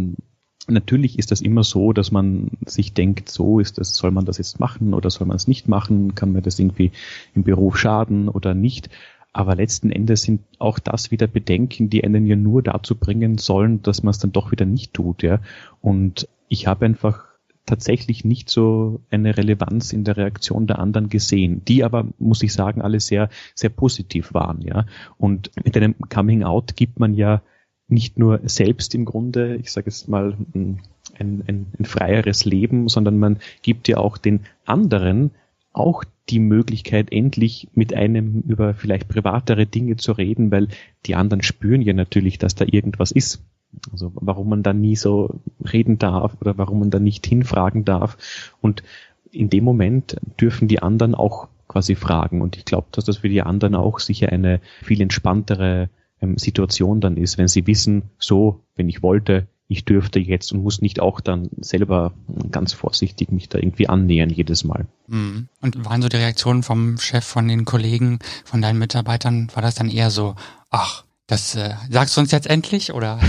natürlich 0.67 1.19
ist 1.19 1.31
das 1.31 1.41
immer 1.41 1.63
so, 1.63 1.93
dass 1.93 2.11
man 2.11 2.51
sich 2.65 2.93
denkt, 2.93 3.29
so 3.29 3.59
ist 3.59 3.77
das, 3.77 3.95
soll 3.95 4.11
man 4.11 4.25
das 4.25 4.37
jetzt 4.37 4.59
machen 4.59 4.93
oder 4.93 5.09
soll 5.09 5.27
man 5.27 5.37
es 5.37 5.47
nicht 5.47 5.67
machen? 5.67 6.15
Kann 6.15 6.31
mir 6.31 6.41
das 6.41 6.59
irgendwie 6.59 6.91
im 7.33 7.43
Beruf 7.43 7.77
schaden 7.77 8.29
oder 8.29 8.53
nicht? 8.53 8.89
Aber 9.33 9.55
letzten 9.55 9.91
Endes 9.91 10.21
sind 10.21 10.41
auch 10.59 10.79
das 10.79 11.11
wieder 11.11 11.27
Bedenken, 11.27 11.89
die 11.89 12.03
einen 12.03 12.25
ja 12.25 12.37
nur 12.37 12.63
dazu 12.63 12.95
bringen 12.95 13.37
sollen, 13.37 13.81
dass 13.81 14.01
man 14.01 14.11
es 14.11 14.19
dann 14.19 14.31
doch 14.31 14.51
wieder 14.51 14.65
nicht 14.65 14.93
tut, 14.93 15.23
ja. 15.23 15.39
Und 15.81 16.29
ich 16.47 16.67
habe 16.67 16.85
einfach 16.85 17.25
tatsächlich 17.65 18.23
nicht 18.23 18.49
so 18.49 19.01
eine 19.09 19.35
Relevanz 19.35 19.91
in 19.91 20.03
der 20.03 20.17
Reaktion 20.17 20.67
der 20.67 20.79
anderen 20.79 21.09
gesehen, 21.09 21.63
die 21.65 21.83
aber, 21.83 22.05
muss 22.17 22.43
ich 22.43 22.53
sagen, 22.53 22.81
alle 22.81 22.99
sehr, 22.99 23.29
sehr 23.55 23.69
positiv 23.69 24.33
waren, 24.33 24.61
ja. 24.61 24.85
Und 25.17 25.51
mit 25.63 25.75
einem 25.75 25.95
Coming 26.09 26.43
Out 26.43 26.75
gibt 26.75 26.99
man 26.99 27.13
ja 27.13 27.41
nicht 27.87 28.17
nur 28.17 28.39
selbst 28.43 28.95
im 28.95 29.05
Grunde, 29.05 29.55
ich 29.57 29.71
sage 29.71 29.89
es 29.89 30.07
mal, 30.07 30.35
ein, 30.53 30.79
ein, 31.19 31.67
ein 31.77 31.85
freieres 31.85 32.45
Leben, 32.45 32.89
sondern 32.89 33.17
man 33.17 33.37
gibt 33.61 33.87
ja 33.87 33.97
auch 33.97 34.17
den 34.17 34.41
anderen 34.65 35.31
auch 35.71 36.03
die 36.29 36.39
Möglichkeit, 36.39 37.11
endlich 37.11 37.67
mit 37.73 37.93
einem 37.93 38.41
über 38.47 38.73
vielleicht 38.73 39.07
privatere 39.07 39.65
Dinge 39.65 39.97
zu 39.97 40.13
reden, 40.13 40.49
weil 40.51 40.69
die 41.05 41.15
anderen 41.15 41.43
spüren 41.43 41.81
ja 41.81 41.93
natürlich, 41.93 42.39
dass 42.39 42.55
da 42.55 42.65
irgendwas 42.65 43.11
ist. 43.11 43.43
Also 43.91 44.11
warum 44.15 44.49
man 44.49 44.63
da 44.63 44.73
nie 44.73 44.95
so 44.95 45.41
reden 45.71 45.99
darf 45.99 46.37
oder 46.39 46.57
warum 46.57 46.79
man 46.79 46.89
da 46.91 46.99
nicht 46.99 47.27
hinfragen 47.27 47.83
darf. 47.83 48.17
Und 48.61 48.83
in 49.31 49.49
dem 49.49 49.65
Moment 49.65 50.15
dürfen 50.39 50.67
die 50.67 50.81
anderen 50.81 51.13
auch 51.13 51.49
quasi 51.67 51.95
fragen. 51.95 52.41
Und 52.41 52.55
ich 52.55 52.65
glaube, 52.65 52.87
dass 52.91 53.05
das 53.05 53.17
für 53.17 53.29
die 53.29 53.41
anderen 53.41 53.75
auch 53.75 53.99
sicher 53.99 54.29
eine 54.29 54.61
viel 54.81 55.01
entspanntere 55.01 55.89
ähm, 56.21 56.37
Situation 56.37 57.01
dann 57.01 57.17
ist, 57.17 57.37
wenn 57.37 57.47
sie 57.47 57.67
wissen, 57.67 58.03
so, 58.17 58.61
wenn 58.75 58.89
ich 58.89 59.03
wollte, 59.03 59.47
ich 59.67 59.85
dürfte 59.85 60.19
jetzt 60.19 60.51
und 60.51 60.61
muss 60.61 60.81
nicht 60.81 60.99
auch 60.99 61.19
dann 61.19 61.49
selber 61.59 62.13
ganz 62.51 62.73
vorsichtig 62.73 63.31
mich 63.31 63.49
da 63.49 63.57
irgendwie 63.57 63.89
annähern 63.89 64.29
jedes 64.29 64.63
Mal. 64.63 64.85
Mhm. 65.07 65.47
Und 65.61 65.85
waren 65.85 66.01
so 66.01 66.09
die 66.09 66.17
Reaktionen 66.17 66.61
vom 66.61 66.97
Chef, 66.97 67.25
von 67.25 67.47
den 67.47 67.65
Kollegen, 67.65 68.19
von 68.43 68.61
deinen 68.61 68.77
Mitarbeitern, 68.77 69.49
war 69.53 69.63
das 69.63 69.75
dann 69.75 69.89
eher 69.89 70.11
so, 70.11 70.35
ach, 70.69 71.03
das 71.27 71.55
äh, 71.55 71.73
sagst 71.89 72.15
du 72.15 72.21
uns 72.21 72.31
jetzt 72.31 72.47
endlich 72.47 72.93
oder 72.93 73.19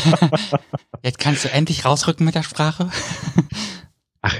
jetzt 1.02 1.18
kannst 1.18 1.44
du 1.44 1.52
endlich 1.52 1.86
rausrücken 1.86 2.26
mit 2.26 2.34
der 2.34 2.42
Sprache? 2.42 2.90
Ach, 4.20 4.34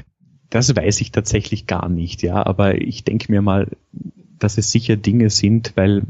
das 0.50 0.76
weiß 0.76 1.00
ich 1.00 1.12
tatsächlich 1.12 1.66
gar 1.66 1.88
nicht, 1.88 2.22
ja, 2.22 2.44
aber 2.44 2.80
ich 2.80 3.04
denke 3.04 3.32
mir 3.32 3.40
mal, 3.40 3.68
dass 4.38 4.58
es 4.58 4.70
sicher 4.70 4.96
Dinge 4.96 5.30
sind, 5.30 5.72
weil 5.76 6.02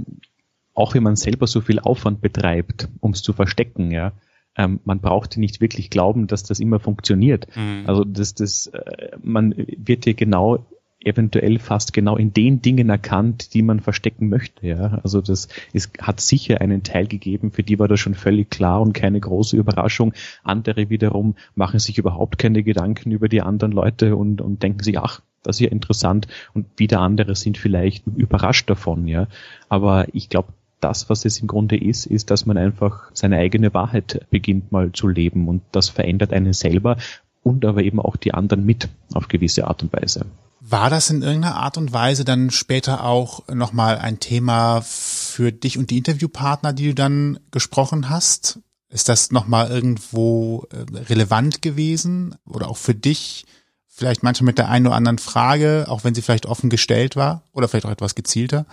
auch 0.76 0.94
wenn 0.94 1.02
man 1.02 1.16
selber 1.16 1.46
so 1.46 1.60
viel 1.60 1.80
Aufwand 1.80 2.20
betreibt, 2.20 2.88
um 3.00 3.12
es 3.12 3.22
zu 3.22 3.32
verstecken, 3.32 3.90
ja, 3.90 4.12
ähm, 4.56 4.80
man 4.84 5.00
braucht 5.00 5.36
nicht 5.36 5.60
wirklich 5.60 5.90
glauben, 5.90 6.26
dass 6.26 6.42
das 6.42 6.60
immer 6.60 6.80
funktioniert. 6.80 7.46
Mhm. 7.56 7.84
Also 7.86 8.04
das, 8.04 8.34
das, 8.34 8.68
äh, 8.68 9.16
man 9.22 9.54
wird 9.56 10.04
hier 10.04 10.14
genau 10.14 10.66
eventuell 11.00 11.58
fast 11.58 11.92
genau 11.92 12.16
in 12.16 12.32
den 12.32 12.62
Dingen 12.62 12.88
erkannt, 12.88 13.54
die 13.54 13.62
man 13.62 13.80
verstecken 13.80 14.28
möchte. 14.28 14.66
Ja, 14.66 15.00
also 15.04 15.20
das 15.20 15.48
ist, 15.72 15.98
hat 16.00 16.20
sicher 16.20 16.60
einen 16.60 16.82
Teil 16.82 17.06
gegeben, 17.06 17.52
für 17.52 17.62
die 17.62 17.78
war 17.78 17.86
das 17.86 18.00
schon 18.00 18.14
völlig 18.14 18.50
klar 18.50 18.80
und 18.80 18.92
keine 18.92 19.20
große 19.20 19.56
Überraschung. 19.56 20.14
Andere 20.42 20.90
wiederum 20.90 21.36
machen 21.54 21.78
sich 21.78 21.98
überhaupt 21.98 22.38
keine 22.38 22.62
Gedanken 22.62 23.12
über 23.12 23.28
die 23.28 23.42
anderen 23.42 23.72
Leute 23.72 24.16
und, 24.16 24.40
und 24.40 24.62
denken 24.62 24.82
sich, 24.82 24.98
ach, 24.98 25.22
das 25.42 25.56
ist 25.56 25.60
ja 25.60 25.70
interessant. 25.70 26.26
Und 26.54 26.66
wieder 26.76 27.00
andere 27.00 27.36
sind 27.36 27.56
vielleicht 27.56 28.04
überrascht 28.08 28.68
davon. 28.68 29.06
Ja, 29.06 29.28
aber 29.68 30.06
ich 30.12 30.28
glaube, 30.28 30.48
das, 30.80 31.08
was 31.08 31.24
es 31.24 31.40
im 31.40 31.46
Grunde 31.46 31.76
ist, 31.76 32.06
ist, 32.06 32.30
dass 32.30 32.46
man 32.46 32.56
einfach 32.56 33.10
seine 33.14 33.38
eigene 33.38 33.72
Wahrheit 33.74 34.26
beginnt 34.30 34.72
mal 34.72 34.92
zu 34.92 35.08
leben 35.08 35.48
und 35.48 35.62
das 35.72 35.88
verändert 35.88 36.32
einen 36.32 36.52
selber 36.52 36.96
und 37.42 37.64
aber 37.64 37.82
eben 37.82 38.00
auch 38.00 38.16
die 38.16 38.34
anderen 38.34 38.64
mit 38.64 38.88
auf 39.14 39.28
gewisse 39.28 39.66
Art 39.66 39.82
und 39.82 39.92
Weise. 39.92 40.26
War 40.60 40.90
das 40.90 41.10
in 41.10 41.22
irgendeiner 41.22 41.56
Art 41.56 41.78
und 41.78 41.92
Weise 41.92 42.24
dann 42.24 42.50
später 42.50 43.04
auch 43.04 43.46
nochmal 43.48 43.98
ein 43.98 44.18
Thema 44.18 44.80
für 44.82 45.52
dich 45.52 45.78
und 45.78 45.90
die 45.90 45.98
Interviewpartner, 45.98 46.72
die 46.72 46.88
du 46.88 46.94
dann 46.94 47.38
gesprochen 47.52 48.10
hast? 48.10 48.58
Ist 48.88 49.08
das 49.08 49.30
nochmal 49.30 49.70
irgendwo 49.70 50.66
äh, 50.72 51.02
relevant 51.04 51.62
gewesen 51.62 52.34
oder 52.46 52.68
auch 52.68 52.76
für 52.76 52.94
dich? 52.94 53.46
Vielleicht 53.86 54.22
manchmal 54.22 54.46
mit 54.46 54.58
der 54.58 54.68
einen 54.68 54.86
oder 54.86 54.96
anderen 54.96 55.18
Frage, 55.18 55.86
auch 55.88 56.04
wenn 56.04 56.14
sie 56.14 56.22
vielleicht 56.22 56.46
offen 56.46 56.68
gestellt 56.68 57.16
war 57.16 57.42
oder 57.52 57.68
vielleicht 57.68 57.86
auch 57.86 57.90
etwas 57.90 58.14
gezielter? 58.14 58.66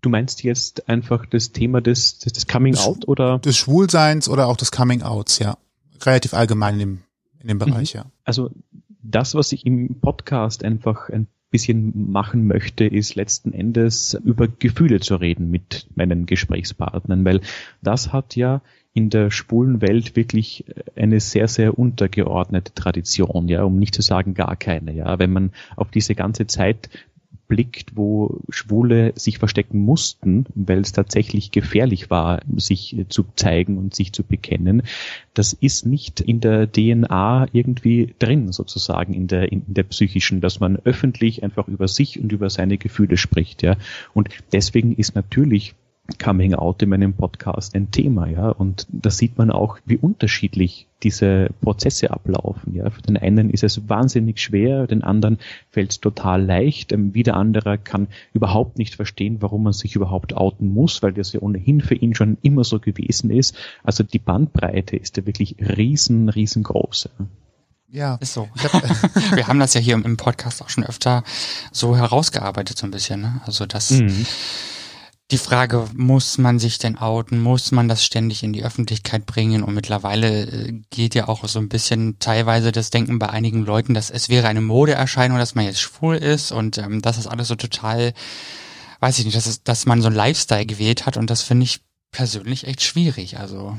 Du 0.00 0.10
meinst 0.10 0.42
jetzt 0.44 0.88
einfach 0.88 1.26
das 1.26 1.52
Thema 1.52 1.80
des, 1.80 2.18
des, 2.18 2.32
des 2.32 2.46
Coming 2.46 2.76
Out 2.76 3.08
oder? 3.08 3.38
Des 3.38 3.56
Schwulseins 3.56 4.28
oder 4.28 4.46
auch 4.46 4.56
des 4.56 4.70
Coming 4.70 5.02
Outs, 5.02 5.38
ja. 5.38 5.58
Relativ 6.02 6.34
allgemein 6.34 6.74
in 6.74 6.78
dem, 6.78 6.98
in 7.40 7.48
dem 7.48 7.58
Bereich, 7.58 7.94
mhm. 7.94 8.00
ja. 8.00 8.06
Also 8.24 8.50
das, 9.02 9.34
was 9.34 9.52
ich 9.52 9.66
im 9.66 10.00
Podcast 10.00 10.64
einfach 10.64 11.08
ein 11.08 11.26
bisschen 11.50 12.10
machen 12.10 12.46
möchte, 12.46 12.84
ist 12.84 13.14
letzten 13.14 13.52
Endes 13.52 14.14
über 14.24 14.48
Gefühle 14.48 15.00
zu 15.00 15.16
reden 15.16 15.50
mit 15.50 15.88
meinen 15.94 16.26
Gesprächspartnern, 16.26 17.24
weil 17.24 17.40
das 17.82 18.12
hat 18.12 18.36
ja 18.36 18.60
in 18.92 19.10
der 19.10 19.30
schwulen 19.30 19.80
Welt 19.80 20.16
wirklich 20.16 20.64
eine 20.96 21.20
sehr, 21.20 21.48
sehr 21.48 21.78
untergeordnete 21.78 22.74
Tradition, 22.74 23.48
ja, 23.48 23.62
um 23.62 23.78
nicht 23.78 23.94
zu 23.94 24.02
sagen 24.02 24.34
gar 24.34 24.56
keine, 24.56 24.92
ja. 24.92 25.18
Wenn 25.18 25.32
man 25.32 25.52
auf 25.76 25.90
diese 25.90 26.14
ganze 26.14 26.46
Zeit 26.46 26.90
erblickt, 27.48 27.96
wo 27.96 28.40
Schwule 28.50 29.12
sich 29.16 29.38
verstecken 29.38 29.80
mussten, 29.80 30.44
weil 30.54 30.80
es 30.80 30.92
tatsächlich 30.92 31.50
gefährlich 31.50 32.10
war, 32.10 32.42
sich 32.56 32.96
zu 33.08 33.24
zeigen 33.36 33.78
und 33.78 33.94
sich 33.94 34.12
zu 34.12 34.22
bekennen. 34.22 34.82
Das 35.34 35.54
ist 35.54 35.86
nicht 35.86 36.20
in 36.20 36.40
der 36.40 36.70
DNA 36.70 37.48
irgendwie 37.52 38.14
drin, 38.18 38.52
sozusagen 38.52 39.14
in 39.14 39.28
der, 39.28 39.50
in 39.50 39.62
der 39.66 39.84
psychischen, 39.84 40.40
dass 40.40 40.60
man 40.60 40.76
öffentlich 40.76 41.42
einfach 41.42 41.68
über 41.68 41.88
sich 41.88 42.20
und 42.20 42.32
über 42.32 42.50
seine 42.50 42.76
Gefühle 42.76 43.16
spricht, 43.16 43.62
ja. 43.62 43.76
Und 44.12 44.28
deswegen 44.52 44.94
ist 44.94 45.14
natürlich 45.14 45.74
Coming 46.16 46.54
Out 46.54 46.82
in 46.82 46.88
meinem 46.88 47.12
Podcast 47.12 47.74
ein 47.74 47.90
Thema, 47.90 48.26
ja. 48.28 48.48
Und 48.48 48.86
da 48.90 49.10
sieht 49.10 49.36
man 49.36 49.50
auch, 49.50 49.78
wie 49.84 49.98
unterschiedlich 49.98 50.86
diese 51.02 51.50
Prozesse 51.60 52.10
ablaufen, 52.10 52.74
ja. 52.74 52.88
Für 52.88 53.02
den 53.02 53.18
einen 53.18 53.50
ist 53.50 53.62
es 53.62 53.90
wahnsinnig 53.90 54.40
schwer, 54.40 54.86
den 54.86 55.04
anderen 55.04 55.38
fällt 55.70 55.90
es 55.90 56.00
total 56.00 56.42
leicht. 56.42 56.92
Ähm, 56.92 57.12
wieder 57.12 57.36
anderer 57.36 57.76
kann 57.76 58.08
überhaupt 58.32 58.78
nicht 58.78 58.94
verstehen, 58.94 59.42
warum 59.42 59.64
man 59.64 59.74
sich 59.74 59.96
überhaupt 59.96 60.32
outen 60.32 60.72
muss, 60.72 61.02
weil 61.02 61.12
das 61.12 61.34
ja 61.34 61.40
ohnehin 61.40 61.82
für 61.82 61.94
ihn 61.94 62.14
schon 62.14 62.38
immer 62.40 62.64
so 62.64 62.80
gewesen 62.80 63.30
ist. 63.30 63.54
Also 63.84 64.02
die 64.02 64.18
Bandbreite 64.18 64.96
ist 64.96 65.18
ja 65.18 65.26
wirklich 65.26 65.56
riesen, 65.60 66.30
riesengroß. 66.30 67.10
Ja. 67.90 68.16
Ist 68.16 68.32
so. 68.32 68.48
Wir 69.34 69.46
haben 69.46 69.60
das 69.60 69.74
ja 69.74 69.80
hier 69.80 69.94
im 69.94 70.16
Podcast 70.16 70.62
auch 70.62 70.70
schon 70.70 70.84
öfter 70.84 71.22
so 71.70 71.96
herausgearbeitet, 71.96 72.78
so 72.78 72.86
ein 72.86 72.90
bisschen. 72.90 73.20
Ne? 73.20 73.42
Also 73.44 73.66
das 73.66 73.90
mhm 73.90 74.24
die 75.30 75.38
Frage, 75.38 75.86
muss 75.94 76.38
man 76.38 76.58
sich 76.58 76.78
denn 76.78 76.96
outen, 76.96 77.40
muss 77.40 77.70
man 77.70 77.86
das 77.86 78.02
ständig 78.02 78.42
in 78.42 78.54
die 78.54 78.64
Öffentlichkeit 78.64 79.26
bringen? 79.26 79.62
Und 79.62 79.74
mittlerweile 79.74 80.46
äh, 80.46 80.80
geht 80.90 81.14
ja 81.14 81.28
auch 81.28 81.46
so 81.46 81.58
ein 81.58 81.68
bisschen 81.68 82.18
teilweise 82.18 82.72
das 82.72 82.90
Denken 82.90 83.18
bei 83.18 83.28
einigen 83.28 83.64
Leuten, 83.64 83.92
dass 83.92 84.10
es 84.10 84.30
wäre 84.30 84.48
eine 84.48 84.62
Modeerscheinung, 84.62 85.36
dass 85.36 85.54
man 85.54 85.66
jetzt 85.66 85.80
schwul 85.80 86.16
ist 86.16 86.50
und 86.50 86.78
ähm, 86.78 87.02
das 87.02 87.18
ist 87.18 87.26
alles 87.26 87.48
so 87.48 87.56
total, 87.56 88.14
weiß 89.00 89.18
ich 89.18 89.26
nicht, 89.26 89.36
dass, 89.36 89.46
es, 89.46 89.62
dass 89.62 89.84
man 89.84 90.00
so 90.00 90.08
ein 90.08 90.14
Lifestyle 90.14 90.64
gewählt 90.64 91.04
hat 91.04 91.18
und 91.18 91.28
das 91.28 91.42
finde 91.42 91.64
ich 91.64 91.82
persönlich 92.10 92.66
echt 92.66 92.82
schwierig. 92.82 93.38
Also 93.38 93.78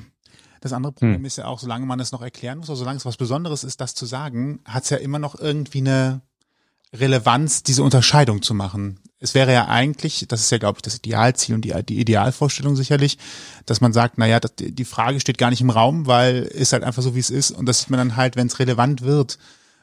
das 0.61 0.71
andere 0.71 0.91
Problem 0.91 1.15
hm. 1.15 1.25
ist 1.25 1.37
ja 1.37 1.45
auch, 1.45 1.57
solange 1.57 1.87
man 1.87 1.99
es 1.99 2.11
noch 2.11 2.21
erklären 2.21 2.59
muss, 2.59 2.69
oder 2.69 2.77
solange 2.77 2.97
es 2.97 3.05
was 3.05 3.17
Besonderes 3.17 3.63
ist, 3.63 3.81
das 3.81 3.95
zu 3.95 4.05
sagen, 4.05 4.59
hat 4.65 4.83
es 4.83 4.91
ja 4.91 4.97
immer 4.97 5.17
noch 5.17 5.33
irgendwie 5.33 5.79
eine 5.79 6.21
Relevanz, 6.93 7.63
diese 7.63 7.81
Unterscheidung 7.81 8.43
zu 8.43 8.53
machen 8.53 8.99
es 9.19 9.35
wäre 9.35 9.51
ja 9.51 9.67
eigentlich, 9.67 10.25
das 10.27 10.41
ist 10.41 10.51
ja, 10.51 10.57
glaube 10.57 10.77
ich, 10.77 10.81
das 10.81 10.95
Idealziel 10.95 11.55
und 11.55 11.61
die, 11.61 11.73
die 11.83 11.99
Idealvorstellung 11.99 12.75
sicherlich, 12.75 13.17
dass 13.65 13.81
man 13.81 13.91
sagt, 13.91 14.17
naja, 14.17 14.39
das, 14.39 14.53
die 14.57 14.85
Frage 14.85 15.19
steht 15.19 15.37
gar 15.37 15.49
nicht 15.49 15.61
im 15.61 15.69
Raum, 15.69 16.07
weil 16.07 16.43
ist 16.43 16.73
halt 16.73 16.83
einfach 16.83 17.03
so, 17.03 17.15
wie 17.15 17.19
es 17.19 17.29
ist. 17.29 17.51
Und 17.51 17.65
das 17.65 17.79
sieht 17.79 17.89
man 17.89 17.97
dann 17.97 18.15
halt, 18.15 18.35
wenn 18.35 18.47
es 18.47 18.59
relevant 18.59 19.01
wird. 19.01 19.37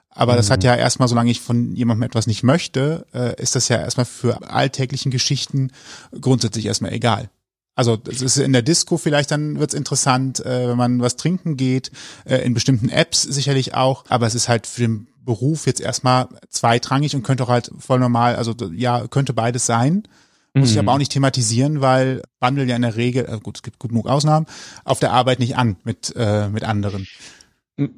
Aber 0.08 0.32
mhm. 0.32 0.36
das 0.38 0.50
hat 0.50 0.60
mhm. 0.60 0.66
ja 0.66 0.74
erstmal, 0.76 1.08
solange 1.08 1.30
ich 1.30 1.42
von 1.42 1.76
jemandem 1.76 2.04
etwas 2.04 2.26
nicht 2.26 2.42
möchte, 2.42 3.06
äh, 3.12 3.40
ist 3.40 3.54
das 3.54 3.68
ja 3.68 3.76
erstmal 3.76 4.06
für 4.06 4.50
alltäglichen 4.50 5.10
Geschichten 5.10 5.70
grundsätzlich 6.18 6.64
erstmal 6.64 6.92
egal. 6.92 7.28
Also 7.74 7.96
das 7.96 8.22
ist 8.22 8.38
in 8.38 8.54
der 8.54 8.62
Disco 8.62 8.96
vielleicht, 8.96 9.30
dann 9.30 9.58
wird's 9.58 9.74
interessant, 9.74 10.40
äh, 10.40 10.68
wenn 10.68 10.78
man 10.78 11.02
was 11.02 11.16
trinken 11.16 11.58
geht, 11.58 11.90
äh, 12.24 12.38
in 12.38 12.54
bestimmten 12.54 12.88
Apps 12.88 13.20
sicherlich 13.20 13.74
auch, 13.74 14.04
aber 14.08 14.26
es 14.26 14.34
ist 14.34 14.48
halt 14.48 14.66
für 14.66 14.80
den 14.80 15.08
Beruf 15.26 15.66
jetzt 15.66 15.82
erstmal 15.82 16.28
zweitrangig 16.48 17.14
und 17.14 17.22
könnte 17.22 17.44
auch 17.44 17.50
halt 17.50 17.70
voll 17.78 17.98
normal, 17.98 18.36
also 18.36 18.54
ja, 18.72 19.06
könnte 19.08 19.34
beides 19.34 19.66
sein. 19.66 20.04
Muss 20.54 20.70
ich 20.70 20.76
mhm. 20.76 20.88
aber 20.88 20.94
auch 20.94 20.98
nicht 20.98 21.12
thematisieren, 21.12 21.82
weil 21.82 22.22
Bundle 22.40 22.64
ja 22.64 22.76
in 22.76 22.82
der 22.82 22.96
Regel, 22.96 23.26
also 23.26 23.40
gut, 23.40 23.58
es 23.58 23.62
gibt 23.62 23.78
genug 23.78 24.08
Ausnahmen, 24.08 24.46
auf 24.84 24.98
der 25.00 25.12
Arbeit 25.12 25.38
nicht 25.38 25.58
an 25.58 25.76
mit, 25.84 26.14
äh, 26.16 26.48
mit 26.48 26.64
anderen. 26.64 27.06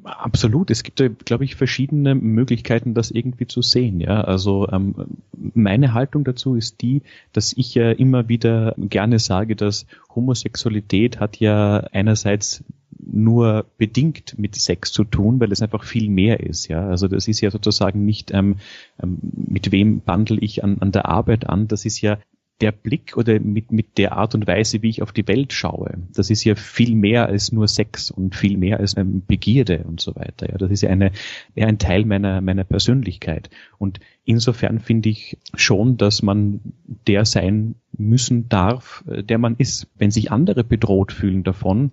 Absolut. 0.03 0.69
Es 0.71 0.83
gibt, 0.83 1.01
glaube 1.25 1.45
ich, 1.45 1.55
verschiedene 1.55 2.13
Möglichkeiten, 2.13 2.93
das 2.93 3.11
irgendwie 3.11 3.47
zu 3.47 3.61
sehen. 3.61 4.01
Ja, 4.01 4.19
also 4.21 4.67
ähm, 4.69 4.93
meine 5.31 5.93
Haltung 5.93 6.25
dazu 6.25 6.55
ist 6.55 6.81
die, 6.81 7.01
dass 7.31 7.53
ich 7.53 7.75
ja 7.75 7.91
immer 7.91 8.27
wieder 8.27 8.75
gerne 8.77 9.19
sage, 9.19 9.55
dass 9.55 9.85
Homosexualität 10.13 11.21
hat 11.21 11.37
ja 11.37 11.77
einerseits 11.93 12.61
nur 12.99 13.65
bedingt 13.77 14.37
mit 14.37 14.55
Sex 14.55 14.91
zu 14.91 15.03
tun, 15.03 15.39
weil 15.39 15.51
es 15.51 15.61
einfach 15.61 15.83
viel 15.83 16.09
mehr 16.09 16.41
ist. 16.41 16.67
Ja, 16.67 16.87
also 16.87 17.07
das 17.07 17.27
ist 17.27 17.41
ja 17.41 17.49
sozusagen 17.51 18.05
nicht 18.05 18.31
ähm, 18.31 18.57
ähm, 19.01 19.17
mit 19.21 19.71
wem 19.71 20.01
bandel 20.01 20.43
ich 20.43 20.63
an, 20.63 20.79
an 20.79 20.91
der 20.91 21.07
Arbeit 21.07 21.47
an. 21.47 21.67
Das 21.67 21.85
ist 21.85 22.01
ja 22.01 22.17
der 22.61 22.71
Blick 22.71 23.15
oder 23.15 23.39
mit, 23.39 23.71
mit 23.71 23.97
der 23.97 24.13
Art 24.13 24.35
und 24.35 24.45
Weise, 24.45 24.81
wie 24.81 24.89
ich 24.89 25.01
auf 25.01 25.13
die 25.13 25.27
Welt 25.27 25.53
schaue, 25.53 25.97
das 26.13 26.29
ist 26.29 26.43
ja 26.43 26.55
viel 26.55 26.95
mehr 26.95 27.27
als 27.27 27.51
nur 27.51 27.67
Sex 27.67 28.11
und 28.11 28.35
viel 28.35 28.57
mehr 28.57 28.79
als 28.79 28.97
ähm, 28.97 29.23
Begierde 29.25 29.85
und 29.87 30.01
so 30.01 30.15
weiter. 30.15 30.49
Ja, 30.49 30.57
das 30.57 30.69
ist 30.71 30.81
ja 30.81 30.89
eine, 30.89 31.11
eher 31.55 31.67
ein 31.67 31.77
Teil 31.77 32.05
meiner, 32.05 32.41
meiner 32.41 32.65
Persönlichkeit. 32.65 33.49
Und 33.77 33.99
insofern 34.25 34.79
finde 34.79 35.09
ich 35.09 35.37
schon, 35.55 35.97
dass 35.97 36.21
man 36.21 36.59
der 37.07 37.25
sein 37.25 37.75
müssen 37.97 38.49
darf, 38.49 39.05
äh, 39.07 39.23
der 39.23 39.37
man 39.37 39.55
ist. 39.57 39.87
Wenn 39.97 40.11
sich 40.11 40.31
andere 40.31 40.63
bedroht 40.63 41.13
fühlen 41.13 41.43
davon, 41.43 41.91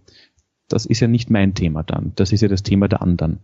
das 0.68 0.86
ist 0.86 1.00
ja 1.00 1.08
nicht 1.08 1.30
mein 1.30 1.54
Thema 1.54 1.82
dann. 1.82 2.12
Das 2.16 2.32
ist 2.32 2.40
ja 2.40 2.48
das 2.48 2.62
Thema 2.62 2.88
der 2.88 3.02
anderen. 3.02 3.40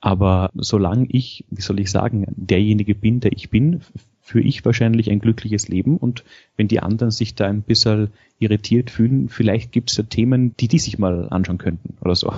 Aber 0.00 0.50
solange 0.54 1.06
ich, 1.08 1.44
wie 1.50 1.62
soll 1.62 1.80
ich 1.80 1.90
sagen, 1.90 2.26
derjenige 2.36 2.94
bin, 2.94 3.20
der 3.20 3.32
ich 3.32 3.50
bin, 3.50 3.80
führe 4.20 4.44
ich 4.44 4.64
wahrscheinlich 4.64 5.10
ein 5.10 5.20
glückliches 5.20 5.68
Leben. 5.68 5.96
Und 5.96 6.24
wenn 6.56 6.68
die 6.68 6.80
anderen 6.80 7.10
sich 7.10 7.34
da 7.34 7.46
ein 7.46 7.62
bisschen 7.62 8.10
irritiert 8.38 8.90
fühlen, 8.90 9.28
vielleicht 9.28 9.72
gibt 9.72 9.90
es 9.90 9.96
ja 9.96 10.04
Themen, 10.04 10.56
die 10.58 10.68
die 10.68 10.78
sich 10.78 10.98
mal 10.98 11.28
anschauen 11.30 11.58
könnten 11.58 11.96
oder 12.00 12.14
so. 12.14 12.32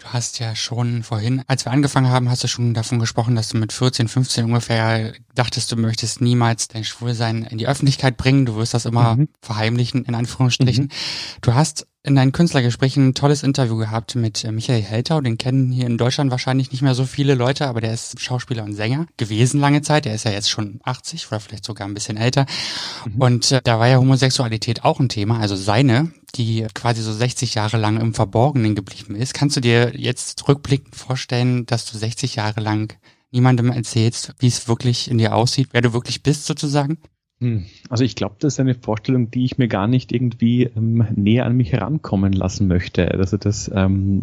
Du 0.00 0.14
hast 0.14 0.38
ja 0.38 0.54
schon 0.54 1.02
vorhin, 1.02 1.42
als 1.48 1.66
wir 1.66 1.72
angefangen 1.72 2.08
haben, 2.08 2.30
hast 2.30 2.44
du 2.44 2.48
schon 2.48 2.72
davon 2.72 2.98
gesprochen, 2.98 3.34
dass 3.34 3.48
du 3.48 3.58
mit 3.58 3.72
14, 3.72 4.08
15 4.08 4.44
ungefähr 4.44 5.12
dachtest, 5.34 5.72
du 5.72 5.76
möchtest 5.76 6.20
niemals 6.20 6.68
dein 6.68 6.84
Schwulsein 6.84 7.42
in 7.42 7.58
die 7.58 7.66
Öffentlichkeit 7.66 8.16
bringen. 8.16 8.46
Du 8.46 8.56
wirst 8.56 8.74
das 8.74 8.86
immer 8.86 9.16
mhm. 9.16 9.28
verheimlichen, 9.42 10.04
in 10.04 10.14
Anführungsstrichen. 10.14 10.84
Mhm. 10.84 10.90
Du 11.42 11.54
hast 11.54 11.86
in 12.08 12.16
deinen 12.16 12.32
Künstlergesprächen 12.32 13.08
ein 13.08 13.14
tolles 13.14 13.42
Interview 13.42 13.76
gehabt 13.76 14.14
mit 14.14 14.42
äh, 14.42 14.50
Michael 14.50 14.82
Heltau. 14.82 15.20
Den 15.20 15.38
kennen 15.38 15.70
hier 15.70 15.86
in 15.86 15.98
Deutschland 15.98 16.30
wahrscheinlich 16.30 16.72
nicht 16.72 16.82
mehr 16.82 16.94
so 16.94 17.04
viele 17.04 17.34
Leute, 17.34 17.68
aber 17.68 17.80
der 17.80 17.92
ist 17.92 18.18
Schauspieler 18.20 18.64
und 18.64 18.74
Sänger 18.74 19.06
gewesen 19.16 19.60
lange 19.60 19.82
Zeit. 19.82 20.06
Der 20.06 20.14
ist 20.14 20.24
ja 20.24 20.30
jetzt 20.30 20.50
schon 20.50 20.80
80 20.82 21.28
oder 21.28 21.38
vielleicht 21.38 21.64
sogar 21.64 21.86
ein 21.86 21.94
bisschen 21.94 22.16
älter. 22.16 22.46
Mhm. 23.04 23.20
Und 23.20 23.52
äh, 23.52 23.60
da 23.62 23.78
war 23.78 23.86
ja 23.86 23.98
Homosexualität 23.98 24.84
auch 24.84 24.98
ein 24.98 25.08
Thema, 25.08 25.38
also 25.38 25.54
seine, 25.54 26.10
die 26.34 26.66
quasi 26.74 27.02
so 27.02 27.12
60 27.12 27.54
Jahre 27.54 27.76
lang 27.76 28.00
im 28.00 28.14
Verborgenen 28.14 28.74
geblieben 28.74 29.14
ist. 29.14 29.34
Kannst 29.34 29.56
du 29.56 29.60
dir 29.60 29.92
jetzt 29.94 30.48
rückblickend 30.48 30.96
vorstellen, 30.96 31.66
dass 31.66 31.84
du 31.84 31.96
60 31.98 32.36
Jahre 32.36 32.60
lang 32.60 32.96
niemandem 33.30 33.70
erzählst, 33.70 34.32
wie 34.38 34.48
es 34.48 34.66
wirklich 34.66 35.10
in 35.10 35.18
dir 35.18 35.34
aussieht, 35.34 35.68
wer 35.72 35.82
du 35.82 35.92
wirklich 35.92 36.22
bist 36.22 36.46
sozusagen? 36.46 36.98
Hm. 37.40 37.66
Also 37.88 38.02
ich 38.02 38.16
glaube, 38.16 38.34
das 38.40 38.54
ist 38.54 38.60
eine 38.60 38.74
Vorstellung, 38.74 39.30
die 39.30 39.44
ich 39.44 39.58
mir 39.58 39.68
gar 39.68 39.86
nicht 39.86 40.10
irgendwie 40.10 40.64
ähm, 40.64 41.06
näher 41.14 41.46
an 41.46 41.56
mich 41.56 41.72
herankommen 41.72 42.32
lassen 42.32 42.66
möchte. 42.66 43.12
Also 43.12 43.36
das, 43.36 43.70
ähm, 43.72 44.22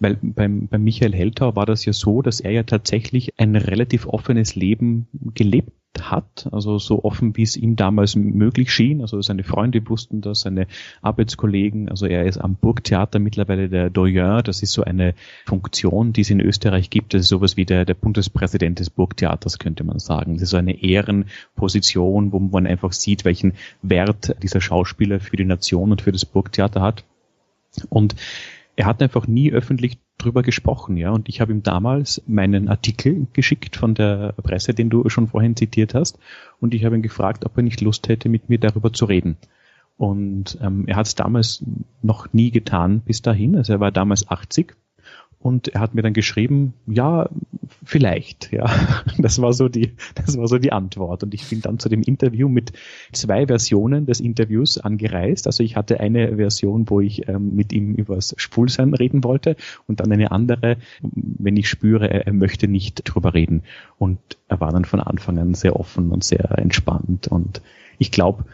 weil 0.00 0.18
beim, 0.20 0.68
bei 0.68 0.78
Michael 0.78 1.14
Heltau 1.14 1.56
war 1.56 1.64
das 1.64 1.86
ja 1.86 1.94
so, 1.94 2.20
dass 2.20 2.40
er 2.40 2.50
ja 2.50 2.62
tatsächlich 2.62 3.38
ein 3.38 3.56
relativ 3.56 4.06
offenes 4.06 4.54
Leben 4.54 5.06
gelebt 5.34 5.72
hat, 6.02 6.48
also 6.52 6.78
so 6.78 7.04
offen, 7.04 7.36
wie 7.36 7.42
es 7.42 7.56
ihm 7.56 7.76
damals 7.76 8.16
möglich 8.16 8.72
schien. 8.72 9.00
Also 9.00 9.20
seine 9.22 9.44
Freunde 9.44 9.88
wussten 9.88 10.20
das, 10.20 10.40
seine 10.40 10.66
Arbeitskollegen. 11.02 11.88
Also 11.88 12.06
er 12.06 12.24
ist 12.24 12.38
am 12.38 12.54
Burgtheater 12.54 13.18
mittlerweile 13.18 13.68
der 13.68 13.90
Doyen. 13.90 14.42
Das 14.44 14.62
ist 14.62 14.72
so 14.72 14.82
eine 14.82 15.14
Funktion, 15.46 16.12
die 16.12 16.22
es 16.22 16.30
in 16.30 16.40
Österreich 16.40 16.90
gibt. 16.90 17.14
Das 17.14 17.22
ist 17.22 17.28
sowas 17.28 17.56
wie 17.56 17.64
der, 17.64 17.84
der 17.84 17.94
Bundespräsident 17.94 18.78
des 18.78 18.90
Burgtheaters, 18.90 19.58
könnte 19.58 19.84
man 19.84 19.98
sagen. 19.98 20.34
Das 20.34 20.42
ist 20.42 20.50
so 20.50 20.56
eine 20.56 20.82
Ehrenposition, 20.82 22.32
wo 22.32 22.38
man 22.38 22.66
einfach 22.66 22.92
sieht, 22.92 23.24
welchen 23.24 23.54
Wert 23.82 24.36
dieser 24.42 24.60
Schauspieler 24.60 25.20
für 25.20 25.36
die 25.36 25.44
Nation 25.44 25.92
und 25.92 26.02
für 26.02 26.12
das 26.12 26.24
Burgtheater 26.24 26.82
hat. 26.82 27.04
Und 27.88 28.16
er 28.76 28.86
hat 28.86 29.02
einfach 29.02 29.26
nie 29.26 29.50
öffentlich 29.52 29.98
drüber 30.18 30.42
gesprochen, 30.42 30.96
ja. 30.96 31.10
Und 31.10 31.28
ich 31.28 31.40
habe 31.40 31.52
ihm 31.52 31.62
damals 31.62 32.22
meinen 32.26 32.68
Artikel 32.68 33.26
geschickt 33.32 33.76
von 33.76 33.94
der 33.94 34.34
Presse, 34.42 34.74
den 34.74 34.90
du 34.90 35.08
schon 35.08 35.28
vorhin 35.28 35.56
zitiert 35.56 35.94
hast. 35.94 36.18
Und 36.60 36.74
ich 36.74 36.84
habe 36.84 36.94
ihn 36.94 37.02
gefragt, 37.02 37.46
ob 37.46 37.56
er 37.56 37.62
nicht 37.62 37.80
Lust 37.80 38.08
hätte, 38.08 38.28
mit 38.28 38.48
mir 38.48 38.58
darüber 38.58 38.92
zu 38.92 39.06
reden. 39.06 39.36
Und 39.96 40.58
ähm, 40.60 40.84
er 40.86 40.96
hat 40.96 41.06
es 41.06 41.14
damals 41.14 41.64
noch 42.02 42.32
nie 42.34 42.50
getan 42.50 43.00
bis 43.00 43.22
dahin. 43.22 43.56
Also 43.56 43.72
er 43.72 43.80
war 43.80 43.92
damals 43.92 44.28
80 44.28 44.76
und 45.46 45.68
er 45.68 45.80
hat 45.80 45.94
mir 45.94 46.02
dann 46.02 46.12
geschrieben, 46.12 46.74
ja, 46.88 47.28
vielleicht, 47.84 48.52
ja. 48.52 48.68
Das 49.18 49.40
war 49.40 49.52
so 49.52 49.68
die, 49.68 49.92
das 50.16 50.36
war 50.36 50.48
so 50.48 50.58
die 50.58 50.72
Antwort. 50.72 51.22
Und 51.22 51.34
ich 51.34 51.48
bin 51.48 51.60
dann 51.60 51.78
zu 51.78 51.88
dem 51.88 52.02
Interview 52.02 52.48
mit 52.48 52.72
zwei 53.12 53.46
Versionen 53.46 54.06
des 54.06 54.18
Interviews 54.18 54.78
angereist. 54.78 55.46
Also 55.46 55.62
ich 55.62 55.76
hatte 55.76 56.00
eine 56.00 56.34
Version, 56.34 56.90
wo 56.90 57.00
ich 57.00 57.28
ähm, 57.28 57.54
mit 57.54 57.72
ihm 57.72 57.94
übers 57.94 58.34
Schwulsein 58.38 58.92
reden 58.92 59.22
wollte 59.22 59.54
und 59.86 60.00
dann 60.00 60.10
eine 60.10 60.32
andere, 60.32 60.78
wenn 61.00 61.56
ich 61.56 61.68
spüre, 61.68 62.10
er, 62.10 62.26
er 62.26 62.32
möchte 62.32 62.66
nicht 62.66 63.02
drüber 63.04 63.32
reden. 63.32 63.62
Und 63.98 64.18
er 64.48 64.60
war 64.60 64.72
dann 64.72 64.84
von 64.84 64.98
Anfang 64.98 65.38
an 65.38 65.54
sehr 65.54 65.78
offen 65.78 66.10
und 66.10 66.24
sehr 66.24 66.58
entspannt. 66.58 67.28
Und 67.28 67.62
ich 67.98 68.10
glaube, 68.10 68.46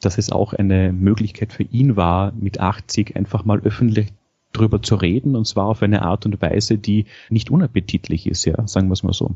dass 0.00 0.18
es 0.18 0.32
auch 0.32 0.52
eine 0.52 0.92
Möglichkeit 0.92 1.52
für 1.52 1.62
ihn 1.62 1.94
war, 1.94 2.32
mit 2.32 2.58
80 2.58 3.14
einfach 3.14 3.44
mal 3.44 3.60
öffentlich 3.60 4.08
drüber 4.52 4.82
zu 4.82 4.96
reden 4.96 5.36
und 5.36 5.46
zwar 5.46 5.66
auf 5.66 5.82
eine 5.82 6.02
Art 6.02 6.26
und 6.26 6.40
Weise, 6.42 6.78
die 6.78 7.06
nicht 7.28 7.50
unappetitlich 7.50 8.26
ist, 8.26 8.44
ja, 8.44 8.66
sagen 8.66 8.88
wir 8.88 8.94
es 8.94 9.02
mal 9.02 9.12
so. 9.12 9.34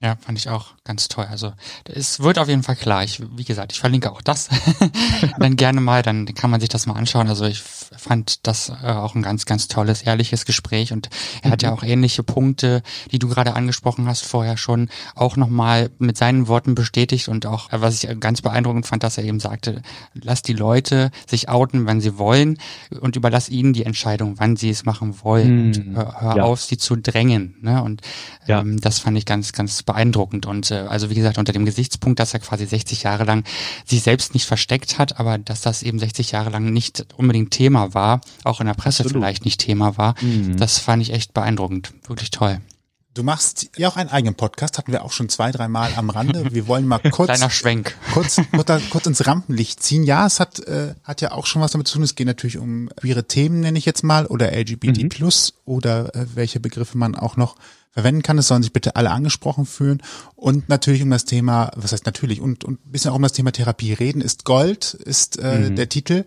Ja, 0.00 0.14
fand 0.20 0.38
ich 0.38 0.48
auch 0.48 0.74
ganz 0.84 1.08
toll. 1.08 1.26
Also 1.28 1.52
es 1.84 2.20
wird 2.20 2.38
auf 2.38 2.46
jeden 2.46 2.62
Fall 2.62 2.76
klar. 2.76 3.02
Ich, 3.02 3.20
wie 3.36 3.42
gesagt, 3.42 3.72
ich 3.72 3.80
verlinke 3.80 4.12
auch 4.12 4.22
das 4.22 4.48
dann 5.40 5.56
gerne 5.56 5.80
mal, 5.80 6.02
dann 6.02 6.24
kann 6.36 6.52
man 6.52 6.60
sich 6.60 6.68
das 6.68 6.86
mal 6.86 6.94
anschauen. 6.94 7.26
Also 7.26 7.46
ich 7.46 7.60
fand 7.60 8.46
das 8.46 8.68
äh, 8.68 8.86
auch 8.86 9.16
ein 9.16 9.22
ganz, 9.22 9.44
ganz 9.44 9.66
tolles, 9.66 10.02
ehrliches 10.02 10.44
Gespräch 10.44 10.92
und 10.92 11.08
er 11.42 11.50
hat 11.50 11.62
ja 11.62 11.72
mhm. 11.72 11.76
auch 11.76 11.82
ähnliche 11.82 12.22
Punkte, 12.22 12.82
die 13.10 13.18
du 13.18 13.26
gerade 13.26 13.54
angesprochen 13.54 14.06
hast 14.06 14.24
vorher 14.24 14.56
schon, 14.56 14.88
auch 15.16 15.34
nochmal 15.34 15.90
mit 15.98 16.16
seinen 16.16 16.46
Worten 16.46 16.76
bestätigt 16.76 17.26
und 17.26 17.44
auch, 17.46 17.72
äh, 17.72 17.80
was 17.80 18.04
ich 18.04 18.20
ganz 18.20 18.40
beeindruckend 18.40 18.86
fand, 18.86 19.02
dass 19.02 19.18
er 19.18 19.24
eben 19.24 19.40
sagte, 19.40 19.82
lass 20.14 20.42
die 20.42 20.52
Leute 20.52 21.10
sich 21.26 21.48
outen, 21.48 21.86
wenn 21.88 22.00
sie 22.00 22.18
wollen 22.18 22.58
und 23.00 23.16
überlass 23.16 23.48
ihnen 23.48 23.72
die 23.72 23.84
Entscheidung, 23.84 24.34
wann 24.38 24.54
sie 24.54 24.70
es 24.70 24.84
machen 24.84 25.16
wollen. 25.24 25.56
Mhm. 25.56 25.66
Und 25.66 25.96
hör, 25.96 26.20
hör 26.20 26.36
ja. 26.36 26.42
auf, 26.44 26.62
sie 26.62 26.78
zu 26.78 26.94
drängen. 26.94 27.56
Ne? 27.62 27.82
Und 27.82 28.02
ähm, 28.46 28.74
ja. 28.74 28.80
das 28.80 29.00
fand 29.00 29.18
ich 29.18 29.26
ganz, 29.26 29.52
ganz 29.52 29.82
beeindruckend. 29.88 30.44
Und 30.44 30.70
äh, 30.70 30.84
also 30.88 31.08
wie 31.08 31.14
gesagt, 31.14 31.38
unter 31.38 31.54
dem 31.54 31.64
Gesichtspunkt, 31.64 32.20
dass 32.20 32.34
er 32.34 32.40
quasi 32.40 32.66
60 32.66 33.04
Jahre 33.04 33.24
lang 33.24 33.44
sich 33.86 34.02
selbst 34.02 34.34
nicht 34.34 34.44
versteckt 34.44 34.98
hat, 34.98 35.18
aber 35.18 35.38
dass 35.38 35.62
das 35.62 35.82
eben 35.82 35.98
60 35.98 36.30
Jahre 36.30 36.50
lang 36.50 36.70
nicht 36.70 37.06
unbedingt 37.16 37.50
Thema 37.50 37.94
war, 37.94 38.20
auch 38.44 38.60
in 38.60 38.66
der 38.66 38.74
Presse 38.74 39.02
Absolut. 39.02 39.22
vielleicht 39.22 39.46
nicht 39.46 39.60
Thema 39.60 39.96
war, 39.96 40.14
mhm. 40.20 40.58
das 40.58 40.78
fand 40.78 41.02
ich 41.02 41.12
echt 41.12 41.32
beeindruckend. 41.32 41.94
Wirklich 42.06 42.30
toll. 42.30 42.60
Du 43.14 43.24
machst 43.24 43.70
ja 43.76 43.88
auch 43.88 43.96
einen 43.96 44.10
eigenen 44.10 44.34
Podcast, 44.34 44.76
hatten 44.78 44.92
wir 44.92 45.02
auch 45.02 45.10
schon 45.10 45.30
zwei, 45.30 45.50
dreimal 45.50 45.90
am 45.96 46.10
Rande. 46.10 46.52
Wir 46.52 46.68
wollen 46.68 46.86
mal 46.86 46.98
kurz, 47.10 47.30
Kleiner 47.30 47.50
Schwenk. 47.50 47.96
Kurz, 48.12 48.40
kurz, 48.52 48.70
kurz 48.90 49.06
ins 49.06 49.26
Rampenlicht 49.26 49.82
ziehen. 49.82 50.04
Ja, 50.04 50.26
es 50.26 50.38
hat, 50.38 50.60
äh, 50.60 50.94
hat 51.02 51.22
ja 51.22 51.32
auch 51.32 51.46
schon 51.46 51.62
was 51.62 51.72
damit 51.72 51.88
zu 51.88 51.94
tun. 51.94 52.04
Es 52.04 52.14
geht 52.14 52.26
natürlich 52.26 52.58
um 52.58 52.90
queere 53.00 53.26
Themen, 53.26 53.60
nenne 53.60 53.78
ich 53.78 53.86
jetzt 53.86 54.04
mal, 54.04 54.26
oder 54.26 54.52
LGBT 54.52 55.02
mhm. 55.02 55.08
plus 55.08 55.54
oder 55.64 56.14
äh, 56.14 56.26
welche 56.34 56.60
Begriffe 56.60 56.98
man 56.98 57.14
auch 57.14 57.36
noch 57.36 57.56
verwenden 57.98 58.22
kann. 58.22 58.38
Es 58.38 58.46
sollen 58.46 58.62
sich 58.62 58.72
bitte 58.72 58.94
alle 58.94 59.10
angesprochen 59.10 59.66
fühlen. 59.66 60.00
Und 60.36 60.68
natürlich 60.68 61.02
um 61.02 61.10
das 61.10 61.24
Thema, 61.24 61.72
was 61.74 61.90
heißt 61.90 62.06
natürlich, 62.06 62.40
und, 62.40 62.64
und 62.64 62.86
ein 62.86 62.92
bisschen 62.92 63.10
auch 63.10 63.16
um 63.16 63.22
das 63.22 63.32
Thema 63.32 63.50
Therapie 63.50 63.92
reden, 63.92 64.20
ist 64.20 64.44
Gold, 64.44 64.94
ist 64.94 65.36
äh, 65.40 65.70
mhm. 65.70 65.74
der 65.74 65.88
Titel. 65.88 66.24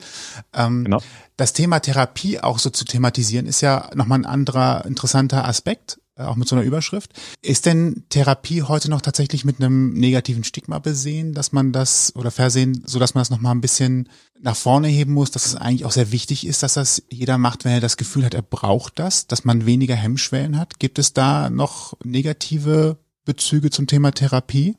Ähm, 0.53 0.83
genau. 0.83 1.01
Das 1.37 1.53
Thema 1.53 1.79
Therapie 1.79 2.41
auch 2.41 2.59
so 2.59 2.71
zu 2.71 2.83
thematisieren, 2.83 3.45
ist 3.45 3.61
ja 3.61 3.89
nochmal 3.95 4.19
ein 4.19 4.25
anderer 4.25 4.85
interessanter 4.85 5.47
Aspekt 5.47 6.00
auch 6.27 6.35
mit 6.35 6.47
so 6.47 6.55
einer 6.55 6.65
Überschrift. 6.65 7.13
Ist 7.41 7.65
denn 7.65 8.03
Therapie 8.09 8.63
heute 8.63 8.89
noch 8.89 9.01
tatsächlich 9.01 9.45
mit 9.45 9.59
einem 9.59 9.93
negativen 9.93 10.43
Stigma 10.43 10.79
besehen, 10.79 11.33
dass 11.33 11.51
man 11.51 11.71
das 11.71 12.15
oder 12.15 12.31
versehen, 12.31 12.83
so 12.85 12.99
dass 12.99 13.13
man 13.13 13.21
das 13.21 13.29
nochmal 13.29 13.55
ein 13.55 13.61
bisschen 13.61 14.09
nach 14.41 14.55
vorne 14.55 14.87
heben 14.87 15.13
muss, 15.13 15.31
dass 15.31 15.45
es 15.45 15.55
eigentlich 15.55 15.85
auch 15.85 15.91
sehr 15.91 16.11
wichtig 16.11 16.47
ist, 16.47 16.63
dass 16.63 16.73
das 16.73 17.03
jeder 17.09 17.37
macht, 17.37 17.63
wenn 17.65 17.73
er 17.73 17.79
das 17.79 17.97
Gefühl 17.97 18.25
hat, 18.25 18.33
er 18.33 18.41
braucht 18.41 18.99
das, 18.99 19.27
dass 19.27 19.45
man 19.45 19.65
weniger 19.65 19.95
Hemmschwellen 19.95 20.57
hat? 20.57 20.79
Gibt 20.79 20.99
es 20.99 21.13
da 21.13 21.49
noch 21.49 21.93
negative 22.03 22.97
Bezüge 23.25 23.69
zum 23.69 23.87
Thema 23.87 24.11
Therapie? 24.11 24.75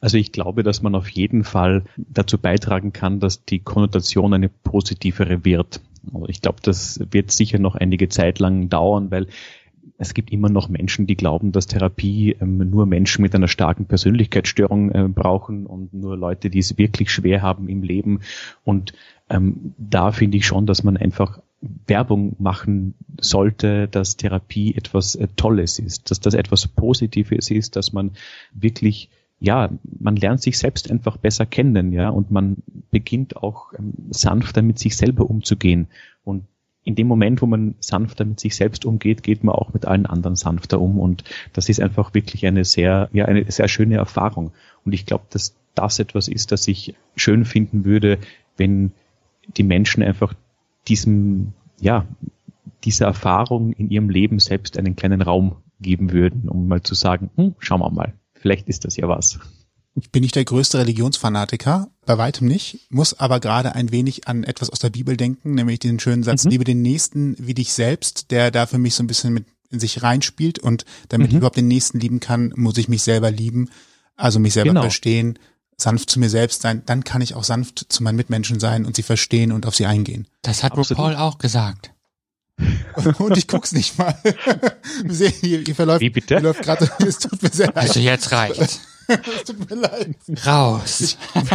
Also 0.00 0.16
ich 0.16 0.32
glaube, 0.32 0.62
dass 0.62 0.82
man 0.82 0.94
auf 0.94 1.08
jeden 1.08 1.44
Fall 1.44 1.84
dazu 1.96 2.38
beitragen 2.38 2.92
kann, 2.92 3.20
dass 3.20 3.44
die 3.44 3.60
Konnotation 3.60 4.34
eine 4.34 4.48
positivere 4.48 5.44
wird. 5.44 5.80
Also 6.12 6.28
ich 6.28 6.40
glaube, 6.40 6.58
das 6.62 7.00
wird 7.10 7.30
sicher 7.30 7.58
noch 7.58 7.74
einige 7.74 8.08
Zeit 8.08 8.38
lang 8.38 8.68
dauern, 8.68 9.10
weil 9.10 9.26
es 9.98 10.14
gibt 10.14 10.30
immer 10.30 10.48
noch 10.48 10.68
Menschen, 10.68 11.06
die 11.06 11.16
glauben, 11.16 11.52
dass 11.52 11.66
Therapie 11.66 12.36
ähm, 12.40 12.58
nur 12.70 12.86
Menschen 12.86 13.22
mit 13.22 13.34
einer 13.34 13.48
starken 13.48 13.86
Persönlichkeitsstörung 13.86 14.90
äh, 14.90 15.08
brauchen 15.08 15.66
und 15.66 15.94
nur 15.94 16.16
Leute, 16.16 16.50
die 16.50 16.58
es 16.58 16.76
wirklich 16.78 17.10
schwer 17.10 17.42
haben 17.42 17.68
im 17.68 17.82
Leben. 17.82 18.20
Und 18.64 18.92
ähm, 19.30 19.74
da 19.78 20.12
finde 20.12 20.36
ich 20.36 20.46
schon, 20.46 20.66
dass 20.66 20.82
man 20.82 20.96
einfach 20.96 21.40
Werbung 21.86 22.36
machen 22.38 22.94
sollte, 23.20 23.88
dass 23.88 24.16
Therapie 24.16 24.74
etwas 24.74 25.14
äh, 25.14 25.28
Tolles 25.36 25.78
ist, 25.78 26.10
dass 26.10 26.20
das 26.20 26.34
etwas 26.34 26.68
Positives 26.68 27.50
ist, 27.50 27.76
dass 27.76 27.92
man 27.92 28.12
wirklich 28.52 29.10
ja, 29.38 29.70
man 29.82 30.16
lernt 30.16 30.40
sich 30.40 30.56
selbst 30.56 30.90
einfach 30.90 31.18
besser 31.18 31.44
kennen, 31.44 31.92
ja, 31.92 32.08
und 32.08 32.30
man 32.30 32.62
beginnt 32.90 33.36
auch 33.36 33.74
ähm, 33.74 33.92
sanfter 34.08 34.62
mit 34.62 34.78
sich 34.78 34.96
selber 34.96 35.28
umzugehen. 35.28 35.88
Und 36.24 36.44
in 36.86 36.94
dem 36.94 37.08
Moment, 37.08 37.42
wo 37.42 37.46
man 37.46 37.74
sanfter 37.80 38.24
mit 38.24 38.38
sich 38.38 38.54
selbst 38.54 38.84
umgeht, 38.84 39.24
geht 39.24 39.42
man 39.42 39.56
auch 39.56 39.74
mit 39.74 39.86
allen 39.86 40.06
anderen 40.06 40.36
sanfter 40.36 40.80
um. 40.80 41.00
Und 41.00 41.24
das 41.52 41.68
ist 41.68 41.80
einfach 41.80 42.14
wirklich 42.14 42.46
eine 42.46 42.64
sehr, 42.64 43.10
ja, 43.12 43.24
eine 43.24 43.50
sehr 43.50 43.66
schöne 43.66 43.96
Erfahrung. 43.96 44.52
Und 44.84 44.92
ich 44.92 45.04
glaube, 45.04 45.24
dass 45.30 45.56
das 45.74 45.98
etwas 45.98 46.28
ist, 46.28 46.52
das 46.52 46.68
ich 46.68 46.94
schön 47.16 47.44
finden 47.44 47.84
würde, 47.84 48.18
wenn 48.56 48.92
die 49.56 49.64
Menschen 49.64 50.04
einfach 50.04 50.32
diesem, 50.86 51.54
ja, 51.80 52.06
dieser 52.84 53.06
Erfahrung 53.06 53.72
in 53.72 53.90
ihrem 53.90 54.08
Leben 54.08 54.38
selbst 54.38 54.78
einen 54.78 54.94
kleinen 54.94 55.22
Raum 55.22 55.56
geben 55.80 56.12
würden, 56.12 56.48
um 56.48 56.68
mal 56.68 56.84
zu 56.84 56.94
sagen, 56.94 57.30
hm, 57.34 57.56
schauen 57.58 57.80
wir 57.80 57.90
mal, 57.90 58.14
vielleicht 58.34 58.68
ist 58.68 58.84
das 58.84 58.96
ja 58.96 59.08
was. 59.08 59.40
Ich 59.98 60.10
bin 60.12 60.22
nicht 60.22 60.34
der 60.34 60.44
größte 60.44 60.78
Religionsfanatiker, 60.78 61.88
bei 62.04 62.18
weitem 62.18 62.46
nicht, 62.46 62.90
muss 62.90 63.18
aber 63.18 63.40
gerade 63.40 63.74
ein 63.74 63.90
wenig 63.90 64.28
an 64.28 64.44
etwas 64.44 64.68
aus 64.68 64.78
der 64.78 64.90
Bibel 64.90 65.16
denken, 65.16 65.54
nämlich 65.54 65.78
den 65.78 65.98
schönen 65.98 66.22
Satz, 66.22 66.44
mhm. 66.44 66.50
liebe 66.50 66.64
den 66.64 66.82
Nächsten 66.82 67.34
wie 67.38 67.54
dich 67.54 67.72
selbst, 67.72 68.30
der 68.30 68.50
da 68.50 68.66
für 68.66 68.78
mich 68.78 68.94
so 68.94 69.02
ein 69.02 69.06
bisschen 69.06 69.32
mit 69.32 69.46
in 69.70 69.80
sich 69.80 70.02
reinspielt 70.02 70.58
und 70.58 70.84
damit 71.08 71.28
mhm. 71.28 71.30
ich 71.30 71.36
überhaupt 71.38 71.56
den 71.56 71.66
Nächsten 71.66 71.98
lieben 71.98 72.20
kann, 72.20 72.52
muss 72.56 72.78
ich 72.78 72.88
mich 72.88 73.02
selber 73.02 73.30
lieben, 73.30 73.70
also 74.16 74.38
mich 74.38 74.52
selber 74.52 74.70
genau. 74.70 74.82
verstehen, 74.82 75.38
sanft 75.76 76.10
zu 76.10 76.20
mir 76.20 76.30
selbst 76.30 76.62
sein, 76.62 76.82
dann 76.86 77.02
kann 77.02 77.20
ich 77.20 77.34
auch 77.34 77.44
sanft 77.44 77.86
zu 77.88 78.02
meinen 78.02 78.16
Mitmenschen 78.16 78.60
sein 78.60 78.84
und 78.84 78.96
sie 78.96 79.02
verstehen 79.02 79.50
und 79.50 79.66
auf 79.66 79.74
sie 79.74 79.86
eingehen. 79.86 80.28
Das 80.42 80.62
hat 80.62 80.72
Absolut. 80.72 81.02
Paul 81.02 81.16
auch 81.16 81.38
gesagt. 81.38 81.90
Und 83.18 83.36
ich 83.36 83.48
guck's 83.48 83.72
nicht 83.72 83.98
mal. 83.98 84.16
hier, 85.42 85.60
hier 85.60 85.74
verläuft, 85.74 86.00
Wie 86.00 86.08
bitte? 86.08 86.38
Läuft 86.38 86.62
gerade, 86.62 86.90
es 87.06 87.18
tut 87.18 87.42
mir 87.42 87.50
sehr 87.50 87.66
leid. 87.66 87.76
Also 87.76 88.00
jetzt 88.00 88.32
reicht's. 88.32 88.80
Es 89.08 89.44
tut 89.44 89.70
mir 89.70 89.76
leid. 89.76 90.16
Raus. 90.46 91.18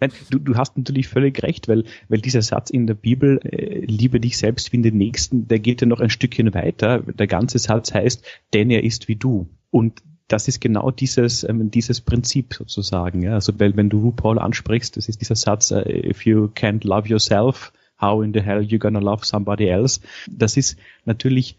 Nein, 0.00 0.12
du, 0.30 0.38
du 0.38 0.56
hast 0.56 0.76
natürlich 0.76 1.08
völlig 1.08 1.42
recht, 1.42 1.68
weil, 1.68 1.84
weil 2.08 2.20
dieser 2.20 2.42
Satz 2.42 2.70
in 2.70 2.86
der 2.86 2.94
Bibel, 2.94 3.40
äh, 3.44 3.84
liebe 3.84 4.20
dich 4.20 4.38
selbst 4.38 4.72
wie 4.72 4.80
den 4.80 4.96
Nächsten, 4.96 5.48
der 5.48 5.58
geht 5.58 5.80
ja 5.80 5.86
noch 5.86 6.00
ein 6.00 6.10
Stückchen 6.10 6.54
weiter. 6.54 7.00
Der 7.00 7.26
ganze 7.26 7.58
Satz 7.58 7.92
heißt, 7.92 8.24
denn 8.54 8.70
er 8.70 8.84
ist 8.84 9.08
wie 9.08 9.16
du. 9.16 9.48
Und 9.70 10.02
das 10.28 10.48
ist 10.48 10.60
genau 10.60 10.90
dieses, 10.90 11.44
ähm, 11.44 11.70
dieses 11.70 12.00
Prinzip 12.00 12.54
sozusagen. 12.54 13.22
Ja? 13.22 13.34
Also, 13.34 13.58
weil 13.58 13.76
wenn 13.76 13.90
du 13.90 14.00
RuPaul 14.00 14.38
ansprichst, 14.38 14.96
das 14.96 15.08
ist 15.08 15.20
dieser 15.20 15.36
Satz, 15.36 15.70
uh, 15.70 15.82
if 15.86 16.24
you 16.24 16.48
can't 16.54 16.86
love 16.86 17.08
yourself, 17.08 17.72
how 18.00 18.22
in 18.22 18.32
the 18.32 18.40
hell 18.40 18.62
you 18.62 18.78
gonna 18.78 18.98
love 18.98 19.24
somebody 19.24 19.66
else? 19.68 20.00
Das 20.30 20.56
ist 20.56 20.78
natürlich 21.04 21.56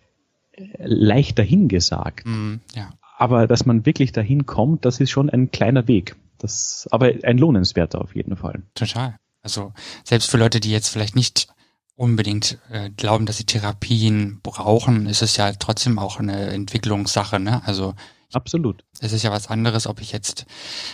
äh, 0.54 0.66
leicht 0.80 1.38
dahingesagt. 1.40 2.26
Mm, 2.26 2.56
ja. 2.76 2.90
Aber 3.24 3.48
dass 3.48 3.66
man 3.66 3.86
wirklich 3.86 4.12
dahin 4.12 4.46
kommt, 4.46 4.84
das 4.84 5.00
ist 5.00 5.10
schon 5.10 5.30
ein 5.30 5.50
kleiner 5.50 5.88
Weg. 5.88 6.18
Das, 6.40 6.90
aber 6.92 7.10
ein 7.24 7.38
lohnenswerter 7.38 8.02
auf 8.02 8.18
jeden 8.18 8.36
Fall. 8.36 8.64
Total. 8.76 9.16
Also 9.42 9.72
selbst 10.04 10.30
für 10.30 10.36
Leute, 10.36 10.60
die 10.60 10.72
jetzt 10.72 10.90
vielleicht 10.90 11.16
nicht 11.16 11.48
unbedingt 11.96 12.58
äh, 12.70 12.90
glauben, 12.90 13.26
dass 13.26 13.38
sie 13.38 13.46
Therapien 13.46 14.42
brauchen, 14.44 15.06
ist 15.06 15.22
es 15.22 15.38
ja 15.38 15.54
trotzdem 15.54 16.00
auch 16.00 16.20
eine 16.20 16.48
Entwicklungssache. 16.48 17.40
Ne? 17.40 17.66
Also 17.66 17.94
Absolut. 18.34 18.84
Es 19.00 19.14
ist 19.14 19.24
ja 19.24 19.32
was 19.32 19.48
anderes, 19.48 19.88
ob 19.88 20.02
ich 20.02 20.12
jetzt 20.12 20.46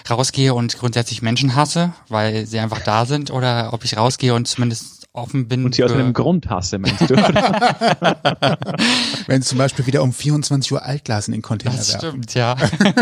rausgehe 0.08 0.54
und 0.54 0.78
grundsätzlich 0.78 1.24
Menschen 1.24 1.56
hasse, 1.56 1.94
weil 2.10 2.46
sie 2.46 2.60
einfach 2.60 2.82
da 2.82 3.08
sind, 3.08 3.32
oder 3.32 3.74
ob 3.74 3.86
ich 3.86 3.98
rausgehe 3.98 4.36
und 4.36 4.48
zumindest 4.48 4.99
offen 5.20 5.48
bin. 5.48 5.66
Und 5.66 5.76
sie 5.76 5.84
aus 5.84 5.92
einem 5.92 6.14
Grund 6.14 6.50
hasse, 6.50 6.80
meinst 6.80 7.10
du? 7.10 7.16
Wenn 9.28 9.42
es 9.42 9.48
zum 9.48 9.58
Beispiel 9.58 9.86
wieder 9.88 10.04
um 10.04 10.14
24 10.14 10.72
Uhr 10.72 10.84
Altglas 10.84 11.28
in 11.28 11.34
den 11.34 11.42
Container 11.42 11.76
Das 11.76 11.94
stimmt, 11.94 12.34
ja. 12.34 12.56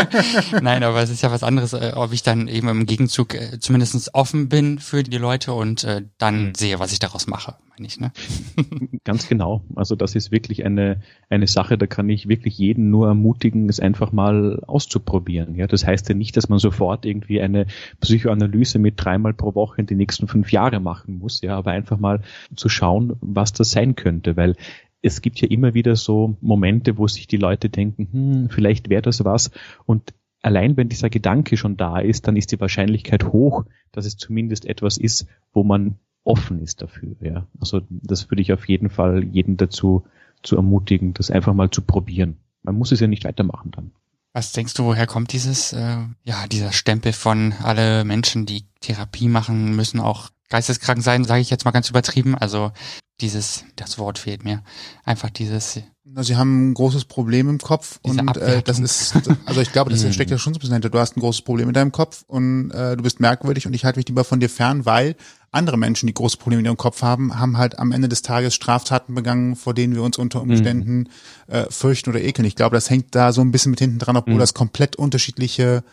Nein, 0.62 0.84
aber 0.84 1.02
es 1.02 1.10
ist 1.10 1.22
ja 1.22 1.32
was 1.32 1.44
anderes, 1.44 1.74
äh, 1.74 1.94
ob 1.96 2.14
ich 2.14 2.24
dann 2.24 2.48
eben 2.48 2.68
im 2.68 2.86
Gegenzug 2.86 3.34
äh, 3.34 3.60
zumindest 3.60 4.14
offen 4.14 4.50
bin 4.50 4.80
für 4.80 5.04
die 5.04 5.18
Leute 5.18 5.54
und 5.54 5.84
äh, 5.84 6.04
dann 6.18 6.48
mhm. 6.48 6.56
sehe, 6.56 6.80
was 6.80 6.92
ich 6.92 7.00
daraus 7.00 7.28
mache, 7.28 7.56
meine 7.78 7.88
ich, 7.88 8.00
ne? 8.00 8.12
Ganz 9.04 9.28
genau. 9.28 9.62
Also 9.76 9.96
das 9.96 10.16
ist 10.16 10.32
wirklich 10.32 10.66
eine, 10.66 11.02
eine 11.30 11.48
Sache, 11.48 11.78
da 11.78 11.88
kann 11.88 12.10
ich 12.10 12.28
wirklich 12.28 12.58
jeden 12.58 12.90
nur 12.90 13.08
ermutigen, 13.08 13.70
es 13.70 13.80
einfach 13.80 14.12
mal 14.12 14.64
auszuprobieren. 14.66 15.56
Ja, 15.56 15.68
das 15.68 15.86
heißt 15.86 16.10
ja 16.10 16.16
nicht, 16.16 16.38
dass 16.38 16.50
man 16.50 16.60
sofort 16.60 17.06
irgendwie 17.06 17.42
eine 17.42 17.68
Psychoanalyse 18.02 18.80
mit 18.80 18.96
dreimal 18.98 19.34
pro 19.34 19.56
Woche 19.56 19.82
in 19.82 19.88
die 19.88 19.96
nächsten 19.96 20.28
fünf 20.28 20.52
Jahre 20.52 20.80
machen 20.80 21.20
muss, 21.20 21.42
ja, 21.42 21.58
aber 21.58 21.72
einfach 21.72 21.98
mal 21.98 22.22
zu 22.56 22.70
schauen, 22.70 23.16
was 23.22 23.54
das 23.54 23.72
sein 23.72 23.96
könnte, 23.96 24.36
weil 24.36 24.56
es 25.02 25.22
gibt 25.22 25.40
ja 25.40 25.48
immer 25.48 25.74
wieder 25.74 25.96
so 25.96 26.38
Momente, 26.42 26.98
wo 26.98 27.08
sich 27.08 27.28
die 27.28 27.38
Leute 27.38 27.70
denken, 27.70 28.08
hm, 28.12 28.50
vielleicht 28.50 28.90
wäre 28.90 29.04
das 29.04 29.24
was 29.24 29.52
und 29.86 30.14
allein 30.42 30.78
wenn 30.78 30.90
dieser 30.90 31.10
Gedanke 31.10 31.58
schon 31.58 31.78
da 31.78 32.00
ist, 32.00 32.28
dann 32.28 32.36
ist 32.36 32.52
die 32.52 32.60
Wahrscheinlichkeit 32.60 33.26
hoch, 33.26 33.66
dass 33.92 34.06
es 34.06 34.18
zumindest 34.18 34.66
etwas 34.66 34.98
ist, 34.98 35.28
wo 35.54 35.64
man 35.64 35.98
offen 36.28 36.62
ist 36.62 36.82
dafür. 36.82 37.16
Ja. 37.22 37.48
Also 37.60 37.82
das 37.90 38.30
würde 38.30 38.42
ich 38.42 38.54
auf 38.54 38.68
jeden 38.68 38.90
Fall 38.90 39.24
jeden 39.24 39.58
dazu 39.58 40.06
zu 40.44 40.56
ermutigen, 40.56 41.14
das 41.14 41.32
einfach 41.32 41.54
mal 41.54 41.72
zu 41.72 41.82
probieren. 41.82 42.38
Man 42.64 42.76
muss 42.76 42.92
es 42.92 43.00
ja 43.00 43.08
nicht 43.08 43.24
weitermachen 43.24 43.72
dann. 43.72 43.92
Was 44.34 44.52
denkst 44.52 44.76
du, 44.76 44.84
woher 44.84 45.08
kommt 45.08 45.34
dieses, 45.34 45.74
äh, 45.74 45.98
ja, 46.24 46.48
dieser 46.48 46.72
Stempel 46.72 47.14
von 47.14 47.54
alle 47.64 48.04
Menschen, 48.04 48.46
die 48.46 48.66
Therapie 48.82 49.30
machen, 49.30 49.76
müssen 49.76 50.00
auch 50.00 50.30
geisteskrank 50.50 51.02
sein, 51.02 51.24
sage 51.24 51.42
ich 51.42 51.50
jetzt 51.50 51.66
mal 51.66 51.72
ganz 51.72 51.90
übertrieben. 51.90 52.36
Also 52.36 52.72
dieses, 53.20 53.66
das 53.76 53.98
Wort 53.98 54.20
fehlt 54.20 54.44
mir. 54.44 54.64
Einfach 55.06 55.30
dieses, 55.30 55.82
Sie 56.16 56.36
haben 56.36 56.70
ein 56.70 56.74
großes 56.74 57.06
Problem 57.06 57.50
im 57.50 57.58
Kopf 57.60 58.00
Diese 58.06 58.20
und 58.20 58.38
äh, 58.38 58.62
das 58.64 58.80
ist, 58.80 59.16
also 59.46 59.62
ich 59.62 59.72
glaube, 59.72 59.92
das 59.92 60.02
steckt 60.14 60.32
ja 60.32 60.38
schon 60.38 60.54
so 60.54 60.58
ein 60.58 60.62
bisschen 60.62 60.72
dahinter. 60.72 60.90
Du 60.90 61.00
hast 61.00 61.18
ein 61.18 61.20
großes 61.20 61.42
Problem 61.42 61.68
in 61.68 61.74
deinem 61.74 61.92
Kopf 61.92 62.24
und 62.28 62.72
äh, 62.72 62.96
du 62.96 63.04
bist 63.04 63.20
merkwürdig 63.20 63.68
und 63.68 63.74
ich 63.74 63.86
halte 63.86 64.00
mich 64.00 64.08
lieber 64.08 64.24
von 64.24 64.40
dir 64.40 64.50
fern, 64.50 64.86
weil 64.86 65.16
andere 65.52 65.78
Menschen, 65.78 66.08
die 66.08 66.14
große 66.14 66.38
Probleme 66.38 66.62
in 66.62 66.66
ihrem 66.66 66.78
Kopf 66.78 67.02
haben, 67.02 67.40
haben 67.40 67.58
halt 67.58 67.80
am 67.80 67.92
Ende 67.92 68.10
des 68.10 68.22
Tages 68.22 68.54
Straftaten 68.54 69.16
begangen, 69.16 69.56
vor 69.56 69.74
denen 69.74 69.96
wir 69.96 70.04
uns 70.04 70.18
unter 70.18 70.42
Umständen 70.42 71.10
äh, 71.48 71.66
fürchten 71.70 72.10
oder 72.10 72.22
ekeln. 72.22 72.46
Ich 72.46 72.56
glaube, 72.56 72.76
das 72.76 72.90
hängt 72.90 73.16
da 73.16 73.32
so 73.32 73.42
ein 73.42 73.52
bisschen 73.52 73.72
mit 73.72 73.80
hinten 73.80 74.00
dran, 74.00 74.18
obwohl 74.18 74.40
das 74.40 74.54
komplett 74.54 74.96
unterschiedliche 74.96 75.84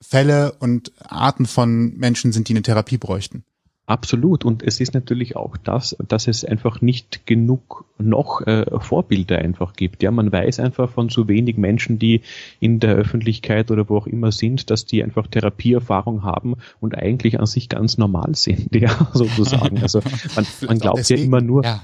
Fälle 0.00 0.52
und 0.60 0.92
Arten 1.00 1.46
von 1.46 1.96
Menschen 1.96 2.32
sind, 2.32 2.48
die 2.48 2.52
eine 2.52 2.62
Therapie 2.62 2.98
bräuchten. 2.98 3.44
Absolut. 3.88 4.44
Und 4.44 4.62
es 4.62 4.80
ist 4.80 4.92
natürlich 4.92 5.34
auch 5.34 5.56
das, 5.56 5.96
dass 6.06 6.28
es 6.28 6.44
einfach 6.44 6.82
nicht 6.82 7.26
genug 7.26 7.86
noch 7.96 8.46
äh, 8.46 8.66
Vorbilder 8.80 9.38
einfach 9.38 9.72
gibt. 9.72 10.02
Ja, 10.02 10.10
man 10.10 10.30
weiß 10.30 10.60
einfach 10.60 10.90
von 10.90 11.08
so 11.08 11.26
wenig 11.26 11.56
Menschen, 11.56 11.98
die 11.98 12.20
in 12.60 12.80
der 12.80 12.94
Öffentlichkeit 12.96 13.70
oder 13.70 13.88
wo 13.88 13.96
auch 13.96 14.06
immer 14.06 14.30
sind, 14.30 14.68
dass 14.68 14.84
die 14.84 15.02
einfach 15.02 15.26
Therapieerfahrung 15.26 16.22
haben 16.22 16.56
und 16.80 16.98
eigentlich 16.98 17.40
an 17.40 17.46
sich 17.46 17.70
ganz 17.70 17.96
normal 17.96 18.34
sind, 18.34 18.74
ja, 18.76 19.08
sozusagen. 19.14 19.78
Also 19.82 20.02
man, 20.36 20.46
man 20.66 20.78
glaubt 20.78 20.98
ja 20.98 21.02
deswegen. 21.16 21.24
immer 21.24 21.40
nur, 21.40 21.64
Ja. 21.64 21.80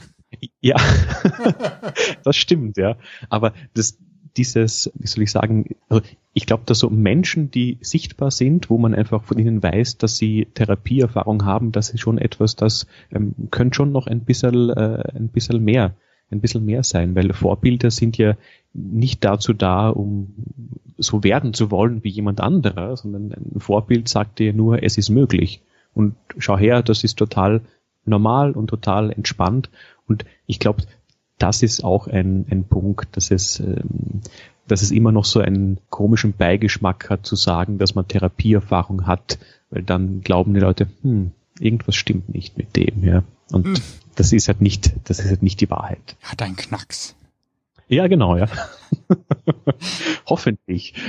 ja, 0.60 0.76
das 2.22 2.36
stimmt, 2.36 2.76
ja. 2.76 2.96
Aber 3.30 3.54
das, 3.72 3.98
dieses, 4.36 4.90
wie 4.94 5.06
soll 5.06 5.22
ich 5.22 5.30
sagen, 5.30 5.76
also 5.88 6.02
ich 6.32 6.46
glaube, 6.46 6.64
dass 6.66 6.80
so 6.80 6.90
Menschen, 6.90 7.50
die 7.50 7.78
sichtbar 7.80 8.30
sind, 8.30 8.68
wo 8.70 8.78
man 8.78 8.94
einfach 8.94 9.22
von 9.22 9.38
ihnen 9.38 9.62
weiß, 9.62 9.98
dass 9.98 10.16
sie 10.16 10.48
Therapieerfahrung 10.54 11.44
haben, 11.44 11.72
das 11.72 11.90
ist 11.90 12.00
schon 12.00 12.18
etwas, 12.18 12.56
das 12.56 12.86
ähm, 13.12 13.34
könnte 13.50 13.76
schon 13.76 13.92
noch 13.92 14.06
ein 14.06 14.20
bisschen, 14.20 14.70
äh, 14.70 15.04
ein 15.14 15.28
bisschen 15.28 15.62
mehr, 15.62 15.94
ein 16.30 16.40
bisschen 16.40 16.64
mehr 16.64 16.82
sein, 16.82 17.14
weil 17.14 17.32
Vorbilder 17.32 17.90
sind 17.90 18.18
ja 18.18 18.36
nicht 18.72 19.24
dazu 19.24 19.52
da, 19.52 19.88
um 19.88 20.34
so 20.98 21.22
werden 21.22 21.54
zu 21.54 21.70
wollen 21.70 22.02
wie 22.02 22.08
jemand 22.08 22.40
anderer, 22.40 22.96
sondern 22.96 23.32
ein 23.32 23.60
Vorbild 23.60 24.08
sagt 24.08 24.40
dir 24.40 24.52
nur, 24.52 24.82
es 24.82 24.98
ist 24.98 25.10
möglich. 25.10 25.62
Und 25.92 26.16
schau 26.38 26.58
her, 26.58 26.82
das 26.82 27.04
ist 27.04 27.16
total 27.16 27.60
normal 28.04 28.52
und 28.52 28.66
total 28.66 29.12
entspannt. 29.12 29.70
Und 30.06 30.24
ich 30.46 30.58
glaube, 30.58 30.82
das 31.38 31.62
ist 31.62 31.84
auch 31.84 32.06
ein, 32.06 32.46
ein 32.50 32.64
Punkt, 32.64 33.16
dass 33.16 33.30
es, 33.30 33.60
ähm, 33.60 34.20
dass 34.66 34.82
es 34.82 34.90
immer 34.90 35.12
noch 35.12 35.24
so 35.24 35.40
einen 35.40 35.78
komischen 35.90 36.32
Beigeschmack 36.32 37.10
hat, 37.10 37.26
zu 37.26 37.36
sagen, 37.36 37.78
dass 37.78 37.94
man 37.94 38.08
Therapieerfahrung 38.08 39.06
hat, 39.06 39.38
weil 39.70 39.82
dann 39.82 40.20
glauben 40.22 40.54
die 40.54 40.60
Leute, 40.60 40.88
hm, 41.02 41.32
irgendwas 41.58 41.96
stimmt 41.96 42.32
nicht 42.32 42.56
mit 42.56 42.76
dem, 42.76 43.04
ja. 43.04 43.22
Und 43.50 43.82
das 44.14 44.32
ist 44.32 44.48
halt 44.48 44.60
nicht, 44.60 44.92
das 45.04 45.18
ist 45.18 45.28
halt 45.28 45.42
nicht 45.42 45.60
die 45.60 45.70
Wahrheit. 45.70 46.16
Hat 46.22 46.40
einen 46.42 46.56
Knacks. 46.56 47.14
Ja, 47.88 48.06
genau, 48.06 48.36
ja. 48.36 48.46
Hoffentlich. 50.26 50.94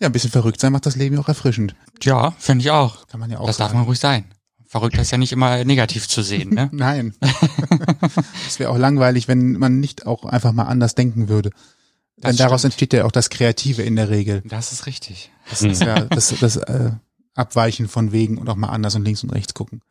Ja, 0.00 0.08
ein 0.08 0.12
bisschen 0.12 0.32
verrückt 0.32 0.58
sein 0.58 0.72
macht 0.72 0.84
das 0.84 0.96
Leben 0.96 1.14
ja 1.14 1.20
auch 1.20 1.28
erfrischend. 1.28 1.76
Ja, 2.02 2.32
finde 2.32 2.62
ich 2.64 2.72
auch. 2.72 3.06
Kann 3.06 3.20
man 3.20 3.30
ja 3.30 3.38
auch 3.38 3.46
Das 3.46 3.58
darf 3.58 3.68
sagen. 3.68 3.78
man 3.78 3.86
ruhig 3.86 4.00
sein. 4.00 4.24
Verrückt 4.72 4.96
ist 4.96 5.10
ja 5.10 5.18
nicht 5.18 5.32
immer 5.32 5.64
negativ 5.64 6.08
zu 6.08 6.22
sehen, 6.22 6.48
ne? 6.48 6.70
Nein. 6.72 7.14
Es 8.48 8.58
wäre 8.58 8.70
auch 8.70 8.78
langweilig, 8.78 9.28
wenn 9.28 9.52
man 9.52 9.80
nicht 9.80 10.06
auch 10.06 10.24
einfach 10.24 10.52
mal 10.52 10.64
anders 10.64 10.94
denken 10.94 11.28
würde. 11.28 11.50
Denn 12.16 12.36
daraus 12.36 12.62
stimmt. 12.62 12.72
entsteht 12.72 12.92
ja 12.94 13.04
auch 13.04 13.12
das 13.12 13.28
Kreative 13.28 13.82
in 13.82 13.96
der 13.96 14.08
Regel. 14.08 14.40
Das 14.46 14.72
ist 14.72 14.86
richtig. 14.86 15.30
Das 15.50 15.60
ist 15.60 15.82
ja 15.82 16.06
das, 16.06 16.34
das 16.40 16.56
äh, 16.56 16.92
Abweichen 17.34 17.86
von 17.86 18.12
Wegen 18.12 18.38
und 18.38 18.48
auch 18.48 18.56
mal 18.56 18.70
anders 18.70 18.94
und 18.94 19.04
links 19.04 19.22
und 19.22 19.28
rechts 19.34 19.52
gucken. 19.52 19.82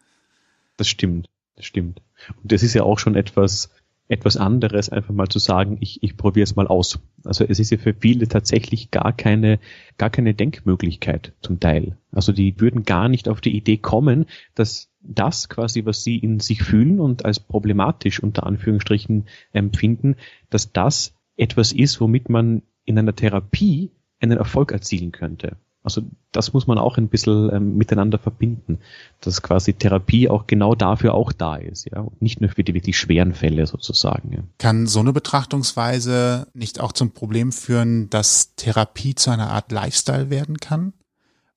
Das 0.77 0.87
stimmt, 0.87 1.29
das 1.55 1.65
stimmt. 1.65 2.01
Und 2.41 2.51
das 2.51 2.63
ist 2.63 2.73
ja 2.73 2.81
auch 2.81 2.97
schon 2.97 3.13
etwas, 3.13 3.69
etwas 4.11 4.35
anderes, 4.35 4.89
einfach 4.89 5.13
mal 5.13 5.29
zu 5.29 5.39
sagen, 5.39 5.77
ich, 5.79 6.03
ich 6.03 6.17
probiere 6.17 6.43
es 6.43 6.57
mal 6.57 6.67
aus. 6.67 6.99
Also 7.23 7.45
es 7.45 7.59
ist 7.59 7.71
ja 7.71 7.77
für 7.77 7.93
viele 7.93 8.27
tatsächlich 8.27 8.91
gar 8.91 9.13
keine, 9.13 9.59
gar 9.97 10.09
keine 10.09 10.33
Denkmöglichkeit 10.33 11.33
zum 11.41 11.61
Teil. 11.61 11.97
Also 12.11 12.33
die 12.33 12.59
würden 12.59 12.83
gar 12.83 13.07
nicht 13.07 13.29
auf 13.29 13.39
die 13.39 13.55
Idee 13.55 13.77
kommen, 13.77 14.25
dass 14.53 14.91
das 14.99 15.47
quasi, 15.47 15.85
was 15.85 16.03
sie 16.03 16.17
in 16.17 16.41
sich 16.41 16.61
fühlen 16.61 16.99
und 16.99 17.23
als 17.23 17.39
problematisch 17.39 18.21
unter 18.21 18.45
Anführungsstrichen 18.45 19.27
empfinden, 19.53 20.17
dass 20.49 20.73
das 20.73 21.15
etwas 21.37 21.71
ist, 21.71 22.01
womit 22.01 22.27
man 22.27 22.63
in 22.83 22.99
einer 22.99 23.15
Therapie 23.15 23.91
einen 24.19 24.37
Erfolg 24.37 24.73
erzielen 24.73 25.13
könnte. 25.13 25.55
Also 25.83 26.01
das 26.31 26.53
muss 26.53 26.67
man 26.67 26.77
auch 26.77 26.97
ein 26.97 27.07
bisschen 27.07 27.51
ähm, 27.51 27.75
miteinander 27.75 28.19
verbinden, 28.19 28.79
dass 29.19 29.41
quasi 29.41 29.73
Therapie 29.73 30.29
auch 30.29 30.45
genau 30.45 30.75
dafür 30.75 31.15
auch 31.15 31.31
da 31.31 31.55
ist, 31.55 31.89
ja, 31.91 32.01
und 32.01 32.21
nicht 32.21 32.39
nur 32.39 32.51
für 32.51 32.63
die 32.63 32.73
wirklich 32.73 32.97
schweren 32.97 33.33
Fälle 33.33 33.65
sozusagen. 33.65 34.31
Ja. 34.31 34.43
Kann 34.59 34.85
so 34.85 34.99
eine 34.99 35.11
Betrachtungsweise 35.11 36.47
nicht 36.53 36.79
auch 36.79 36.91
zum 36.91 37.11
Problem 37.11 37.51
führen, 37.51 38.09
dass 38.11 38.55
Therapie 38.55 39.15
zu 39.15 39.31
einer 39.31 39.49
Art 39.49 39.71
Lifestyle 39.71 40.29
werden 40.29 40.57
kann? 40.57 40.93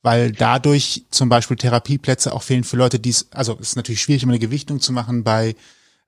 Weil 0.03 0.33
dadurch 0.33 1.05
zum 1.11 1.29
Beispiel 1.29 1.57
Therapieplätze 1.57 2.33
auch 2.35 2.43
fehlen 2.43 2.65
für 2.65 2.77
Leute, 2.77 2.99
die 2.99 3.11
es, 3.11 3.31
also 3.33 3.55
es 3.55 3.69
ist 3.69 3.77
natürlich 3.77 4.03
schwierig, 4.03 4.23
immer 4.23 4.33
eine 4.33 4.39
Gewichtung 4.39 4.81
zu 4.81 4.93
machen 4.93 5.25
bei 5.25 5.55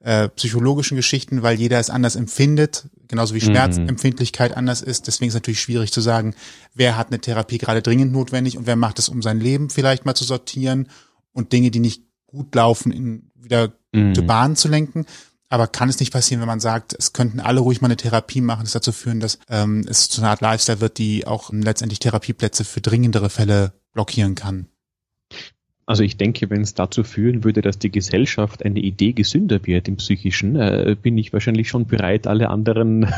äh, 0.01 0.29
psychologischen 0.29 0.97
Geschichten, 0.97 1.43
weil 1.43 1.59
jeder 1.59 1.79
es 1.79 1.91
anders 1.91 2.17
empfindet, 2.17 2.89
genauso 3.09 3.35
wie 3.35 3.41
Schmerzempfindlichkeit 3.41 4.57
anders 4.57 4.83
ist. 4.83 5.07
Deswegen 5.07 5.29
ist 5.29 5.35
es 5.35 5.41
natürlich 5.41 5.61
schwierig 5.61 5.93
zu 5.93 6.01
sagen, 6.01 6.35
wer 6.75 6.97
hat 6.97 7.09
eine 7.09 7.21
Therapie 7.21 7.59
gerade 7.59 7.83
dringend 7.83 8.13
notwendig 8.13 8.57
und 8.59 8.67
wer 8.67 8.77
macht 8.77 8.99
es, 8.99 9.09
um 9.09 9.23
sein 9.23 9.41
Leben 9.41 9.71
vielleicht 9.71 10.05
mal 10.05 10.15
zu 10.15 10.25
sortieren 10.25 10.89
und 11.33 11.53
Dinge, 11.53 11.71
die 11.71 11.81
nicht 11.81 12.03
gut 12.27 12.55
laufen, 12.55 12.93
in 12.93 13.31
wieder 13.35 13.69
gute 13.93 14.23
Mhm. 14.23 14.27
Bahnen 14.27 14.57
zu 14.57 14.69
lenken. 14.69 15.07
Aber 15.49 15.69
kann 15.69 15.89
es 15.89 16.01
nicht 16.01 16.13
passieren, 16.13 16.41
wenn 16.41 16.49
man 16.49 16.61
sagt, 16.61 16.95
es 16.99 17.13
könnten 17.13 17.39
alle 17.39 17.61
ruhig 17.61 17.81
mal 17.81 17.87
eine 17.87 17.97
Therapie 17.97 18.41
machen, 18.41 18.65
das 18.65 18.73
dazu 18.73 18.91
führen, 18.91 19.21
dass 19.21 19.39
ähm, 19.49 19.87
es 19.89 20.09
zu 20.09 20.21
einer 20.21 20.31
Art 20.31 20.41
Lifestyle 20.41 20.81
wird, 20.81 20.99
die 20.99 21.27
auch 21.27 21.53
letztendlich 21.53 22.01
Therapieplätze 22.01 22.65
für 22.65 22.81
dringendere 22.81 23.31
Fälle 23.31 23.73
blockieren 23.93 24.35
kann? 24.35 24.67
Also 25.87 26.03
ich 26.03 26.17
denke, 26.17 26.51
wenn 26.51 26.63
es 26.63 26.75
dazu 26.75 27.05
führen 27.05 27.45
würde, 27.45 27.63
dass 27.63 27.79
die 27.79 27.93
Gesellschaft 27.93 28.65
eine 28.65 28.81
Idee 28.81 29.13
gesünder 29.13 29.65
wird 29.67 29.87
im 29.89 29.97
Psychischen, 29.97 30.57
äh, 30.57 30.97
bin 31.01 31.17
ich 31.17 31.33
wahrscheinlich 31.33 31.69
schon 31.69 31.87
bereit, 31.87 32.27
alle 32.27 32.51
anderen 32.51 33.07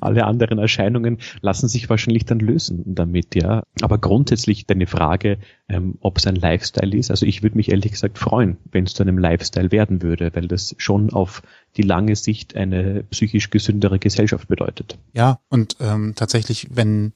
alle 0.00 0.24
anderen 0.24 0.58
Erscheinungen 0.58 1.18
lassen 1.40 1.68
sich 1.68 1.88
wahrscheinlich 1.88 2.24
dann 2.24 2.40
lösen 2.40 2.82
damit, 2.94 3.34
ja. 3.34 3.62
Aber 3.82 3.98
grundsätzlich 3.98 4.66
deine 4.66 4.86
Frage, 4.86 5.38
ähm, 5.68 5.96
ob 6.00 6.18
es 6.18 6.26
ein 6.26 6.36
Lifestyle 6.36 6.96
ist, 6.96 7.10
also 7.10 7.26
ich 7.26 7.42
würde 7.42 7.56
mich 7.56 7.70
ehrlich 7.70 7.92
gesagt 7.92 8.18
freuen, 8.18 8.56
wenn 8.72 8.84
es 8.84 8.94
zu 8.94 9.02
einem 9.02 9.18
Lifestyle 9.18 9.70
werden 9.70 10.02
würde, 10.02 10.30
weil 10.34 10.48
das 10.48 10.74
schon 10.78 11.10
auf 11.12 11.42
die 11.76 11.82
lange 11.82 12.16
Sicht 12.16 12.56
eine 12.56 13.04
psychisch 13.10 13.50
gesündere 13.50 13.98
Gesellschaft 13.98 14.48
bedeutet. 14.48 14.98
Ja, 15.12 15.38
und 15.48 15.76
ähm, 15.80 16.14
tatsächlich, 16.16 16.68
wenn 16.70 17.12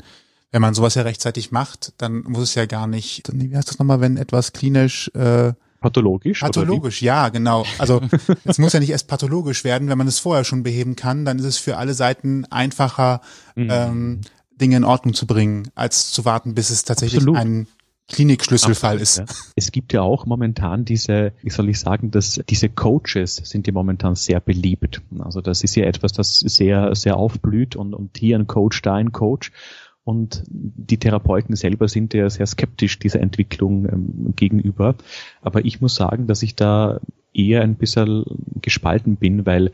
wenn 0.52 0.62
man 0.62 0.74
sowas 0.74 0.94
ja 0.94 1.02
rechtzeitig 1.02 1.50
macht, 1.50 1.92
dann 1.98 2.22
muss 2.22 2.42
es 2.42 2.54
ja 2.54 2.66
gar 2.66 2.86
nicht, 2.86 3.22
wie 3.32 3.56
heißt 3.56 3.68
das 3.68 3.78
nochmal, 3.78 4.00
wenn 4.00 4.16
etwas 4.16 4.52
klinisch 4.52 5.10
äh, 5.14 5.52
Pathologisch? 5.80 6.40
Pathologisch, 6.40 7.02
ja, 7.02 7.28
genau. 7.28 7.66
Also 7.78 8.00
es 8.44 8.56
muss 8.58 8.72
ja 8.72 8.80
nicht 8.80 8.88
erst 8.88 9.06
pathologisch 9.06 9.64
werden, 9.64 9.88
wenn 9.88 9.98
man 9.98 10.06
es 10.06 10.18
vorher 10.18 10.44
schon 10.44 10.62
beheben 10.62 10.96
kann, 10.96 11.26
dann 11.26 11.38
ist 11.38 11.44
es 11.44 11.58
für 11.58 11.76
alle 11.76 11.92
Seiten 11.92 12.46
einfacher, 12.46 13.20
Mhm. 13.54 13.68
ähm, 13.70 14.20
Dinge 14.60 14.76
in 14.76 14.84
Ordnung 14.84 15.12
zu 15.14 15.26
bringen, 15.26 15.68
als 15.74 16.10
zu 16.10 16.24
warten, 16.24 16.54
bis 16.54 16.70
es 16.70 16.84
tatsächlich 16.84 17.18
Absolut. 17.18 17.38
ein 17.38 17.66
Klinikschlüsselfall 18.08 19.00
ist. 19.00 19.18
Ja. 19.18 19.24
Es 19.56 19.72
gibt 19.72 19.92
ja 19.92 20.02
auch 20.02 20.26
momentan 20.26 20.84
diese, 20.84 21.32
wie 21.42 21.50
soll 21.50 21.68
ich 21.68 21.80
sagen, 21.80 22.10
dass 22.10 22.40
diese 22.48 22.68
Coaches 22.68 23.36
sind 23.36 23.66
ja 23.66 23.72
momentan 23.72 24.14
sehr 24.14 24.40
beliebt. 24.40 25.02
Also 25.18 25.40
das 25.40 25.62
ist 25.64 25.74
ja 25.74 25.84
etwas, 25.84 26.12
das 26.12 26.38
sehr, 26.38 26.94
sehr 26.94 27.16
aufblüht 27.16 27.76
und, 27.76 27.94
und 27.94 28.16
hier 28.16 28.38
ein 28.38 28.46
Coach, 28.46 28.82
da 28.82 28.94
ein 28.94 29.12
Coach. 29.12 29.52
Und 30.04 30.44
die 30.46 30.98
Therapeuten 30.98 31.56
selber 31.56 31.88
sind 31.88 32.12
ja 32.12 32.28
sehr 32.28 32.46
skeptisch 32.46 32.98
dieser 32.98 33.20
Entwicklung 33.20 33.86
ähm, 33.86 34.34
gegenüber. 34.36 34.96
Aber 35.40 35.64
ich 35.64 35.80
muss 35.80 35.94
sagen, 35.94 36.26
dass 36.26 36.42
ich 36.42 36.54
da 36.54 37.00
eher 37.32 37.62
ein 37.62 37.76
bisschen 37.76 38.24
gespalten 38.60 39.16
bin, 39.16 39.46
weil 39.46 39.72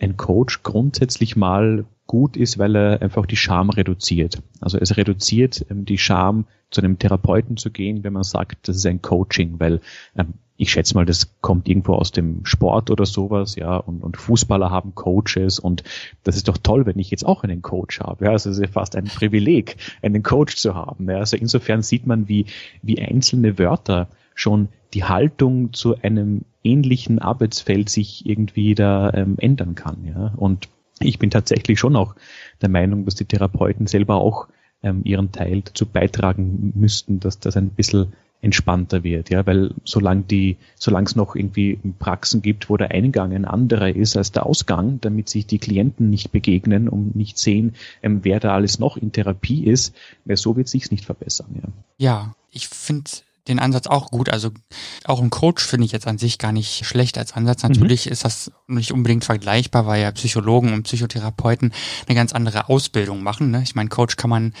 ein 0.00 0.16
Coach 0.16 0.62
grundsätzlich 0.62 1.36
mal 1.36 1.84
gut 2.06 2.36
ist, 2.36 2.58
weil 2.58 2.74
er 2.76 3.02
einfach 3.02 3.26
die 3.26 3.36
Scham 3.36 3.70
reduziert. 3.70 4.42
Also 4.60 4.78
es 4.78 4.96
reduziert 4.96 5.64
ähm, 5.70 5.84
die 5.84 5.98
Scham, 5.98 6.46
zu 6.70 6.82
einem 6.82 6.98
Therapeuten 6.98 7.56
zu 7.56 7.70
gehen, 7.70 8.04
wenn 8.04 8.12
man 8.12 8.24
sagt, 8.24 8.68
das 8.68 8.76
ist 8.76 8.86
ein 8.86 9.00
Coaching, 9.00 9.58
weil 9.58 9.80
ähm, 10.16 10.34
ich 10.60 10.72
schätze 10.72 10.94
mal, 10.94 11.06
das 11.06 11.40
kommt 11.40 11.68
irgendwo 11.68 11.94
aus 11.94 12.10
dem 12.10 12.44
Sport 12.44 12.90
oder 12.90 13.06
sowas, 13.06 13.54
ja, 13.54 13.76
und, 13.76 14.02
und 14.02 14.16
Fußballer 14.16 14.70
haben 14.70 14.92
Coaches 14.96 15.60
und 15.60 15.84
das 16.24 16.36
ist 16.36 16.48
doch 16.48 16.58
toll, 16.58 16.84
wenn 16.84 16.98
ich 16.98 17.12
jetzt 17.12 17.24
auch 17.24 17.44
einen 17.44 17.62
Coach 17.62 18.00
habe. 18.00 18.24
Ja, 18.24 18.32
also 18.32 18.50
es 18.50 18.58
ist 18.58 18.62
ja 18.62 18.68
fast 18.68 18.96
ein 18.96 19.04
Privileg, 19.04 19.76
einen 20.02 20.24
Coach 20.24 20.56
zu 20.56 20.74
haben. 20.74 21.08
Ja. 21.08 21.18
Also 21.18 21.36
insofern 21.36 21.82
sieht 21.82 22.08
man, 22.08 22.28
wie, 22.28 22.46
wie 22.82 23.00
einzelne 23.00 23.56
Wörter 23.56 24.08
schon 24.34 24.68
die 24.94 25.04
Haltung 25.04 25.72
zu 25.72 25.96
einem 26.02 26.42
ähnlichen 26.64 27.20
Arbeitsfeld 27.20 27.88
sich 27.88 28.26
irgendwie 28.26 28.74
da 28.74 29.12
ähm, 29.14 29.36
ändern 29.38 29.76
kann. 29.76 30.04
Ja. 30.06 30.34
Und 30.36 30.68
ich 30.98 31.20
bin 31.20 31.30
tatsächlich 31.30 31.78
schon 31.78 31.94
auch 31.94 32.16
der 32.60 32.68
Meinung, 32.68 33.04
dass 33.04 33.14
die 33.14 33.26
Therapeuten 33.26 33.86
selber 33.86 34.16
auch 34.16 34.48
ähm, 34.82 35.02
ihren 35.04 35.30
Teil 35.30 35.62
dazu 35.62 35.86
beitragen 35.86 36.72
müssten, 36.74 37.20
dass 37.20 37.38
das 37.38 37.56
ein 37.56 37.70
bisschen 37.70 38.12
entspannter 38.40 39.02
wird, 39.02 39.30
ja, 39.30 39.44
weil 39.46 39.74
solange 39.84 40.22
die, 40.22 40.56
solange 40.76 41.06
es 41.06 41.16
noch 41.16 41.34
irgendwie 41.34 41.78
Praxen 41.98 42.40
gibt, 42.40 42.70
wo 42.70 42.76
der 42.76 42.92
Eingang 42.92 43.32
ein 43.32 43.44
anderer 43.44 43.94
ist 43.94 44.16
als 44.16 44.30
der 44.30 44.46
Ausgang, 44.46 45.00
damit 45.00 45.28
sich 45.28 45.46
die 45.46 45.58
Klienten 45.58 46.08
nicht 46.08 46.30
begegnen 46.30 46.88
und 46.88 47.16
nicht 47.16 47.38
sehen, 47.38 47.74
ähm, 48.02 48.20
wer 48.22 48.38
da 48.38 48.54
alles 48.54 48.78
noch 48.78 48.96
in 48.96 49.10
Therapie 49.10 49.64
ist, 49.64 49.94
so 50.34 50.56
wird 50.56 50.68
sich's 50.68 50.90
nicht 50.90 51.04
verbessern, 51.04 51.48
ja. 51.54 51.68
Ja, 51.98 52.34
ich 52.52 52.68
finde 52.68 53.10
den 53.48 53.58
Ansatz 53.58 53.86
auch 53.86 54.10
gut. 54.10 54.28
Also 54.28 54.50
auch 55.04 55.20
ein 55.20 55.30
Coach 55.30 55.64
finde 55.64 55.86
ich 55.86 55.92
jetzt 55.92 56.06
an 56.06 56.18
sich 56.18 56.38
gar 56.38 56.52
nicht 56.52 56.84
schlecht 56.84 57.18
als 57.18 57.32
Ansatz. 57.32 57.62
Mhm. 57.62 57.70
Natürlich 57.70 58.06
mhm. 58.06 58.12
ist 58.12 58.24
das 58.24 58.52
nicht 58.66 58.92
unbedingt 58.92 59.24
vergleichbar, 59.24 59.86
weil 59.86 60.02
ja 60.02 60.10
Psychologen 60.12 60.72
und 60.72 60.84
Psychotherapeuten 60.84 61.72
eine 62.06 62.14
ganz 62.14 62.32
andere 62.32 62.68
Ausbildung 62.68 63.22
machen. 63.22 63.50
Ne? 63.50 63.62
Ich 63.62 63.74
meine, 63.74 63.88
Coach 63.88 64.16
kann 64.16 64.30
man, 64.30 64.52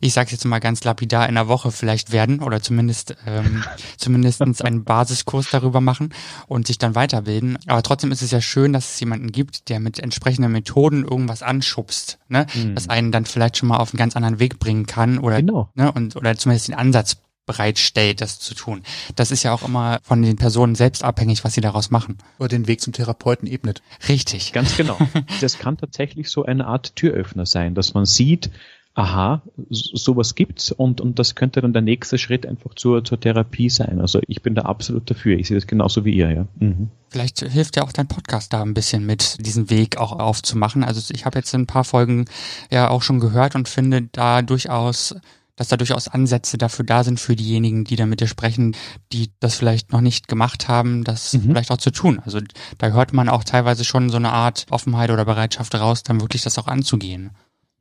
ich 0.00 0.12
sage 0.12 0.30
jetzt 0.30 0.44
mal 0.44 0.60
ganz 0.60 0.84
lapidar, 0.84 1.28
in 1.28 1.36
einer 1.36 1.48
Woche 1.48 1.70
vielleicht 1.70 2.12
werden 2.12 2.40
oder 2.40 2.60
zumindest 2.60 3.16
ähm, 3.26 3.64
zumindest 3.96 4.42
einen 4.42 4.84
Basiskurs 4.84 5.48
darüber 5.50 5.80
machen 5.80 6.12
und 6.46 6.66
sich 6.66 6.78
dann 6.78 6.94
weiterbilden. 6.94 7.58
Aber 7.66 7.82
trotzdem 7.82 8.12
ist 8.12 8.22
es 8.22 8.30
ja 8.30 8.40
schön, 8.40 8.72
dass 8.72 8.94
es 8.94 9.00
jemanden 9.00 9.32
gibt, 9.32 9.68
der 9.68 9.80
mit 9.80 9.98
entsprechenden 9.98 10.52
Methoden 10.52 11.04
irgendwas 11.04 11.42
anschubst, 11.42 12.18
ne? 12.28 12.46
Mhm. 12.54 12.74
das 12.74 12.88
einen 12.88 13.12
dann 13.12 13.24
vielleicht 13.24 13.56
schon 13.56 13.68
mal 13.68 13.78
auf 13.78 13.92
einen 13.92 13.98
ganz 13.98 14.16
anderen 14.16 14.38
Weg 14.38 14.58
bringen 14.58 14.86
kann 14.86 15.18
oder 15.18 15.40
genau. 15.40 15.70
ne? 15.74 15.90
und 15.90 16.16
oder 16.16 16.36
zumindest 16.36 16.68
den 16.68 16.74
Ansatz 16.74 17.16
bereitstellt, 17.46 18.20
das 18.20 18.38
zu 18.38 18.54
tun. 18.54 18.82
Das 19.16 19.30
ist 19.30 19.42
ja 19.42 19.52
auch 19.52 19.62
immer 19.62 19.98
von 20.02 20.22
den 20.22 20.36
Personen 20.36 20.74
selbst 20.74 21.04
abhängig, 21.04 21.44
was 21.44 21.54
sie 21.54 21.60
daraus 21.60 21.90
machen. 21.90 22.18
Oder 22.38 22.48
den 22.48 22.66
Weg 22.66 22.80
zum 22.80 22.92
Therapeuten 22.92 23.48
ebnet. 23.48 23.82
Richtig. 24.08 24.52
Ganz 24.52 24.76
genau. 24.76 24.98
Das 25.40 25.58
kann 25.58 25.76
tatsächlich 25.76 26.30
so 26.30 26.44
eine 26.44 26.66
Art 26.66 26.96
Türöffner 26.96 27.46
sein, 27.46 27.74
dass 27.74 27.94
man 27.94 28.06
sieht, 28.06 28.50
aha, 28.94 29.42
sowas 29.70 30.36
gibt's 30.36 30.70
und, 30.70 31.00
und 31.00 31.18
das 31.18 31.34
könnte 31.34 31.60
dann 31.60 31.72
der 31.72 31.82
nächste 31.82 32.16
Schritt 32.16 32.46
einfach 32.46 32.74
zur, 32.74 33.04
zur 33.04 33.18
Therapie 33.18 33.68
sein. 33.68 34.00
Also 34.00 34.20
ich 34.28 34.42
bin 34.42 34.54
da 34.54 34.62
absolut 34.62 35.10
dafür. 35.10 35.36
Ich 35.36 35.48
sehe 35.48 35.56
das 35.56 35.66
genauso 35.66 36.04
wie 36.04 36.14
ihr, 36.14 36.30
ja. 36.30 36.46
Mhm. 36.60 36.90
Vielleicht 37.08 37.40
hilft 37.40 37.76
ja 37.76 37.82
auch 37.82 37.92
dein 37.92 38.06
Podcast 38.06 38.52
da 38.52 38.62
ein 38.62 38.74
bisschen 38.74 39.04
mit, 39.04 39.44
diesen 39.44 39.68
Weg 39.68 39.98
auch 39.98 40.12
aufzumachen. 40.12 40.84
Also 40.84 41.12
ich 41.12 41.26
habe 41.26 41.38
jetzt 41.38 41.54
ein 41.54 41.66
paar 41.66 41.84
Folgen 41.84 42.26
ja 42.70 42.88
auch 42.88 43.02
schon 43.02 43.18
gehört 43.18 43.56
und 43.56 43.68
finde 43.68 44.08
da 44.12 44.42
durchaus 44.42 45.16
dass 45.56 45.68
da 45.68 45.76
durchaus 45.76 46.08
Ansätze 46.08 46.58
dafür 46.58 46.84
da 46.84 47.04
sind 47.04 47.20
für 47.20 47.36
diejenigen, 47.36 47.84
die 47.84 47.96
da 47.96 48.06
mit 48.06 48.20
dir 48.20 48.26
sprechen, 48.26 48.76
die 49.12 49.30
das 49.40 49.56
vielleicht 49.56 49.92
noch 49.92 50.00
nicht 50.00 50.28
gemacht 50.28 50.68
haben, 50.68 51.04
das 51.04 51.32
mhm. 51.32 51.42
vielleicht 51.42 51.70
auch 51.70 51.78
zu 51.78 51.90
tun. 51.90 52.20
Also 52.24 52.40
da 52.78 52.88
hört 52.88 53.12
man 53.12 53.28
auch 53.28 53.44
teilweise 53.44 53.84
schon 53.84 54.10
so 54.10 54.16
eine 54.16 54.32
Art 54.32 54.66
Offenheit 54.70 55.10
oder 55.10 55.24
Bereitschaft 55.24 55.74
raus, 55.74 56.02
dann 56.02 56.20
wirklich 56.20 56.42
das 56.42 56.58
auch 56.58 56.66
anzugehen. 56.66 57.30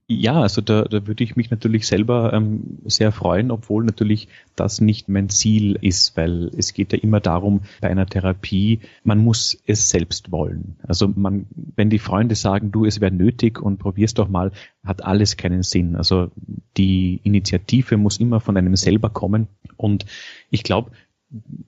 Ja, 0.08 0.42
also 0.42 0.60
da, 0.60 0.84
da 0.84 1.08
würde 1.08 1.24
ich 1.24 1.38
mich 1.38 1.50
natürlich 1.50 1.88
selber 1.88 2.34
ähm, 2.34 2.80
sehr 2.86 3.14
freuen, 3.14 3.52
obwohl 3.52 3.86
natürlich 3.86 4.28
das 4.56 4.82
nicht 4.82 5.08
mein 5.08 5.30
Ziel 5.30 5.78
ist, 5.82 6.18
weil 6.18 6.52
es 6.58 6.74
geht 6.74 6.92
ja 6.92 7.00
immer 7.00 7.22
darum, 7.22 7.62
bei 7.80 7.90
einer 7.90 8.06
Therapie, 8.06 8.82
man 9.06 9.20
muss 9.20 9.58
es 9.66 9.90
selbst 9.90 10.32
wollen. 10.32 10.76
Also 10.86 11.08
man, 11.08 11.48
wenn 11.78 11.90
die 11.90 12.00
Freunde 12.00 12.36
sagen, 12.36 12.72
du, 12.74 12.86
es 12.86 13.00
wäre 13.00 13.14
nötig 13.14 13.62
und 13.62 13.78
probier's 13.78 14.14
doch 14.14 14.28
mal, 14.28 14.52
hat 14.84 15.06
alles 15.06 15.38
keinen 15.38 15.64
Sinn. 15.64 15.96
Also 15.96 16.32
die 16.76 17.22
Initiative 17.24 17.96
muss 17.96 18.18
immer 18.18 18.42
von 18.42 18.58
einem 18.58 18.76
selber 18.76 19.10
kommen 19.10 19.48
und 19.78 20.06
ich 20.50 20.64
glaube, 20.64 20.92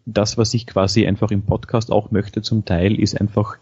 das, 0.05 0.37
was 0.37 0.53
ich 0.53 0.67
quasi 0.67 1.07
einfach 1.07 1.31
im 1.31 1.43
Podcast 1.43 1.91
auch 1.91 2.11
möchte 2.11 2.41
zum 2.41 2.65
Teil, 2.65 2.99
ist 2.99 3.19
einfach 3.19 3.57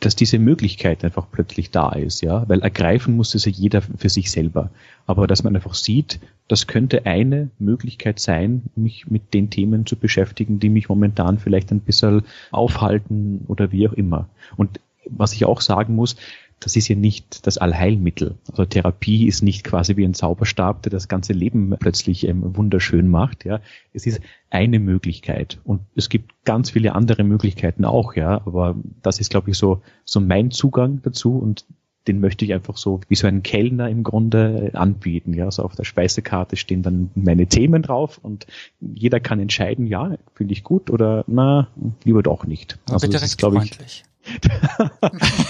dass 0.00 0.16
diese 0.16 0.38
Möglichkeit 0.38 1.04
einfach 1.04 1.26
plötzlich 1.30 1.70
da 1.70 1.90
ist, 1.92 2.22
ja, 2.22 2.48
weil 2.48 2.62
ergreifen 2.62 3.16
muss 3.16 3.34
es 3.34 3.44
ja 3.44 3.52
jeder 3.52 3.82
für 3.82 4.08
sich 4.08 4.30
selber. 4.30 4.70
Aber 5.06 5.26
dass 5.26 5.44
man 5.44 5.54
einfach 5.54 5.74
sieht, 5.74 6.20
das 6.48 6.66
könnte 6.66 7.06
eine 7.06 7.50
Möglichkeit 7.58 8.18
sein, 8.18 8.62
mich 8.74 9.10
mit 9.10 9.34
den 9.34 9.50
Themen 9.50 9.84
zu 9.84 9.96
beschäftigen, 9.96 10.58
die 10.58 10.70
mich 10.70 10.88
momentan 10.88 11.38
vielleicht 11.38 11.70
ein 11.70 11.80
bisschen 11.80 12.22
aufhalten 12.50 13.44
oder 13.46 13.72
wie 13.72 13.86
auch 13.88 13.92
immer. 13.92 14.28
Und 14.56 14.80
was 15.06 15.34
ich 15.34 15.44
auch 15.44 15.60
sagen 15.60 15.94
muss, 15.94 16.16
das 16.60 16.76
ist 16.76 16.88
ja 16.88 16.94
nicht 16.94 17.46
das 17.46 17.56
Allheilmittel. 17.56 18.36
Also 18.50 18.66
Therapie 18.66 19.26
ist 19.26 19.42
nicht 19.42 19.64
quasi 19.64 19.96
wie 19.96 20.04
ein 20.04 20.14
Zauberstab, 20.14 20.82
der 20.82 20.90
das 20.90 21.08
ganze 21.08 21.32
Leben 21.32 21.74
plötzlich 21.80 22.28
ähm, 22.28 22.54
wunderschön 22.56 23.08
macht. 23.08 23.46
Ja, 23.46 23.60
es 23.94 24.06
ist 24.06 24.20
eine 24.50 24.78
Möglichkeit 24.78 25.58
und 25.64 25.80
es 25.96 26.10
gibt 26.10 26.44
ganz 26.44 26.70
viele 26.70 26.94
andere 26.94 27.24
Möglichkeiten 27.24 27.86
auch. 27.86 28.14
Ja, 28.14 28.42
aber 28.44 28.76
das 29.02 29.20
ist, 29.20 29.30
glaube 29.30 29.50
ich, 29.50 29.56
so 29.56 29.82
so 30.04 30.20
mein 30.20 30.50
Zugang 30.50 31.00
dazu 31.02 31.38
und 31.38 31.64
den 32.06 32.20
möchte 32.20 32.44
ich 32.44 32.52
einfach 32.54 32.76
so 32.76 33.00
wie 33.08 33.14
so 33.14 33.26
ein 33.26 33.42
Kellner 33.42 33.88
im 33.88 34.02
Grunde 34.02 34.70
anbieten. 34.74 35.32
Ja, 35.32 35.50
so 35.50 35.62
auf 35.62 35.76
der 35.76 35.84
Speisekarte 35.84 36.56
stehen 36.56 36.82
dann 36.82 37.10
meine 37.14 37.46
Themen 37.46 37.82
drauf 37.82 38.18
und 38.22 38.46
jeder 38.80 39.20
kann 39.20 39.40
entscheiden, 39.40 39.86
ja, 39.86 40.16
finde 40.34 40.52
ich 40.52 40.62
gut 40.62 40.90
oder 40.90 41.24
na, 41.26 41.68
lieber 42.04 42.22
doch 42.22 42.46
nicht. 42.46 42.78
Also 42.90 43.06
das 43.06 43.22
ist, 43.22 43.38
glaube 43.38 43.62
ich, 43.64 44.04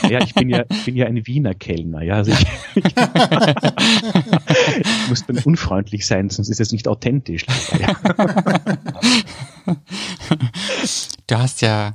ja, 0.08 0.22
ich 0.22 0.34
bin 0.34 0.48
ja, 0.48 0.64
ich 0.70 0.84
bin 0.84 0.96
ja 0.96 1.06
ein 1.06 1.26
Wiener 1.26 1.54
Kellner, 1.54 2.02
ja. 2.02 2.14
Also 2.14 2.32
ich, 2.32 2.46
ich, 2.74 2.94
muss 5.08 5.26
dann 5.26 5.38
unfreundlich 5.38 6.06
sein, 6.06 6.30
sonst 6.30 6.48
ist 6.48 6.60
es 6.60 6.72
nicht 6.72 6.88
authentisch. 6.88 7.46
Du 11.26 11.38
hast 11.38 11.60
ja 11.62 11.94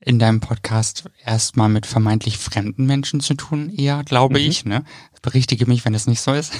in 0.00 0.18
deinem 0.18 0.40
Podcast 0.40 1.04
erstmal 1.24 1.68
mit 1.68 1.84
vermeintlich 1.84 2.38
fremden 2.38 2.86
Menschen 2.86 3.20
zu 3.20 3.34
tun, 3.34 3.70
eher, 3.70 4.04
glaube 4.04 4.38
mhm. 4.38 4.46
ich, 4.46 4.64
ne? 4.64 4.84
Berichtige 5.20 5.66
mich, 5.66 5.84
wenn 5.84 5.94
es 5.94 6.06
nicht 6.06 6.20
so 6.20 6.32
ist. 6.32 6.52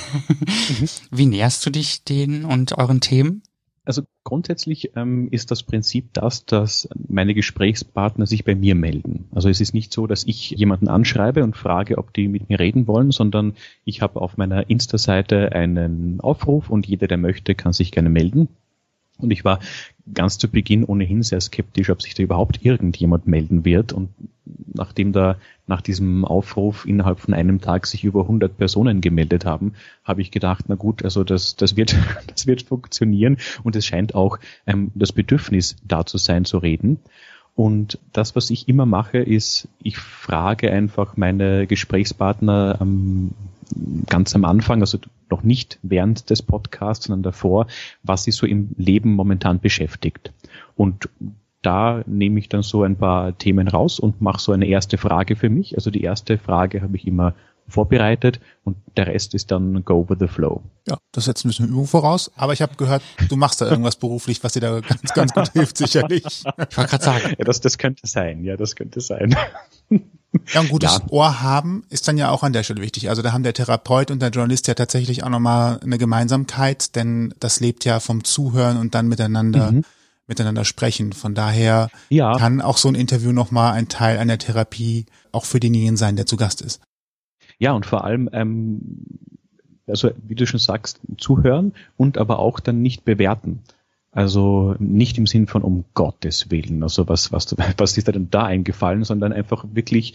mhm. 0.80 0.88
Wie 1.12 1.26
näherst 1.26 1.64
du 1.64 1.70
dich 1.70 2.02
denen 2.02 2.44
und 2.44 2.76
euren 2.76 3.00
Themen? 3.00 3.44
Also 3.87 4.03
grundsätzlich 4.24 4.97
ähm, 4.97 5.28
ist 5.30 5.53
das 5.53 5.62
Prinzip 5.62 6.12
das, 6.12 6.45
dass 6.45 6.89
meine 7.09 7.34
Gesprächspartner 7.34 8.26
sich 8.26 8.45
bei 8.45 8.57
mir 8.57 8.74
melden. 8.74 9.28
Also 9.32 9.49
es 9.49 9.61
ist 9.61 9.74
nicht 9.74 9.93
so, 9.93 10.09
dass 10.09 10.24
ich 10.24 10.51
jemanden 10.51 10.89
anschreibe 10.89 11.45
und 11.45 11.57
frage, 11.57 11.97
ob 11.97 12.12
die 12.12 12.26
mit 12.26 12.49
mir 12.49 12.59
reden 12.59 12.89
wollen, 12.89 13.12
sondern 13.12 13.55
ich 13.84 14.03
habe 14.03 14.20
auf 14.20 14.37
meiner 14.37 14.68
Insta-Seite 14.68 15.53
einen 15.53 16.20
Aufruf 16.20 16.68
und 16.68 16.87
jeder, 16.87 17.07
der 17.07 17.16
möchte, 17.16 17.55
kann 17.55 17.72
sich 17.72 17.93
gerne 17.93 18.11
melden. 18.11 18.49
Und 19.19 19.31
ich 19.31 19.45
war 19.45 19.61
ganz 20.12 20.39
zu 20.39 20.49
Beginn 20.49 20.85
ohnehin 20.85 21.23
sehr 21.23 21.41
skeptisch, 21.41 21.91
ob 21.91 22.03
sich 22.03 22.14
da 22.14 22.23
überhaupt 22.23 22.64
irgendjemand 22.64 23.27
melden 23.27 23.64
wird. 23.64 23.93
Und 23.93 24.11
nachdem 24.73 25.12
da 25.12 25.37
nach 25.67 25.81
diesem 25.81 26.25
Aufruf 26.25 26.87
innerhalb 26.87 27.19
von 27.19 27.35
einem 27.35 27.61
Tag 27.61 27.87
sich 27.87 28.05
über 28.05 28.23
100 28.23 28.57
Personen 28.57 29.01
gemeldet 29.01 29.45
haben, 29.45 29.73
habe 30.05 30.23
ich 30.23 30.31
gedacht, 30.31 30.67
na 30.69 30.75
gut, 30.75 31.05
also 31.05 31.25
das, 31.25 31.57
das 31.57 31.77
wird, 31.77 31.97
das 32.27 32.47
wird 32.47 32.62
funktionieren. 32.62 33.39
Und 33.64 33.75
es 33.77 33.87
scheint 33.87 34.14
auch 34.14 34.39
ähm, 34.67 34.93
das 34.95 35.12
Bedürfnis 35.12 35.77
da 35.85 36.07
zu 36.07 36.19
sein, 36.19 36.45
zu 36.45 36.59
reden. 36.59 37.01
Und 37.57 37.98
das, 38.12 38.36
was 38.36 38.50
ich 38.50 38.68
immer 38.68 38.84
mache, 38.84 39.18
ist, 39.18 39.66
ich 39.82 39.96
frage 39.96 40.70
einfach 40.70 41.16
meine 41.16 41.66
Gesprächspartner 41.66 42.78
ähm, 42.82 43.30
ganz 44.09 44.34
am 44.34 44.44
Anfang, 44.44 44.82
also 44.82 44.98
noch 45.30 45.42
nicht 45.42 45.78
während 45.82 46.28
des 46.28 46.42
Podcasts, 46.42 47.07
sondern 47.07 47.22
davor, 47.22 47.66
was 48.02 48.24
sie 48.24 48.30
so 48.30 48.46
im 48.46 48.70
Leben 48.76 49.14
momentan 49.14 49.59
beschäftigt. 49.59 50.34
Und 50.76 51.09
da 51.62 52.04
nehme 52.07 52.38
ich 52.38 52.50
dann 52.50 52.62
so 52.62 52.82
ein 52.82 52.96
paar 52.96 53.36
Themen 53.38 53.68
raus 53.68 53.98
und 53.98 54.20
mache 54.20 54.40
so 54.40 54.52
eine 54.52 54.66
erste 54.66 54.98
Frage 54.98 55.34
für 55.34 55.48
mich. 55.48 55.76
Also 55.76 55.90
die 55.90 56.02
erste 56.02 56.36
Frage 56.36 56.82
habe 56.82 56.96
ich 56.96 57.07
immer 57.07 57.34
vorbereitet 57.69 58.41
und 58.64 58.77
der 58.97 59.09
Rest 59.09 59.35
ist 59.35 59.51
dann 59.51 59.85
go 59.85 60.07
with 60.09 60.19
the 60.21 60.29
flow. 60.29 60.62
Ja, 60.87 60.99
das 61.12 61.25
setzt 61.25 61.45
ein 61.45 61.49
bisschen 61.49 61.69
Übung 61.69 61.87
voraus, 61.87 62.31
aber 62.37 62.53
ich 62.53 62.62
habe 62.62 62.77
gehört, 62.77 63.03
du 63.29 63.37
machst 63.37 63.61
da 63.61 63.69
irgendwas 63.69 63.97
beruflich, 63.97 64.43
was 64.45 64.53
dir 64.53 64.61
da 64.61 64.81
ganz, 64.81 65.12
ganz 65.14 65.33
gut 65.33 65.53
hilft, 65.53 65.77
sicherlich. 65.77 66.25
Ich 66.25 66.77
wollte 66.77 66.91
gerade 66.91 67.05
sagen. 67.05 67.35
Ja, 67.39 67.45
das, 67.45 67.61
das 67.61 67.79
könnte 67.79 68.07
sein, 68.07 68.45
ja, 68.45 68.57
das 68.57 68.77
könnte 68.77 69.01
sein. 69.01 69.37
Ja, 70.53 70.61
ein 70.61 70.69
gutes 70.69 70.93
ja. 70.93 71.03
Ohr 71.11 71.43
haben 71.43 71.85
ist 71.89 72.09
dann 72.09 72.19
ja 72.19 72.31
auch 72.31 72.43
an 72.43 72.53
der 72.53 72.62
Stelle 72.62 72.83
wichtig. 72.83 73.09
Also 73.09 73.23
da 73.23 73.33
haben 73.33 73.43
der 73.43 73.55
Therapeut 73.55 74.11
und 74.11 74.21
der 74.21 74.31
Journalist 74.31 74.67
ja 74.67 74.75
tatsächlich 74.75 75.25
auch 75.25 75.29
nochmal 75.29 75.81
eine 75.83 75.99
Gemeinsamkeit, 75.99 76.95
denn 76.97 77.35
das 77.41 77.61
lebt 77.61 77.85
ja 77.85 78.01
vom 78.01 78.25
Zuhören 78.25 78.77
und 78.77 78.95
dann 78.95 79.09
miteinander 79.09 79.73
mhm. 79.73 79.85
miteinander 80.27 80.64
sprechen. 80.64 81.12
Von 81.12 81.35
daher 81.35 81.91
ja. 82.11 82.37
kann 82.37 82.61
auch 82.61 82.77
so 82.77 82.89
ein 82.89 82.95
Interview 82.95 83.33
nochmal 83.33 83.73
ein 83.73 83.89
Teil 83.89 84.19
einer 84.19 84.39
Therapie 84.39 85.07
auch 85.33 85.45
für 85.45 85.61
denjenigen 85.61 85.97
sein, 85.97 86.17
der 86.17 86.27
zu 86.27 86.37
Gast 86.37 86.61
ist. 86.61 86.81
Ja, 87.59 87.72
und 87.72 87.86
vor 87.86 88.04
allem, 88.04 88.28
ähm, 88.32 88.80
also 89.86 90.11
wie 90.26 90.34
du 90.34 90.46
schon 90.46 90.61
sagst, 90.61 91.00
zuhören 91.18 91.72
und 91.96 92.18
aber 92.18 92.38
auch 92.38 92.61
dann 92.61 92.82
nicht 92.82 93.04
bewerten. 93.04 93.62
Also 94.16 94.74
nicht 94.78 95.18
im 95.18 95.26
Sinn 95.26 95.46
von 95.46 95.61
um 95.61 95.84
Gottes 95.92 96.50
Willen, 96.50 96.82
also 96.82 97.07
was, 97.07 97.32
was, 97.32 97.54
was 97.76 97.98
ist 97.98 98.09
denn 98.09 98.30
da 98.30 98.44
eingefallen, 98.44 99.04
sondern 99.04 99.34
einfach 99.34 99.66
wirklich, 99.72 100.14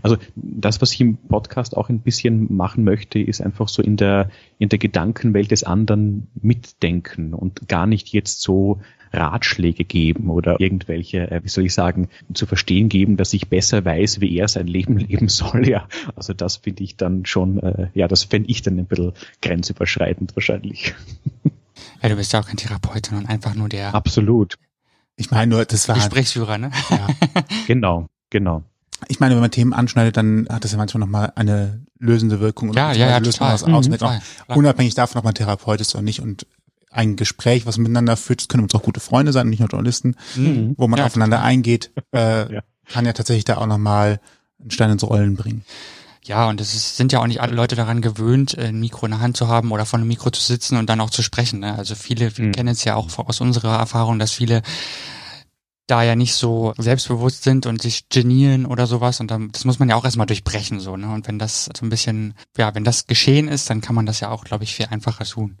also 0.00 0.16
das, 0.36 0.80
was 0.80 0.92
ich 0.92 1.00
im 1.00 1.16
Podcast 1.16 1.76
auch 1.76 1.88
ein 1.88 2.00
bisschen 2.00 2.54
machen 2.54 2.84
möchte, 2.84 3.18
ist 3.18 3.40
einfach 3.40 3.68
so 3.68 3.82
in 3.82 3.96
der, 3.96 4.30
in 4.58 4.68
der 4.68 4.78
Gedankenwelt 4.78 5.50
des 5.50 5.64
anderen 5.64 6.28
mitdenken 6.40 7.34
und 7.34 7.68
gar 7.68 7.88
nicht 7.88 8.12
jetzt 8.12 8.42
so 8.42 8.80
Ratschläge 9.12 9.84
geben 9.84 10.30
oder 10.30 10.60
irgendwelche, 10.60 11.30
äh, 11.30 11.40
wie 11.44 11.48
soll 11.48 11.64
ich 11.66 11.74
sagen, 11.74 12.08
zu 12.34 12.46
verstehen 12.46 12.88
geben, 12.88 13.16
dass 13.16 13.32
ich 13.32 13.48
besser 13.48 13.84
weiß, 13.84 14.20
wie 14.20 14.36
er 14.36 14.48
sein 14.48 14.66
Leben 14.66 14.96
leben 14.98 15.28
soll. 15.28 15.68
Ja, 15.68 15.86
also 16.16 16.32
das 16.32 16.56
finde 16.56 16.82
ich 16.84 16.96
dann 16.96 17.26
schon, 17.26 17.58
äh, 17.58 17.88
ja, 17.94 18.08
das 18.08 18.24
fände 18.24 18.48
ich 18.50 18.62
dann 18.62 18.78
ein 18.78 18.86
bisschen 18.86 19.12
grenzüberschreitend 19.40 20.34
wahrscheinlich. 20.36 20.94
Ja, 22.02 22.08
du 22.08 22.16
bist 22.16 22.32
ja 22.32 22.40
auch 22.40 22.46
kein 22.46 22.56
Therapeut, 22.56 23.06
sondern 23.06 23.26
einfach 23.26 23.54
nur 23.54 23.68
der 23.68 23.94
Absolut. 23.94 24.56
Ich 25.16 25.30
meine 25.30 25.54
nur, 25.54 25.64
das 25.64 25.88
war 25.88 25.94
Gesprächsführer, 25.94 26.58
ne? 26.58 26.70
Ja. 26.90 27.06
genau, 27.68 28.08
genau. 28.28 28.64
Ich 29.08 29.20
meine, 29.20 29.34
wenn 29.34 29.40
man 29.40 29.50
Themen 29.52 29.72
anschneidet, 29.72 30.16
dann 30.16 30.46
hat 30.48 30.64
das 30.64 30.72
ja 30.72 30.78
manchmal 30.78 31.00
nochmal 31.00 31.32
eine 31.36 31.80
lösende 31.98 32.40
Wirkung. 32.40 32.70
Und 32.70 32.76
Ja, 32.76 32.92
ja, 32.92 33.08
ja, 33.08 33.18
löst 33.18 33.40
man 33.40 33.50
total. 33.50 33.54
was 33.54 33.74
aus. 33.74 33.88
Mhm, 33.88 33.92
total. 33.92 34.20
unabhängig 34.48 34.94
davon, 34.94 35.18
ob 35.18 35.24
man 35.24 35.34
Therapeut 35.34 35.80
ist 35.80 35.94
oder 35.94 36.02
nicht. 36.02 36.20
Und 36.20 36.46
ein 36.92 37.16
Gespräch, 37.16 37.66
was 37.66 37.76
man 37.78 37.84
miteinander 37.84 38.16
führt, 38.16 38.40
das 38.40 38.48
können 38.48 38.62
uns 38.62 38.74
auch 38.74 38.82
gute 38.82 39.00
Freunde 39.00 39.32
sein, 39.32 39.48
nicht 39.48 39.60
nur 39.60 39.68
Journalisten, 39.68 40.14
Mhm. 40.36 40.74
wo 40.76 40.86
man 40.88 40.98
Ja, 40.98 41.06
aufeinander 41.06 41.42
eingeht, 41.42 41.90
äh, 42.12 42.52
Ja. 42.54 42.62
kann 42.88 43.06
ja 43.06 43.12
tatsächlich 43.12 43.44
da 43.44 43.56
auch 43.56 43.66
nochmal 43.66 44.20
einen 44.60 44.70
Stein 44.70 44.90
ins 44.90 45.02
Rollen 45.02 45.34
bringen. 45.36 45.64
Ja, 46.24 46.48
und 46.48 46.60
es 46.60 46.74
ist, 46.74 46.96
sind 46.96 47.10
ja 47.10 47.18
auch 47.20 47.26
nicht 47.26 47.40
alle 47.40 47.54
Leute 47.54 47.74
daran 47.74 48.00
gewöhnt, 48.00 48.56
ein 48.56 48.78
Mikro 48.78 49.06
in 49.06 49.10
der 49.12 49.20
Hand 49.20 49.36
zu 49.36 49.48
haben 49.48 49.72
oder 49.72 49.84
vor 49.86 49.98
einem 49.98 50.06
Mikro 50.06 50.30
zu 50.30 50.40
sitzen 50.40 50.76
und 50.76 50.88
dann 50.88 51.00
auch 51.00 51.10
zu 51.10 51.20
sprechen. 51.22 51.58
Ne? 51.58 51.74
Also 51.76 51.96
viele 51.96 52.30
Mhm. 52.36 52.52
kennen 52.52 52.68
es 52.68 52.84
ja 52.84 52.94
auch 52.94 53.08
aus 53.18 53.40
unserer 53.40 53.76
Erfahrung, 53.78 54.20
dass 54.20 54.30
viele 54.30 54.62
da 55.88 56.02
ja 56.04 56.14
nicht 56.14 56.34
so 56.34 56.74
selbstbewusst 56.78 57.42
sind 57.42 57.66
und 57.66 57.82
sich 57.82 58.08
genieren 58.08 58.66
oder 58.66 58.86
sowas. 58.86 59.18
Und 59.18 59.30
dann, 59.32 59.50
das 59.50 59.64
muss 59.64 59.78
man 59.80 59.88
ja 59.88 59.96
auch 59.96 60.04
erstmal 60.04 60.26
durchbrechen, 60.28 60.78
so, 60.78 60.96
ne? 60.96 61.12
Und 61.12 61.26
wenn 61.26 61.38
das 61.40 61.64
so 61.76 61.84
ein 61.84 61.90
bisschen, 61.90 62.34
ja, 62.56 62.72
wenn 62.74 62.84
das 62.84 63.06
geschehen 63.08 63.48
ist, 63.48 63.68
dann 63.68 63.80
kann 63.80 63.96
man 63.96 64.06
das 64.06 64.20
ja 64.20 64.30
auch, 64.30 64.44
glaube 64.44 64.62
ich, 64.64 64.74
viel 64.76 64.86
einfacher 64.86 65.24
tun. 65.24 65.58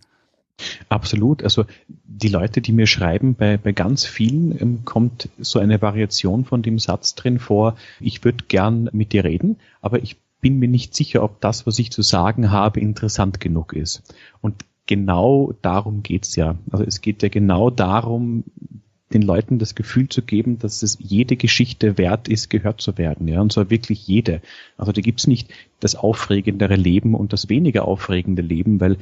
Absolut. 0.88 1.42
Also 1.42 1.64
die 1.88 2.28
Leute, 2.28 2.60
die 2.60 2.72
mir 2.72 2.86
schreiben, 2.86 3.34
bei, 3.34 3.56
bei 3.56 3.72
ganz 3.72 4.04
vielen 4.04 4.60
ähm, 4.60 4.84
kommt 4.84 5.28
so 5.38 5.58
eine 5.58 5.82
Variation 5.82 6.44
von 6.44 6.62
dem 6.62 6.78
Satz 6.78 7.14
drin 7.14 7.38
vor, 7.38 7.76
ich 8.00 8.24
würde 8.24 8.44
gern 8.48 8.88
mit 8.92 9.12
dir 9.12 9.24
reden, 9.24 9.56
aber 9.80 10.02
ich 10.02 10.16
bin 10.40 10.58
mir 10.58 10.68
nicht 10.68 10.94
sicher, 10.94 11.22
ob 11.22 11.40
das, 11.40 11.66
was 11.66 11.78
ich 11.78 11.90
zu 11.90 12.02
sagen 12.02 12.50
habe, 12.50 12.80
interessant 12.80 13.40
genug 13.40 13.72
ist. 13.72 14.02
Und 14.40 14.64
genau 14.86 15.54
darum 15.62 16.02
geht's 16.02 16.36
ja. 16.36 16.56
Also 16.70 16.84
es 16.84 17.00
geht 17.00 17.22
ja 17.22 17.28
genau 17.28 17.70
darum, 17.70 18.44
den 19.12 19.22
Leuten 19.22 19.58
das 19.58 19.74
Gefühl 19.74 20.08
zu 20.08 20.22
geben, 20.22 20.58
dass 20.58 20.82
es 20.82 20.98
jede 21.00 21.36
Geschichte 21.36 21.98
wert 21.98 22.28
ist, 22.28 22.50
gehört 22.50 22.80
zu 22.80 22.98
werden. 22.98 23.28
Ja, 23.28 23.40
und 23.40 23.52
zwar 23.52 23.70
wirklich 23.70 24.06
jede. 24.06 24.40
Also 24.76 24.92
da 24.92 25.00
gibt's 25.00 25.26
nicht 25.26 25.50
das 25.80 25.94
aufregendere 25.94 26.76
Leben 26.76 27.14
und 27.14 27.32
das 27.32 27.48
weniger 27.48 27.86
aufregende 27.86 28.42
Leben, 28.42 28.80
weil 28.80 28.96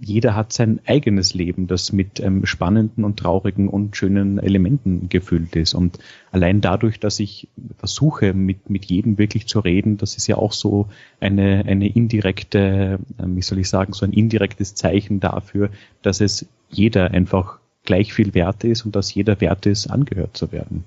jeder 0.00 0.34
hat 0.34 0.52
sein 0.52 0.80
eigenes 0.86 1.34
Leben, 1.34 1.66
das 1.66 1.92
mit 1.92 2.20
ähm, 2.20 2.46
spannenden 2.46 3.04
und 3.04 3.18
traurigen 3.18 3.68
und 3.68 3.96
schönen 3.96 4.38
Elementen 4.38 5.08
gefüllt 5.08 5.56
ist. 5.56 5.74
Und 5.74 5.98
allein 6.32 6.60
dadurch, 6.60 6.98
dass 6.98 7.20
ich 7.20 7.48
versuche, 7.78 8.34
mit, 8.34 8.68
mit 8.68 8.84
jedem 8.86 9.18
wirklich 9.18 9.46
zu 9.46 9.60
reden, 9.60 9.96
das 9.96 10.16
ist 10.16 10.26
ja 10.26 10.36
auch 10.36 10.52
so 10.52 10.88
eine, 11.20 11.64
eine 11.66 11.88
indirekte, 11.88 12.98
ähm, 13.18 13.36
wie 13.36 13.42
soll 13.42 13.58
ich 13.58 13.68
sagen, 13.68 13.92
so 13.92 14.04
ein 14.04 14.12
indirektes 14.12 14.74
Zeichen 14.74 15.20
dafür, 15.20 15.70
dass 16.02 16.20
es 16.20 16.46
jeder 16.70 17.12
einfach 17.12 17.58
gleich 17.84 18.12
viel 18.12 18.34
wert 18.34 18.64
ist 18.64 18.84
und 18.84 18.96
dass 18.96 19.14
jeder 19.14 19.40
wert 19.40 19.66
ist, 19.66 19.88
angehört 19.88 20.36
zu 20.36 20.52
werden. 20.52 20.84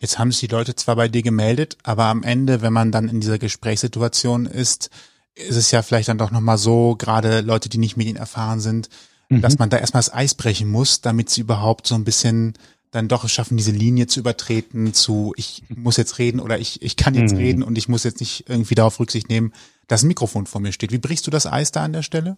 Jetzt 0.00 0.18
haben 0.18 0.32
sich 0.32 0.48
die 0.48 0.54
Leute 0.54 0.74
zwar 0.74 0.96
bei 0.96 1.06
dir 1.06 1.22
gemeldet, 1.22 1.76
aber 1.84 2.06
am 2.06 2.24
Ende, 2.24 2.60
wenn 2.60 2.72
man 2.72 2.90
dann 2.90 3.08
in 3.08 3.20
dieser 3.20 3.38
Gesprächssituation 3.38 4.46
ist, 4.46 4.90
ist 5.34 5.56
es 5.56 5.70
ja 5.70 5.82
vielleicht 5.82 6.08
dann 6.08 6.18
doch 6.18 6.30
nochmal 6.30 6.58
so, 6.58 6.96
gerade 6.96 7.40
Leute, 7.40 7.68
die 7.68 7.78
nicht 7.78 7.96
medienerfahren 7.96 8.60
sind, 8.60 8.88
dass 9.30 9.58
man 9.58 9.70
da 9.70 9.78
erstmal 9.78 10.02
das 10.02 10.12
Eis 10.12 10.34
brechen 10.34 10.68
muss, 10.70 11.00
damit 11.00 11.30
sie 11.30 11.40
überhaupt 11.40 11.86
so 11.86 11.94
ein 11.94 12.04
bisschen 12.04 12.52
dann 12.90 13.08
doch 13.08 13.24
es 13.24 13.32
schaffen, 13.32 13.56
diese 13.56 13.70
Linie 13.70 14.06
zu 14.06 14.20
übertreten 14.20 14.92
zu, 14.92 15.32
ich 15.38 15.62
muss 15.74 15.96
jetzt 15.96 16.18
reden 16.18 16.38
oder 16.38 16.58
ich, 16.58 16.82
ich 16.82 16.96
kann 16.98 17.14
jetzt 17.14 17.32
Mhm. 17.32 17.38
reden 17.38 17.62
und 17.62 17.78
ich 17.78 17.88
muss 17.88 18.04
jetzt 18.04 18.20
nicht 18.20 18.44
irgendwie 18.50 18.74
darauf 18.74 19.00
Rücksicht 19.00 19.30
nehmen, 19.30 19.54
dass 19.88 20.02
ein 20.02 20.08
Mikrofon 20.08 20.44
vor 20.44 20.60
mir 20.60 20.72
steht. 20.72 20.92
Wie 20.92 20.98
brichst 20.98 21.26
du 21.26 21.30
das 21.30 21.46
Eis 21.46 21.72
da 21.72 21.82
an 21.82 21.94
der 21.94 22.02
Stelle? 22.02 22.36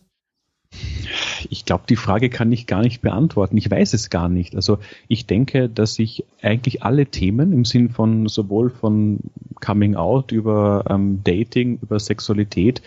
Ich 1.51 1.65
glaube, 1.65 1.85
die 1.89 1.97
Frage 1.97 2.31
kann 2.31 2.51
ich 2.53 2.67
gar 2.67 2.83
nicht 2.83 3.03
beantworten. 3.03 3.57
Ich 3.57 3.71
weiß 3.71 3.93
es 3.95 4.11
gar 4.11 4.29
nicht. 4.29 4.57
Also 4.57 4.79
ich 5.09 5.27
denke, 5.27 5.69
dass 5.69 5.99
ich 5.99 6.25
eigentlich 6.43 6.83
alle 6.83 7.07
Themen 7.07 7.53
im 7.53 7.65
Sinn 7.65 7.91
von 7.91 8.29
sowohl 8.29 8.71
von 8.71 9.19
Coming 9.61 9.95
Out 9.95 10.33
über 10.33 10.85
ähm, 10.89 11.21
Dating, 11.23 11.79
über 11.83 11.99
Sexualität 11.99 12.83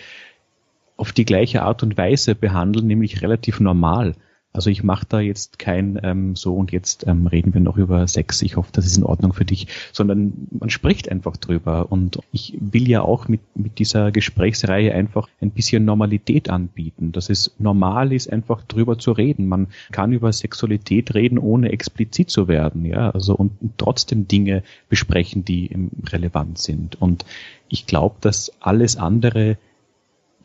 auf 0.97 1.11
die 1.11 1.25
gleiche 1.25 1.61
Art 1.61 1.83
und 1.83 1.97
Weise 1.97 2.35
behandle, 2.35 2.83
nämlich 2.83 3.21
relativ 3.21 3.59
normal. 3.59 4.15
Also 4.57 4.71
ich 4.71 4.83
mache 4.83 5.05
da 5.07 5.19
jetzt 5.19 5.59
kein 5.59 5.99
ähm, 6.01 6.35
so 6.35 6.55
und 6.55 6.71
jetzt 6.71 7.05
ähm, 7.05 7.27
reden 7.27 7.53
wir 7.53 7.61
noch 7.61 7.77
über 7.77 8.07
Sex. 8.07 8.41
Ich 8.41 8.57
hoffe, 8.57 8.71
das 8.71 8.87
ist 8.87 8.97
in 8.97 9.03
Ordnung 9.03 9.33
für 9.33 9.45
dich, 9.45 9.67
sondern 9.93 10.47
man 10.49 10.71
spricht 10.71 11.11
einfach 11.11 11.37
drüber. 11.37 11.91
Und 11.91 12.17
ich 12.31 12.57
will 12.59 12.89
ja 12.89 13.03
auch 13.03 13.27
mit, 13.27 13.41
mit 13.53 13.77
dieser 13.77 14.11
Gesprächsreihe 14.11 14.95
einfach 14.95 15.29
ein 15.41 15.51
bisschen 15.51 15.85
Normalität 15.85 16.49
anbieten, 16.49 17.11
dass 17.11 17.29
es 17.29 17.53
normal 17.59 18.11
ist, 18.11 18.33
einfach 18.33 18.63
drüber 18.63 18.97
zu 18.97 19.11
reden. 19.11 19.47
Man 19.47 19.67
kann 19.91 20.11
über 20.11 20.33
Sexualität 20.33 21.13
reden, 21.13 21.37
ohne 21.37 21.71
explizit 21.71 22.31
zu 22.31 22.47
werden, 22.47 22.83
ja, 22.83 23.11
also 23.11 23.35
und 23.35 23.51
trotzdem 23.77 24.27
Dinge 24.27 24.63
besprechen, 24.89 25.45
die 25.45 25.69
relevant 26.11 26.57
sind. 26.57 26.99
Und 26.99 27.25
ich 27.69 27.85
glaube, 27.85 28.15
dass 28.21 28.51
alles 28.59 28.97
andere 28.97 29.57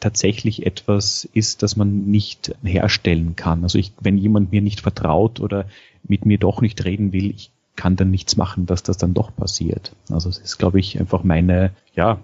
tatsächlich 0.02 0.66
etwas 0.66 1.28
ist, 1.32 1.62
das 1.62 1.76
man 1.76 2.06
nicht 2.06 2.54
herstellen 2.62 3.36
kann. 3.36 3.62
Also 3.62 3.78
ich, 3.78 3.92
wenn 4.00 4.18
jemand 4.18 4.52
mir 4.52 4.60
nicht 4.60 4.80
vertraut 4.80 5.40
oder 5.40 5.66
mit 6.02 6.26
mir 6.26 6.38
doch 6.38 6.60
nicht 6.60 6.84
reden 6.84 7.12
will, 7.12 7.30
ich 7.30 7.50
kann 7.76 7.96
dann 7.96 8.10
nichts 8.10 8.36
machen, 8.36 8.66
dass 8.66 8.82
das 8.82 8.98
dann 8.98 9.14
doch 9.14 9.34
passiert. 9.34 9.92
Also 10.10 10.28
es 10.28 10.38
ist, 10.38 10.58
glaube 10.58 10.80
ich, 10.80 10.98
einfach 10.98 11.22
meine, 11.24 11.70
ja, 11.94 12.18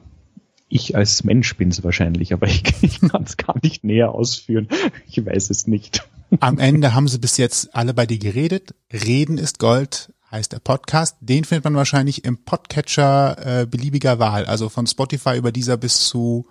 ich 0.68 0.96
als 0.96 1.24
Mensch 1.24 1.56
bin 1.56 1.68
es 1.68 1.82
wahrscheinlich, 1.84 2.32
aber 2.32 2.46
ich, 2.48 2.62
ich 2.82 3.00
kann 3.00 3.22
es 3.22 3.36
gar 3.36 3.56
nicht 3.62 3.84
näher 3.84 4.12
ausführen. 4.12 4.68
Ich 5.08 5.24
weiß 5.24 5.50
es 5.50 5.66
nicht. 5.66 6.06
Am 6.40 6.58
Ende 6.58 6.94
haben 6.94 7.08
sie 7.08 7.18
bis 7.18 7.38
jetzt 7.38 7.74
alle 7.74 7.94
bei 7.94 8.04
dir 8.04 8.18
geredet. 8.18 8.74
Reden 8.92 9.38
ist 9.38 9.58
Gold 9.58 10.12
heißt 10.30 10.52
der 10.52 10.58
Podcast. 10.58 11.16
Den 11.20 11.44
findet 11.44 11.64
man 11.64 11.74
wahrscheinlich 11.76 12.24
im 12.24 12.44
Podcatcher 12.44 13.60
äh, 13.62 13.66
beliebiger 13.66 14.18
Wahl, 14.18 14.44
also 14.44 14.68
von 14.68 14.86
Spotify 14.86 15.38
über 15.38 15.52
dieser 15.52 15.76
bis 15.76 16.06
zu 16.06 16.46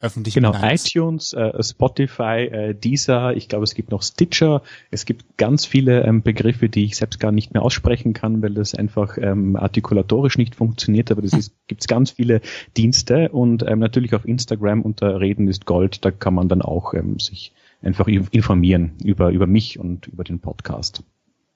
öffentlichen 0.00 0.40
Genau, 0.42 0.52
Clients. 0.52 0.88
iTunes, 0.88 1.32
äh, 1.32 1.62
Spotify, 1.62 2.48
äh, 2.50 2.74
Deezer, 2.74 3.34
ich 3.34 3.48
glaube, 3.48 3.64
es 3.64 3.74
gibt 3.74 3.90
noch 3.90 4.02
Stitcher. 4.02 4.62
Es 4.90 5.06
gibt 5.06 5.38
ganz 5.38 5.64
viele 5.64 6.02
ähm, 6.04 6.22
Begriffe, 6.22 6.68
die 6.68 6.84
ich 6.84 6.96
selbst 6.96 7.18
gar 7.18 7.32
nicht 7.32 7.54
mehr 7.54 7.62
aussprechen 7.62 8.12
kann, 8.12 8.42
weil 8.42 8.54
das 8.54 8.74
einfach 8.74 9.16
ähm, 9.18 9.56
artikulatorisch 9.56 10.36
nicht 10.36 10.54
funktioniert. 10.54 11.10
Aber 11.10 11.22
das 11.22 11.32
ist, 11.32 11.54
gibt's 11.66 11.86
ganz 11.86 12.10
viele 12.10 12.40
Dienste 12.76 13.30
und 13.30 13.64
ähm, 13.66 13.78
natürlich 13.78 14.14
auf 14.14 14.26
Instagram 14.26 14.82
unter 14.82 15.18
Reden 15.20 15.48
ist 15.48 15.64
Gold. 15.64 16.04
Da 16.04 16.10
kann 16.10 16.34
man 16.34 16.48
dann 16.48 16.62
auch 16.62 16.92
ähm, 16.92 17.18
sich 17.18 17.52
einfach 17.82 18.06
informieren 18.08 18.92
über 19.04 19.30
über 19.30 19.46
mich 19.46 19.78
und 19.78 20.06
über 20.08 20.24
den 20.24 20.40
Podcast. 20.40 21.02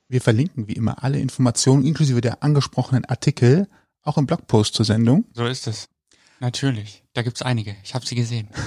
Wir 0.09 0.21
verlinken 0.21 0.67
wie 0.69 0.73
immer 0.73 1.03
alle 1.05 1.19
Informationen 1.19 1.85
inklusive 1.85 2.21
der 2.21 2.43
angesprochenen 2.43 3.05
Artikel 3.05 3.69
auch 4.03 4.17
im 4.19 4.27
Blogpost 4.27 4.75
zur 4.75 4.85
Sendung. 4.85 5.25
So 5.35 5.45
ist 5.47 5.67
es. 5.67 5.89
Natürlich. 6.41 7.05
Da 7.13 7.23
gibt's 7.23 7.43
einige. 7.43 7.77
Ich 7.85 7.95
habe 7.95 8.05
sie 8.07 8.15
gesehen. 8.15 8.49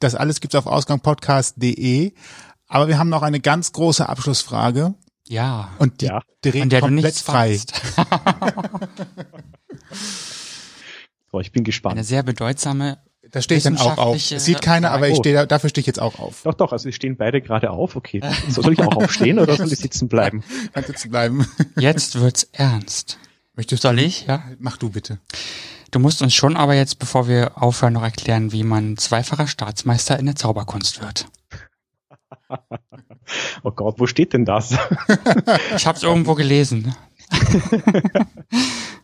Das 0.00 0.14
alles 0.14 0.40
gibt's 0.40 0.54
auf 0.56 0.66
ausgangpodcast.de. 0.66 2.12
Aber 2.68 2.88
wir 2.88 2.98
haben 2.98 3.08
noch 3.08 3.22
eine 3.22 3.40
ganz 3.40 3.72
große 3.72 4.08
Abschlussfrage 4.08 4.94
Ja. 5.28 5.70
und 5.78 6.00
die 6.00 6.06
Ja. 6.06 6.22
dreht 6.42 6.58
Von 6.60 6.68
der 6.70 6.80
du 6.80 6.86
komplett 6.86 7.16
frei. 7.16 7.58
So, 11.30 11.40
ich 11.40 11.52
bin 11.52 11.64
gespannt. 11.64 11.94
Eine 11.96 12.04
sehr 12.04 12.22
bedeutsame. 12.22 12.98
Da 13.30 13.40
stehe 13.40 13.58
ich 13.58 13.64
dann 13.64 13.78
auch 13.78 13.96
auf. 13.98 14.16
Es 14.16 14.44
sieht 14.44 14.60
keiner, 14.60 14.90
aber 14.90 15.08
ich 15.08 15.16
stehe 15.16 15.34
da, 15.34 15.46
dafür 15.46 15.70
stehe 15.70 15.80
ich 15.82 15.86
jetzt 15.86 16.00
auch 16.00 16.18
auf. 16.18 16.42
Doch, 16.42 16.54
doch, 16.54 16.72
also 16.72 16.84
wir 16.86 16.92
stehen 16.92 17.16
beide 17.16 17.40
gerade 17.40 17.70
auf. 17.70 17.96
Okay. 17.96 18.20
So, 18.50 18.60
soll 18.62 18.74
ich 18.74 18.80
auch 18.80 18.96
aufstehen 18.96 19.38
oder 19.38 19.56
soll 19.56 19.72
ich 19.72 19.78
sitzen 19.78 20.08
bleiben? 20.08 20.42
Kannst 20.74 20.88
sitzen 20.88 21.10
bleiben. 21.10 21.46
Jetzt 21.78 22.20
wird's 22.20 22.42
ernst. 22.52 23.18
Möchtest 23.54 23.82
Soll 23.82 23.98
ich? 24.00 24.26
Ja. 24.26 24.42
Mach 24.58 24.76
du 24.76 24.90
bitte. 24.90 25.18
Du 25.92 25.98
musst 25.98 26.22
uns 26.22 26.34
schon 26.34 26.56
aber 26.56 26.74
jetzt, 26.74 26.98
bevor 26.98 27.28
wir 27.28 27.62
aufhören, 27.62 27.92
noch 27.92 28.02
erklären, 28.02 28.50
wie 28.50 28.64
man 28.64 28.96
zweifacher 28.96 29.46
Staatsmeister 29.46 30.18
in 30.18 30.26
der 30.26 30.36
Zauberkunst 30.36 31.00
wird. 31.00 31.28
Oh 33.62 33.70
Gott, 33.70 33.98
wo 33.98 34.06
steht 34.06 34.32
denn 34.32 34.44
das? 34.44 34.72
Ich 35.76 35.86
habe 35.86 35.96
es 35.96 36.02
irgendwo 36.02 36.34
gelesen. 36.34 36.94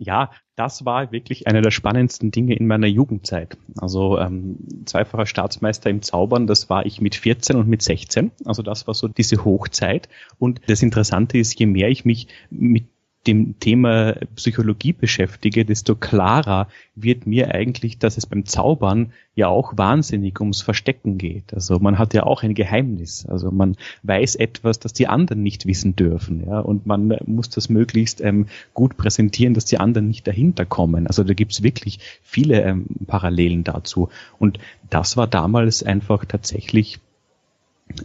Ja, 0.01 0.30
das 0.55 0.84
war 0.84 1.11
wirklich 1.11 1.49
einer 1.49 1.61
der 1.61 1.72
spannendsten 1.72 2.30
Dinge 2.30 2.55
in 2.55 2.68
meiner 2.68 2.86
Jugendzeit. 2.86 3.57
Also 3.78 4.16
ähm, 4.18 4.59
zweifacher 4.86 5.26
Staatsmeister 5.26 5.91
im 5.91 6.03
Zaubern, 6.03 6.47
das 6.47 6.70
war 6.70 6.86
ich 6.86 7.01
mit 7.01 7.16
14 7.16 7.57
und 7.57 7.68
mit 7.68 7.82
16. 7.82 8.30
Also 8.45 8.62
das 8.62 8.86
war 8.86 8.95
so 8.95 9.09
diese 9.09 9.45
Hochzeit. 9.45 10.09
Und 10.39 10.61
das 10.68 10.82
Interessante 10.82 11.36
ist, 11.36 11.59
je 11.59 11.66
mehr 11.66 11.89
ich 11.89 12.05
mich 12.05 12.28
mit 12.49 12.86
dem 13.26 13.58
Thema 13.58 14.14
Psychologie 14.36 14.92
beschäftige, 14.92 15.64
desto 15.64 15.94
klarer 15.94 16.68
wird 16.94 17.26
mir 17.26 17.54
eigentlich, 17.54 17.98
dass 17.98 18.16
es 18.16 18.26
beim 18.26 18.46
Zaubern 18.46 19.12
ja 19.34 19.48
auch 19.48 19.76
wahnsinnig 19.76 20.40
ums 20.40 20.62
Verstecken 20.62 21.18
geht. 21.18 21.52
Also 21.52 21.78
man 21.78 21.98
hat 21.98 22.14
ja 22.14 22.22
auch 22.22 22.42
ein 22.42 22.54
Geheimnis. 22.54 23.26
Also 23.26 23.50
man 23.50 23.76
weiß 24.02 24.36
etwas, 24.36 24.78
das 24.78 24.92
die 24.92 25.08
anderen 25.08 25.42
nicht 25.42 25.66
wissen 25.66 25.94
dürfen. 25.96 26.44
Ja, 26.46 26.60
und 26.60 26.86
man 26.86 27.16
muss 27.26 27.50
das 27.50 27.68
möglichst 27.68 28.20
ähm, 28.20 28.46
gut 28.72 28.96
präsentieren, 28.96 29.54
dass 29.54 29.64
die 29.64 29.78
anderen 29.78 30.08
nicht 30.08 30.26
dahinter 30.26 30.64
kommen. 30.64 31.06
Also 31.06 31.24
da 31.24 31.34
gibt's 31.34 31.62
wirklich 31.62 31.98
viele 32.22 32.62
ähm, 32.62 32.86
Parallelen 33.06 33.64
dazu. 33.64 34.08
Und 34.38 34.58
das 34.90 35.16
war 35.16 35.26
damals 35.26 35.82
einfach 35.82 36.24
tatsächlich 36.24 36.98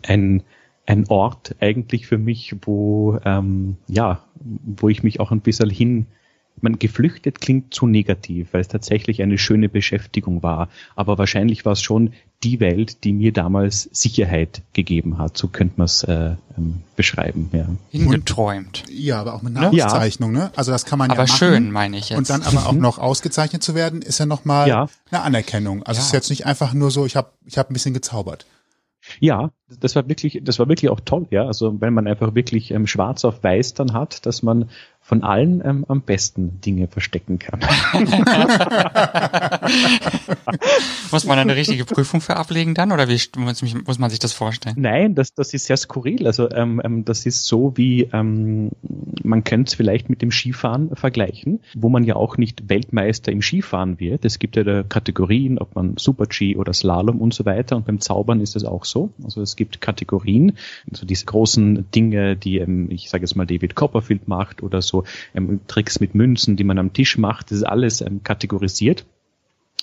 ein 0.02 0.44
ein 0.86 1.08
Ort 1.08 1.56
eigentlich 1.60 2.08
für 2.08 2.18
mich, 2.18 2.56
wo 2.62 3.20
ähm, 3.26 3.78
ja, 3.88 4.24
wo 4.40 4.90
ich 4.90 5.04
mich 5.04 5.20
auch 5.20 5.32
ein 5.32 5.42
bisschen 5.42 5.70
hin 5.70 6.08
man 6.62 6.80
geflüchtet 6.80 7.42
klingt 7.42 7.74
zu 7.74 7.88
negativ, 7.88 8.50
weil 8.54 8.62
es 8.62 8.68
tatsächlich 8.68 9.22
eine 9.22 9.38
schöne 9.38 9.70
Beschäftigung 9.70 10.44
war. 10.44 10.70
Aber 10.96 11.18
wahrscheinlich 11.18 11.66
war 11.66 11.74
es 11.74 11.82
schon 11.82 12.14
die 12.44 12.60
Welt, 12.60 13.04
die 13.04 13.14
mir 13.14 13.32
damals 13.32 13.90
Sicherheit 13.92 14.62
gegeben 14.74 15.18
hat. 15.18 15.38
So 15.38 15.48
könnte 15.48 15.76
man 15.78 15.86
es 15.86 16.04
äh, 16.04 16.36
ähm, 16.58 16.82
beschreiben. 16.96 17.50
Ja. 17.54 17.66
Hingeträumt. 17.90 18.84
Ja, 18.90 19.22
aber 19.22 19.34
auch 19.34 19.42
mit 19.42 19.56
einer 19.56 19.72
ne? 19.72 19.86
Auszeichnung. 19.86 20.32
Ne? 20.32 20.52
Also 20.56 20.72
das 20.72 20.86
kann 20.86 21.00
man 21.00 21.10
aber 21.10 21.24
ja 21.24 21.28
machen. 21.28 21.38
schön, 21.38 21.72
meine 21.72 21.98
ich 21.98 22.10
jetzt. 22.10 22.18
Und 22.18 22.30
dann 22.30 22.44
aber 22.44 22.68
auch 22.68 22.74
noch 22.74 22.98
ausgezeichnet 22.98 23.64
zu 23.64 23.76
werden, 23.76 24.02
ist 24.02 24.20
ja 24.20 24.26
nochmal 24.26 24.68
ja. 24.68 24.88
eine 25.10 25.22
Anerkennung. 25.22 25.84
Also 25.84 26.00
es 26.00 26.08
ist 26.08 26.14
jetzt 26.14 26.30
nicht 26.30 26.46
einfach 26.46 26.74
nur 26.74 26.92
so, 26.92 27.06
ich 27.06 27.16
habe 27.16 27.32
ich 27.46 27.58
hab 27.58 27.70
ein 27.70 27.74
bisschen 27.74 27.94
gezaubert. 27.94 28.46
Ja, 29.20 29.52
das 29.68 29.96
war 29.96 30.08
wirklich, 30.08 30.40
das 30.44 30.60
war 30.60 30.68
wirklich 30.70 30.90
auch 30.90 31.00
toll, 31.02 31.28
ja. 31.32 31.46
Also 31.46 31.80
wenn 31.82 31.94
man 31.94 32.08
einfach 32.08 32.36
wirklich 32.36 32.72
ähm, 32.72 32.88
schwarz 32.88 33.26
auf 33.26 33.44
weiß 33.44 33.74
dann 33.74 33.94
hat, 33.94 34.26
dass 34.26 34.44
man 34.44 34.70
von 35.04 35.22
allen 35.22 35.62
ähm, 35.66 35.86
am 35.90 36.02
besten 36.02 36.62
Dinge 36.62 36.88
verstecken 36.88 37.38
kann. 37.38 37.60
muss 41.12 41.26
man 41.26 41.40
eine 41.40 41.58
richtige 41.58 41.84
Prüfung 41.84 42.22
für 42.22 42.38
ablegen 42.38 42.74
dann 42.74 42.94
oder 42.94 43.10
wie 43.10 43.20
muss, 43.38 44.00
man 44.00 44.10
sich 44.10 44.20
das 44.20 44.32
vorstellen? 44.32 44.76
Nein, 44.78 45.14
das, 45.14 45.34
das 45.34 45.54
ist 45.54 45.66
sehr 45.66 45.76
skurril. 45.76 46.26
Also 46.26 46.50
ähm, 46.52 46.82
ähm, 46.84 47.04
das 47.04 47.26
ist 47.26 47.46
so 47.46 47.74
wie, 47.76 48.10
ähm, 48.14 48.72
man 49.24 49.44
könnte 49.44 49.70
es 49.70 49.76
vielleicht 49.76 50.10
mit 50.10 50.22
dem 50.22 50.32
Skifahren 50.32 50.96
vergleichen, 50.96 51.60
wo 51.76 51.90
man 51.90 52.06
ja 52.06 52.16
auch 52.16 52.38
nicht 52.38 52.70
Weltmeister 52.70 53.32
im 53.32 53.42
Skifahren 53.42 54.00
wird. 54.00 54.24
Es 54.24 54.40
gibt 54.40 54.56
ja 54.56 54.64
da 54.64 54.84
Kategorien, 54.84 55.60
ob 55.60 55.76
man 55.76 55.98
Super-G 55.98 56.56
oder 56.56 56.72
Slalom 56.72 57.20
und 57.20 57.34
so 57.34 57.46
weiter. 57.46 57.76
Und 57.76 57.86
beim 57.86 58.00
Zaubern 58.00 58.40
ist 58.40 58.56
das 58.56 58.64
auch 58.64 58.86
so. 58.86 59.12
Also 59.24 59.42
es 59.42 59.58
gibt 59.58 59.82
Kategorien, 59.82 60.54
also 60.90 61.06
diese 61.06 61.26
großen 61.26 61.92
Dinge, 61.92 62.38
die, 62.38 62.60
ähm, 62.60 62.90
ich 62.90 63.10
sage 63.10 63.24
jetzt 63.24 63.36
mal, 63.36 63.46
David 63.46 63.76
Copperfield 63.76 64.28
macht 64.28 64.64
oder 64.64 64.82
so 64.82 64.93
so 64.94 65.04
ähm, 65.34 65.62
Tricks 65.68 66.00
mit 66.00 66.16
Münzen, 66.16 66.56
die 66.56 66.64
man 66.64 66.78
am 66.78 66.94
Tisch 66.94 67.18
macht, 67.18 67.52
das 67.52 67.60
ist 67.60 67.64
alles 67.64 68.02
ähm, 68.02 68.24
kategorisiert. 68.24 69.06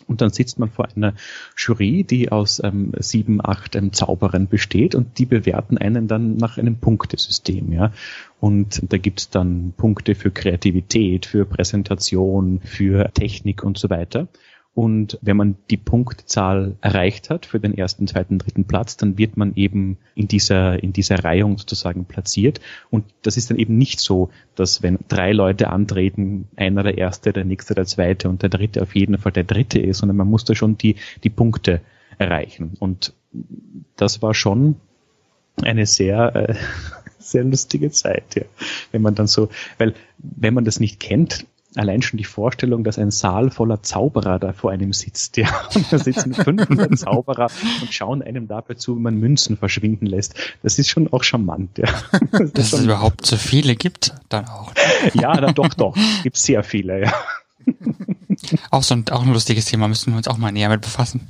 Und 0.06 0.22
dann 0.22 0.30
sitzt 0.30 0.58
man 0.58 0.70
vor 0.70 0.88
einer 0.96 1.14
Jury, 1.56 2.04
die 2.04 2.32
aus 2.32 2.60
ähm, 2.64 2.92
sieben, 2.98 3.44
acht 3.44 3.76
ähm, 3.76 3.92
Zauberern 3.92 4.48
besteht 4.48 4.94
und 4.94 5.18
die 5.18 5.26
bewerten 5.26 5.76
einen 5.76 6.08
dann 6.08 6.36
nach 6.36 6.56
einem 6.56 6.76
Punktesystem. 6.76 7.70
Ja? 7.72 7.92
Und 8.40 8.80
da 8.90 8.96
gibt's 8.96 9.28
dann 9.28 9.74
Punkte 9.76 10.14
für 10.14 10.30
Kreativität, 10.30 11.26
für 11.26 11.44
Präsentation, 11.44 12.60
für 12.64 13.10
Technik 13.12 13.62
und 13.62 13.76
so 13.76 13.90
weiter. 13.90 14.26
Und 14.72 15.18
wenn 15.20 15.36
man 15.36 15.56
die 15.68 15.76
Punktzahl 15.76 16.76
erreicht 16.80 17.28
hat 17.28 17.44
für 17.44 17.58
den 17.58 17.76
ersten, 17.76 18.06
zweiten, 18.06 18.38
dritten 18.38 18.64
Platz, 18.64 18.96
dann 18.96 19.18
wird 19.18 19.36
man 19.36 19.54
eben 19.56 19.98
in 20.14 20.28
dieser, 20.28 20.80
in 20.80 20.92
dieser 20.92 21.24
Reihung 21.24 21.58
sozusagen 21.58 22.04
platziert. 22.04 22.60
Und 22.88 23.04
das 23.22 23.36
ist 23.36 23.50
dann 23.50 23.58
eben 23.58 23.76
nicht 23.76 23.98
so, 23.98 24.30
dass 24.54 24.82
wenn 24.82 24.98
drei 25.08 25.32
Leute 25.32 25.70
antreten, 25.70 26.48
einer 26.54 26.84
der 26.84 26.98
erste, 26.98 27.32
der 27.32 27.44
nächste 27.44 27.74
der 27.74 27.86
zweite 27.86 28.28
und 28.28 28.42
der 28.42 28.48
dritte 28.48 28.80
auf 28.82 28.94
jeden 28.94 29.18
Fall 29.18 29.32
der 29.32 29.44
dritte 29.44 29.80
ist, 29.80 29.98
sondern 29.98 30.16
man 30.16 30.28
muss 30.28 30.44
da 30.44 30.54
schon 30.54 30.78
die, 30.78 30.94
die 31.24 31.30
Punkte 31.30 31.80
erreichen. 32.18 32.76
Und 32.78 33.12
das 33.96 34.22
war 34.22 34.34
schon 34.34 34.76
eine 35.62 35.86
sehr, 35.86 36.36
äh, 36.36 36.54
sehr 37.18 37.42
lustige 37.42 37.90
Zeit, 37.90 38.36
ja. 38.36 38.44
Wenn 38.92 39.02
man 39.02 39.16
dann 39.16 39.26
so, 39.26 39.48
weil 39.78 39.94
wenn 40.18 40.54
man 40.54 40.64
das 40.64 40.78
nicht 40.78 41.00
kennt, 41.00 41.44
allein 41.76 42.02
schon 42.02 42.18
die 42.18 42.24
Vorstellung, 42.24 42.84
dass 42.84 42.98
ein 42.98 43.10
Saal 43.10 43.50
voller 43.50 43.82
Zauberer 43.82 44.38
da 44.38 44.52
vor 44.52 44.70
einem 44.70 44.92
sitzt, 44.92 45.36
ja, 45.36 45.48
und 45.74 45.92
da 45.92 45.98
sitzen 45.98 46.34
500 46.34 46.98
Zauberer 46.98 47.48
und 47.80 47.92
schauen 47.92 48.22
einem 48.22 48.48
dabei 48.48 48.74
zu, 48.74 48.96
wie 48.96 49.00
man 49.00 49.16
Münzen 49.16 49.56
verschwinden 49.56 50.06
lässt. 50.06 50.34
Das 50.62 50.78
ist 50.78 50.88
schon 50.88 51.12
auch 51.12 51.22
charmant, 51.22 51.78
ja. 51.78 51.88
Das 52.32 52.52
Dass 52.52 52.72
es 52.72 52.84
überhaupt 52.84 53.26
so 53.26 53.36
viele 53.36 53.76
gibt, 53.76 54.14
dann 54.28 54.46
auch. 54.46 54.72
Ja, 55.14 55.32
dann 55.40 55.54
doch, 55.54 55.74
doch. 55.74 55.96
Gibt 56.22 56.36
sehr 56.36 56.62
viele, 56.62 57.02
ja. 57.02 57.12
Auch 58.70 58.82
so 58.82 58.94
ein, 58.94 59.04
auch 59.10 59.22
ein 59.22 59.32
lustiges 59.32 59.66
Thema, 59.66 59.88
müssen 59.88 60.12
wir 60.12 60.16
uns 60.16 60.28
auch 60.28 60.38
mal 60.38 60.52
näher 60.52 60.68
mit 60.68 60.80
befassen. 60.80 61.28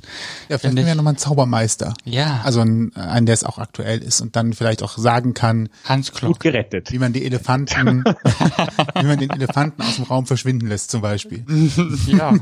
Ja, 0.49 0.57
vielleicht 0.57 0.75
nehmen 0.75 0.87
wir 0.87 0.95
nochmal 0.95 1.11
einen 1.11 1.17
Zaubermeister. 1.17 1.93
Ja. 2.05 2.41
Also 2.43 2.61
einen, 2.61 2.95
einen, 2.95 3.25
der 3.25 3.33
es 3.33 3.43
auch 3.43 3.57
aktuell 3.57 3.99
ist 3.99 4.21
und 4.21 4.35
dann 4.35 4.53
vielleicht 4.53 4.83
auch 4.83 4.97
sagen 4.97 5.33
kann, 5.33 5.69
Hans 5.83 6.11
Klug. 6.11 6.33
Gut 6.33 6.39
gerettet. 6.39 6.91
Wie 6.91 6.99
man 6.99 7.13
die 7.13 7.25
Elefanten, 7.25 8.03
wie 8.95 9.03
man 9.03 9.19
den 9.19 9.29
Elefanten 9.29 9.81
aus 9.81 9.97
dem 9.97 10.05
Raum 10.05 10.25
verschwinden 10.25 10.67
lässt, 10.67 10.91
zum 10.91 11.01
Beispiel. 11.01 11.45
ja. 12.07 12.35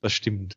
Das 0.00 0.12
stimmt. 0.12 0.56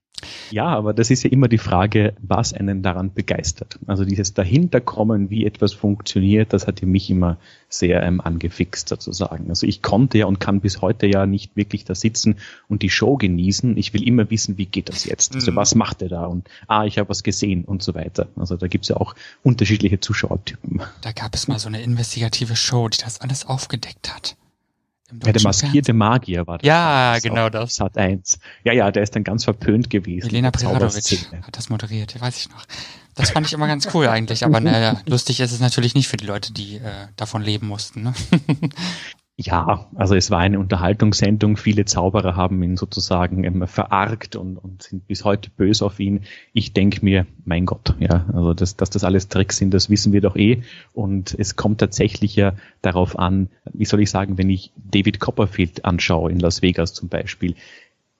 Ja, 0.51 0.67
aber 0.67 0.93
das 0.93 1.11
ist 1.11 1.23
ja 1.23 1.29
immer 1.29 1.47
die 1.47 1.57
Frage, 1.57 2.13
was 2.21 2.53
einen 2.53 2.83
daran 2.83 3.13
begeistert. 3.13 3.79
Also 3.87 4.05
dieses 4.05 4.33
Dahinterkommen, 4.33 5.29
wie 5.29 5.45
etwas 5.45 5.73
funktioniert, 5.73 6.53
das 6.53 6.67
hat 6.67 6.81
ja 6.81 6.87
mich 6.87 7.09
immer 7.09 7.37
sehr 7.69 8.03
ähm, 8.03 8.19
angefixt 8.19 8.89
sozusagen. 8.89 9.49
Also 9.49 9.67
ich 9.67 9.81
konnte 9.81 10.17
ja 10.17 10.25
und 10.25 10.39
kann 10.39 10.59
bis 10.59 10.81
heute 10.81 11.05
ja 11.05 11.25
nicht 11.25 11.55
wirklich 11.55 11.85
da 11.85 11.95
sitzen 11.95 12.35
und 12.67 12.81
die 12.81 12.89
Show 12.89 13.15
genießen. 13.15 13.77
Ich 13.77 13.93
will 13.93 14.05
immer 14.05 14.29
wissen, 14.29 14.57
wie 14.57 14.65
geht 14.65 14.89
das 14.89 15.05
jetzt? 15.05 15.35
Also 15.35 15.51
mhm. 15.51 15.55
was 15.55 15.75
macht 15.75 16.01
er 16.01 16.09
da? 16.09 16.25
Und 16.25 16.49
ah, 16.67 16.85
ich 16.85 16.97
habe 16.97 17.09
was 17.09 17.23
gesehen 17.23 17.63
und 17.63 17.83
so 17.83 17.93
weiter. 17.93 18.27
Also 18.35 18.57
da 18.57 18.67
gibt's 18.67 18.87
ja 18.87 18.97
auch 18.97 19.15
unterschiedliche 19.43 19.99
Zuschauertypen. 19.99 20.81
Da 21.01 21.11
gab 21.11 21.35
es 21.35 21.47
mal 21.47 21.59
so 21.59 21.67
eine 21.67 21.81
investigative 21.81 22.55
Show, 22.55 22.89
die 22.89 22.97
das 22.97 23.21
alles 23.21 23.45
aufgedeckt 23.45 24.13
hat. 24.13 24.35
Ja, 25.25 25.31
der 25.31 25.41
maskierte 25.41 25.93
Magier 25.93 26.45
war 26.45 26.59
das. 26.59 26.67
Ja, 26.67 27.13
das 27.13 27.23
genau 27.23 27.49
das. 27.49 27.75
Sat 27.75 27.97
1. 27.97 28.39
Ja, 28.63 28.73
ja, 28.73 28.91
der 28.91 29.03
ist 29.03 29.15
dann 29.15 29.23
ganz 29.23 29.43
verpönt 29.43 29.89
gewesen. 29.89 30.29
Elena 30.29 30.51
Preradovic 30.51 31.27
hat 31.41 31.57
das 31.57 31.69
moderiert, 31.69 32.19
weiß 32.19 32.37
ich 32.37 32.49
noch. 32.49 32.65
Das 33.15 33.31
fand 33.31 33.47
ich 33.47 33.53
immer 33.53 33.67
ganz 33.67 33.89
cool 33.93 34.07
eigentlich, 34.07 34.45
aber 34.45 34.59
naja, 34.59 35.01
lustig 35.05 35.41
ist 35.41 35.51
es 35.51 35.59
natürlich 35.59 35.93
nicht 35.93 36.07
für 36.07 36.17
die 36.17 36.25
Leute, 36.25 36.53
die 36.53 36.77
äh, 36.77 37.07
davon 37.17 37.41
leben 37.41 37.67
mussten. 37.67 38.03
Ne? 38.03 38.13
Ja, 39.41 39.87
also 39.95 40.15
es 40.15 40.31
war 40.31 40.39
eine 40.39 40.59
Unterhaltungssendung. 40.59 41.55
Viele 41.55 41.85
Zauberer 41.85 42.35
haben 42.35 42.61
ihn 42.61 42.75
sozusagen 42.75 43.45
ähm, 43.45 43.65
verargt 43.67 44.35
und, 44.35 44.57
und 44.57 44.83
sind 44.83 45.07
bis 45.07 45.23
heute 45.23 45.49
böse 45.49 45.85
auf 45.85 45.97
ihn. 46.01 46.23
Ich 46.51 46.73
denke 46.73 47.05
mir, 47.05 47.25
mein 47.45 47.65
Gott, 47.65 47.95
ja, 47.99 48.25
also 48.33 48.53
das, 48.53 48.75
dass 48.75 48.89
das 48.89 49.05
alles 49.05 49.29
Tricks 49.29 49.55
sind, 49.55 49.73
das 49.73 49.89
wissen 49.89 50.11
wir 50.11 50.19
doch 50.19 50.35
eh. 50.35 50.63
Und 50.91 51.33
es 51.39 51.55
kommt 51.55 51.79
tatsächlich 51.79 52.35
ja 52.35 52.51
darauf 52.81 53.17
an, 53.17 53.47
wie 53.71 53.85
soll 53.85 54.01
ich 54.01 54.09
sagen, 54.09 54.37
wenn 54.37 54.49
ich 54.49 54.73
David 54.75 55.21
Copperfield 55.21 55.85
anschaue 55.85 56.33
in 56.33 56.39
Las 56.39 56.61
Vegas 56.61 56.93
zum 56.93 57.07
Beispiel, 57.07 57.55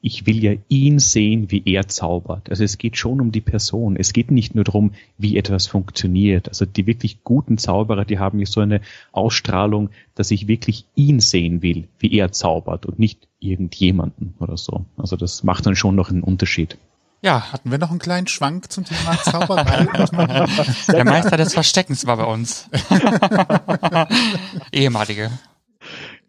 ich 0.01 0.25
will 0.25 0.41
ja 0.41 0.53
ihn 0.69 0.99
sehen, 0.99 1.51
wie 1.51 1.63
er 1.65 1.87
zaubert. 1.87 2.49
Also 2.49 2.63
es 2.63 2.77
geht 2.77 2.95
schon 2.97 3.19
um 3.19 3.31
die 3.31 3.41
Person. 3.41 3.97
Es 3.97 4.13
geht 4.13 4.31
nicht 4.31 4.55
nur 4.55 4.63
darum, 4.63 4.93
wie 5.17 5.37
etwas 5.37 5.67
funktioniert. 5.67 6.47
Also 6.47 6.65
die 6.65 6.87
wirklich 6.87 7.23
guten 7.23 7.57
Zauberer, 7.57 8.05
die 8.05 8.17
haben 8.17 8.39
ja 8.39 8.45
so 8.45 8.61
eine 8.61 8.81
Ausstrahlung, 9.11 9.89
dass 10.15 10.31
ich 10.31 10.47
wirklich 10.47 10.85
ihn 10.95 11.19
sehen 11.19 11.61
will, 11.61 11.87
wie 11.99 12.13
er 12.17 12.31
zaubert 12.31 12.85
und 12.85 12.97
nicht 12.97 13.27
irgendjemanden 13.39 14.35
oder 14.39 14.55
so. 14.55 14.85
Also 14.97 15.17
das 15.17 15.43
macht 15.43 15.65
dann 15.65 15.75
schon 15.75 15.95
noch 15.95 16.09
einen 16.09 16.23
Unterschied. 16.23 16.77
Ja, 17.21 17.51
hatten 17.51 17.69
wir 17.69 17.77
noch 17.77 17.89
einen 17.89 17.99
kleinen 17.99 18.27
Schwank 18.27 18.71
zum 18.71 18.85
Thema 18.85 19.17
Zauberei? 19.21 19.85
Der 20.87 21.03
Meister 21.03 21.35
des 21.35 21.53
Versteckens 21.53 22.05
war 22.05 22.15
bei 22.15 22.23
uns. 22.23 22.69
Ehemalige. 24.71 25.29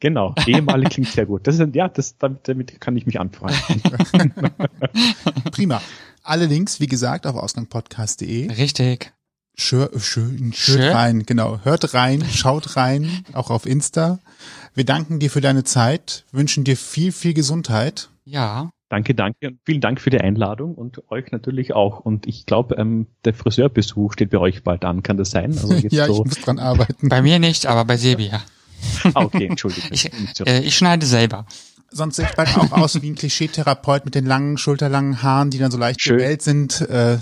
Genau, 0.01 0.35
ehemalig 0.47 0.91
klingt 0.91 1.11
sehr 1.11 1.27
gut. 1.27 1.47
Das 1.47 1.59
ist, 1.59 1.75
ja, 1.75 1.89
das, 1.89 2.17
damit, 2.19 2.49
damit 2.49 2.81
kann 2.81 2.97
ich 2.97 3.07
mich 3.07 3.21
anfreunden. 3.21 3.83
Prima. 5.53 5.81
Alle 6.23 6.47
Links, 6.47 6.81
wie 6.81 6.87
gesagt, 6.87 7.27
auf 7.27 7.37
ausgangpodcast.de. 7.37 8.51
Richtig. 8.53 9.13
Schön, 9.57 9.89
schön, 9.99 10.53
schön 10.55 10.81
rein, 10.81 11.27
genau. 11.27 11.61
Hört 11.65 11.93
rein, 11.93 12.25
schaut 12.25 12.77
rein, 12.77 13.25
auch 13.35 13.51
auf 13.51 13.67
Insta. 13.67 14.19
Wir 14.75 14.85
danken 14.85 15.19
dir 15.19 15.31
für 15.31 15.43
deine 15.43 15.65
Zeit, 15.65 16.25
wünschen 16.33 16.65
dir 16.65 16.77
viel, 16.77 17.13
viel 17.13 17.35
Gesundheit. 17.35 18.09
Ja. 18.25 18.71
Danke, 18.89 19.15
danke 19.15 19.49
und 19.49 19.61
vielen 19.65 19.81
Dank 19.81 20.01
für 20.01 20.11
die 20.11 20.21
Einladung 20.21 20.75
und 20.75 21.11
euch 21.11 21.31
natürlich 21.31 21.75
auch. 21.75 22.01
Und 22.01 22.27
ich 22.27 22.47
glaube, 22.47 22.75
ähm, 22.77 23.07
der 23.25 23.35
Friseurbesuch 23.35 24.15
steht 24.15 24.31
bei 24.31 24.39
euch 24.39 24.65
bald 24.65 24.85
an. 24.85 25.03
Kann 25.03 25.17
das 25.17 25.31
sein? 25.31 25.51
Also 25.51 25.75
jetzt 25.75 25.93
ja, 25.93 26.07
so 26.07 26.15
ich 26.15 26.25
muss 26.25 26.41
dran 26.41 26.59
arbeiten. 26.59 27.09
Bei 27.09 27.23
mir 27.23 27.39
nicht, 27.39 27.67
aber 27.67 27.85
bei 27.85 27.97
Sebi, 27.97 28.29
ja. 28.29 28.43
Ah, 29.15 29.23
okay, 29.23 29.47
entschuldige. 29.47 29.89
ich, 29.91 30.11
äh, 30.47 30.61
ich 30.61 30.77
schneide 30.77 31.07
selber. 31.07 31.47
Sonst 31.93 32.17
sieht 32.17 32.37
bald 32.37 32.57
auch 32.57 32.71
aus 32.73 33.03
wie 33.03 33.11
ein 33.11 33.17
Klischee-Therapeut 33.17 34.05
mit 34.05 34.15
den 34.15 34.25
langen, 34.25 34.59
schulterlangen 34.59 35.23
Haaren, 35.23 35.51
die 35.51 35.59
dann 35.59 35.73
so 35.73 35.79
leicht 35.79 36.01
Schön. 36.01 36.19
gewellt 36.19 36.41
sind. 36.41 36.81
Äh, 36.83 37.19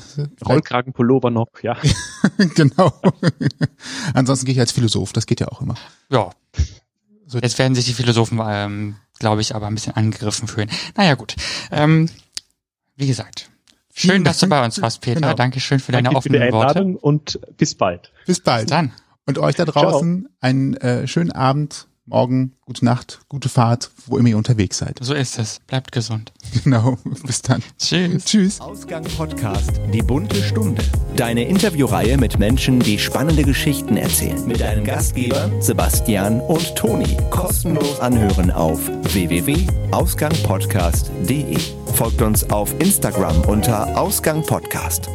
Rollkragenpullover 0.47 1.31
noch, 1.31 1.49
ja. 1.63 1.77
genau. 2.55 2.93
Ansonsten 4.15 4.45
gehe 4.45 4.55
ich 4.55 4.61
als 4.61 4.73
Philosoph, 4.73 5.13
das 5.15 5.25
geht 5.25 5.41
ja 5.41 5.49
auch 5.49 5.63
immer. 5.63 5.75
Ja. 6.11 6.31
So. 7.27 7.39
Jetzt 7.39 7.59
werden 7.59 7.75
sich 7.75 7.87
die 7.87 7.95
Philosophen, 7.95 8.41
ähm, 8.47 8.97
glaube 9.19 9.41
ich, 9.41 9.55
aber 9.55 9.67
ein 9.69 9.75
bisschen 9.75 9.97
angegriffen 9.97 10.49
fühlen. 10.49 10.71
Naja, 10.97 11.15
gut. 11.15 11.35
Ähm, 11.71 12.11
wie 12.97 13.07
gesagt, 13.07 13.49
schön, 13.95 14.23
dass 14.25 14.39
du 14.39 14.49
bei 14.49 14.63
uns 14.63 14.83
warst, 14.83 15.01
Peter. 15.01 15.21
Genau. 15.21 15.35
Dankeschön 15.35 15.81
für 15.81 15.93
deine 15.93 16.05
Danke 16.05 16.19
offenen 16.19 16.41
für 16.41 16.47
die 16.47 16.55
Einladung 16.55 16.95
Worte. 16.95 17.07
und 17.07 17.41
bis 17.57 17.75
bald. 17.75 18.13
Bis 18.27 18.41
bald. 18.41 18.67
Bis 18.67 18.71
dann. 18.71 18.93
Und 19.29 19.39
euch 19.39 19.57
da 19.57 19.67
draußen 19.67 20.23
Ciao. 20.23 20.33
einen 20.41 20.75
äh, 20.79 21.07
schönen 21.07 21.33
Abend 21.33 21.87
morgen, 22.09 22.55
gute 22.65 22.85
Nacht, 22.85 23.21
gute 23.29 23.49
Fahrt, 23.49 23.91
wo 24.07 24.19
immer 24.19 24.29
ihr 24.31 24.37
unterwegs 24.37 24.79
seid. 24.79 24.99
So 25.01 25.15
ist 25.15 25.39
es. 25.39 25.61
Bleibt 25.67 25.93
gesund. 25.93 26.33
Genau. 26.65 26.97
Bis 27.27 27.43
dann. 27.43 27.63
Tschüss. 27.79 28.25
Tschüss. 28.25 28.59
Ausgang 28.61 29.05
Podcast 29.05 29.73
Die 29.93 30.01
bunte 30.01 30.43
Stunde. 30.43 30.83
Deine 31.15 31.47
Interviewreihe 31.47 32.17
mit 32.17 32.39
Menschen, 32.39 32.81
die 32.81 32.99
spannende 32.99 33.43
Geschichten 33.43 33.99
erzählen. 33.99 34.47
Mit 34.47 34.61
deinen 34.61 34.85
Gastgebern 34.85 35.61
Sebastian 35.61 36.41
und 36.41 36.75
Toni. 36.75 37.19
Kostenlos 37.31 38.01
anhören 38.01 38.51
auf 38.51 38.81
www.ausgangpodcast.de. 39.13 41.59
Folgt 41.95 42.23
uns 42.23 42.49
auf 42.51 42.75
Instagram 42.81 43.43
unter 43.43 43.95
Ausgang 43.99 44.43
Podcast. 44.43 45.11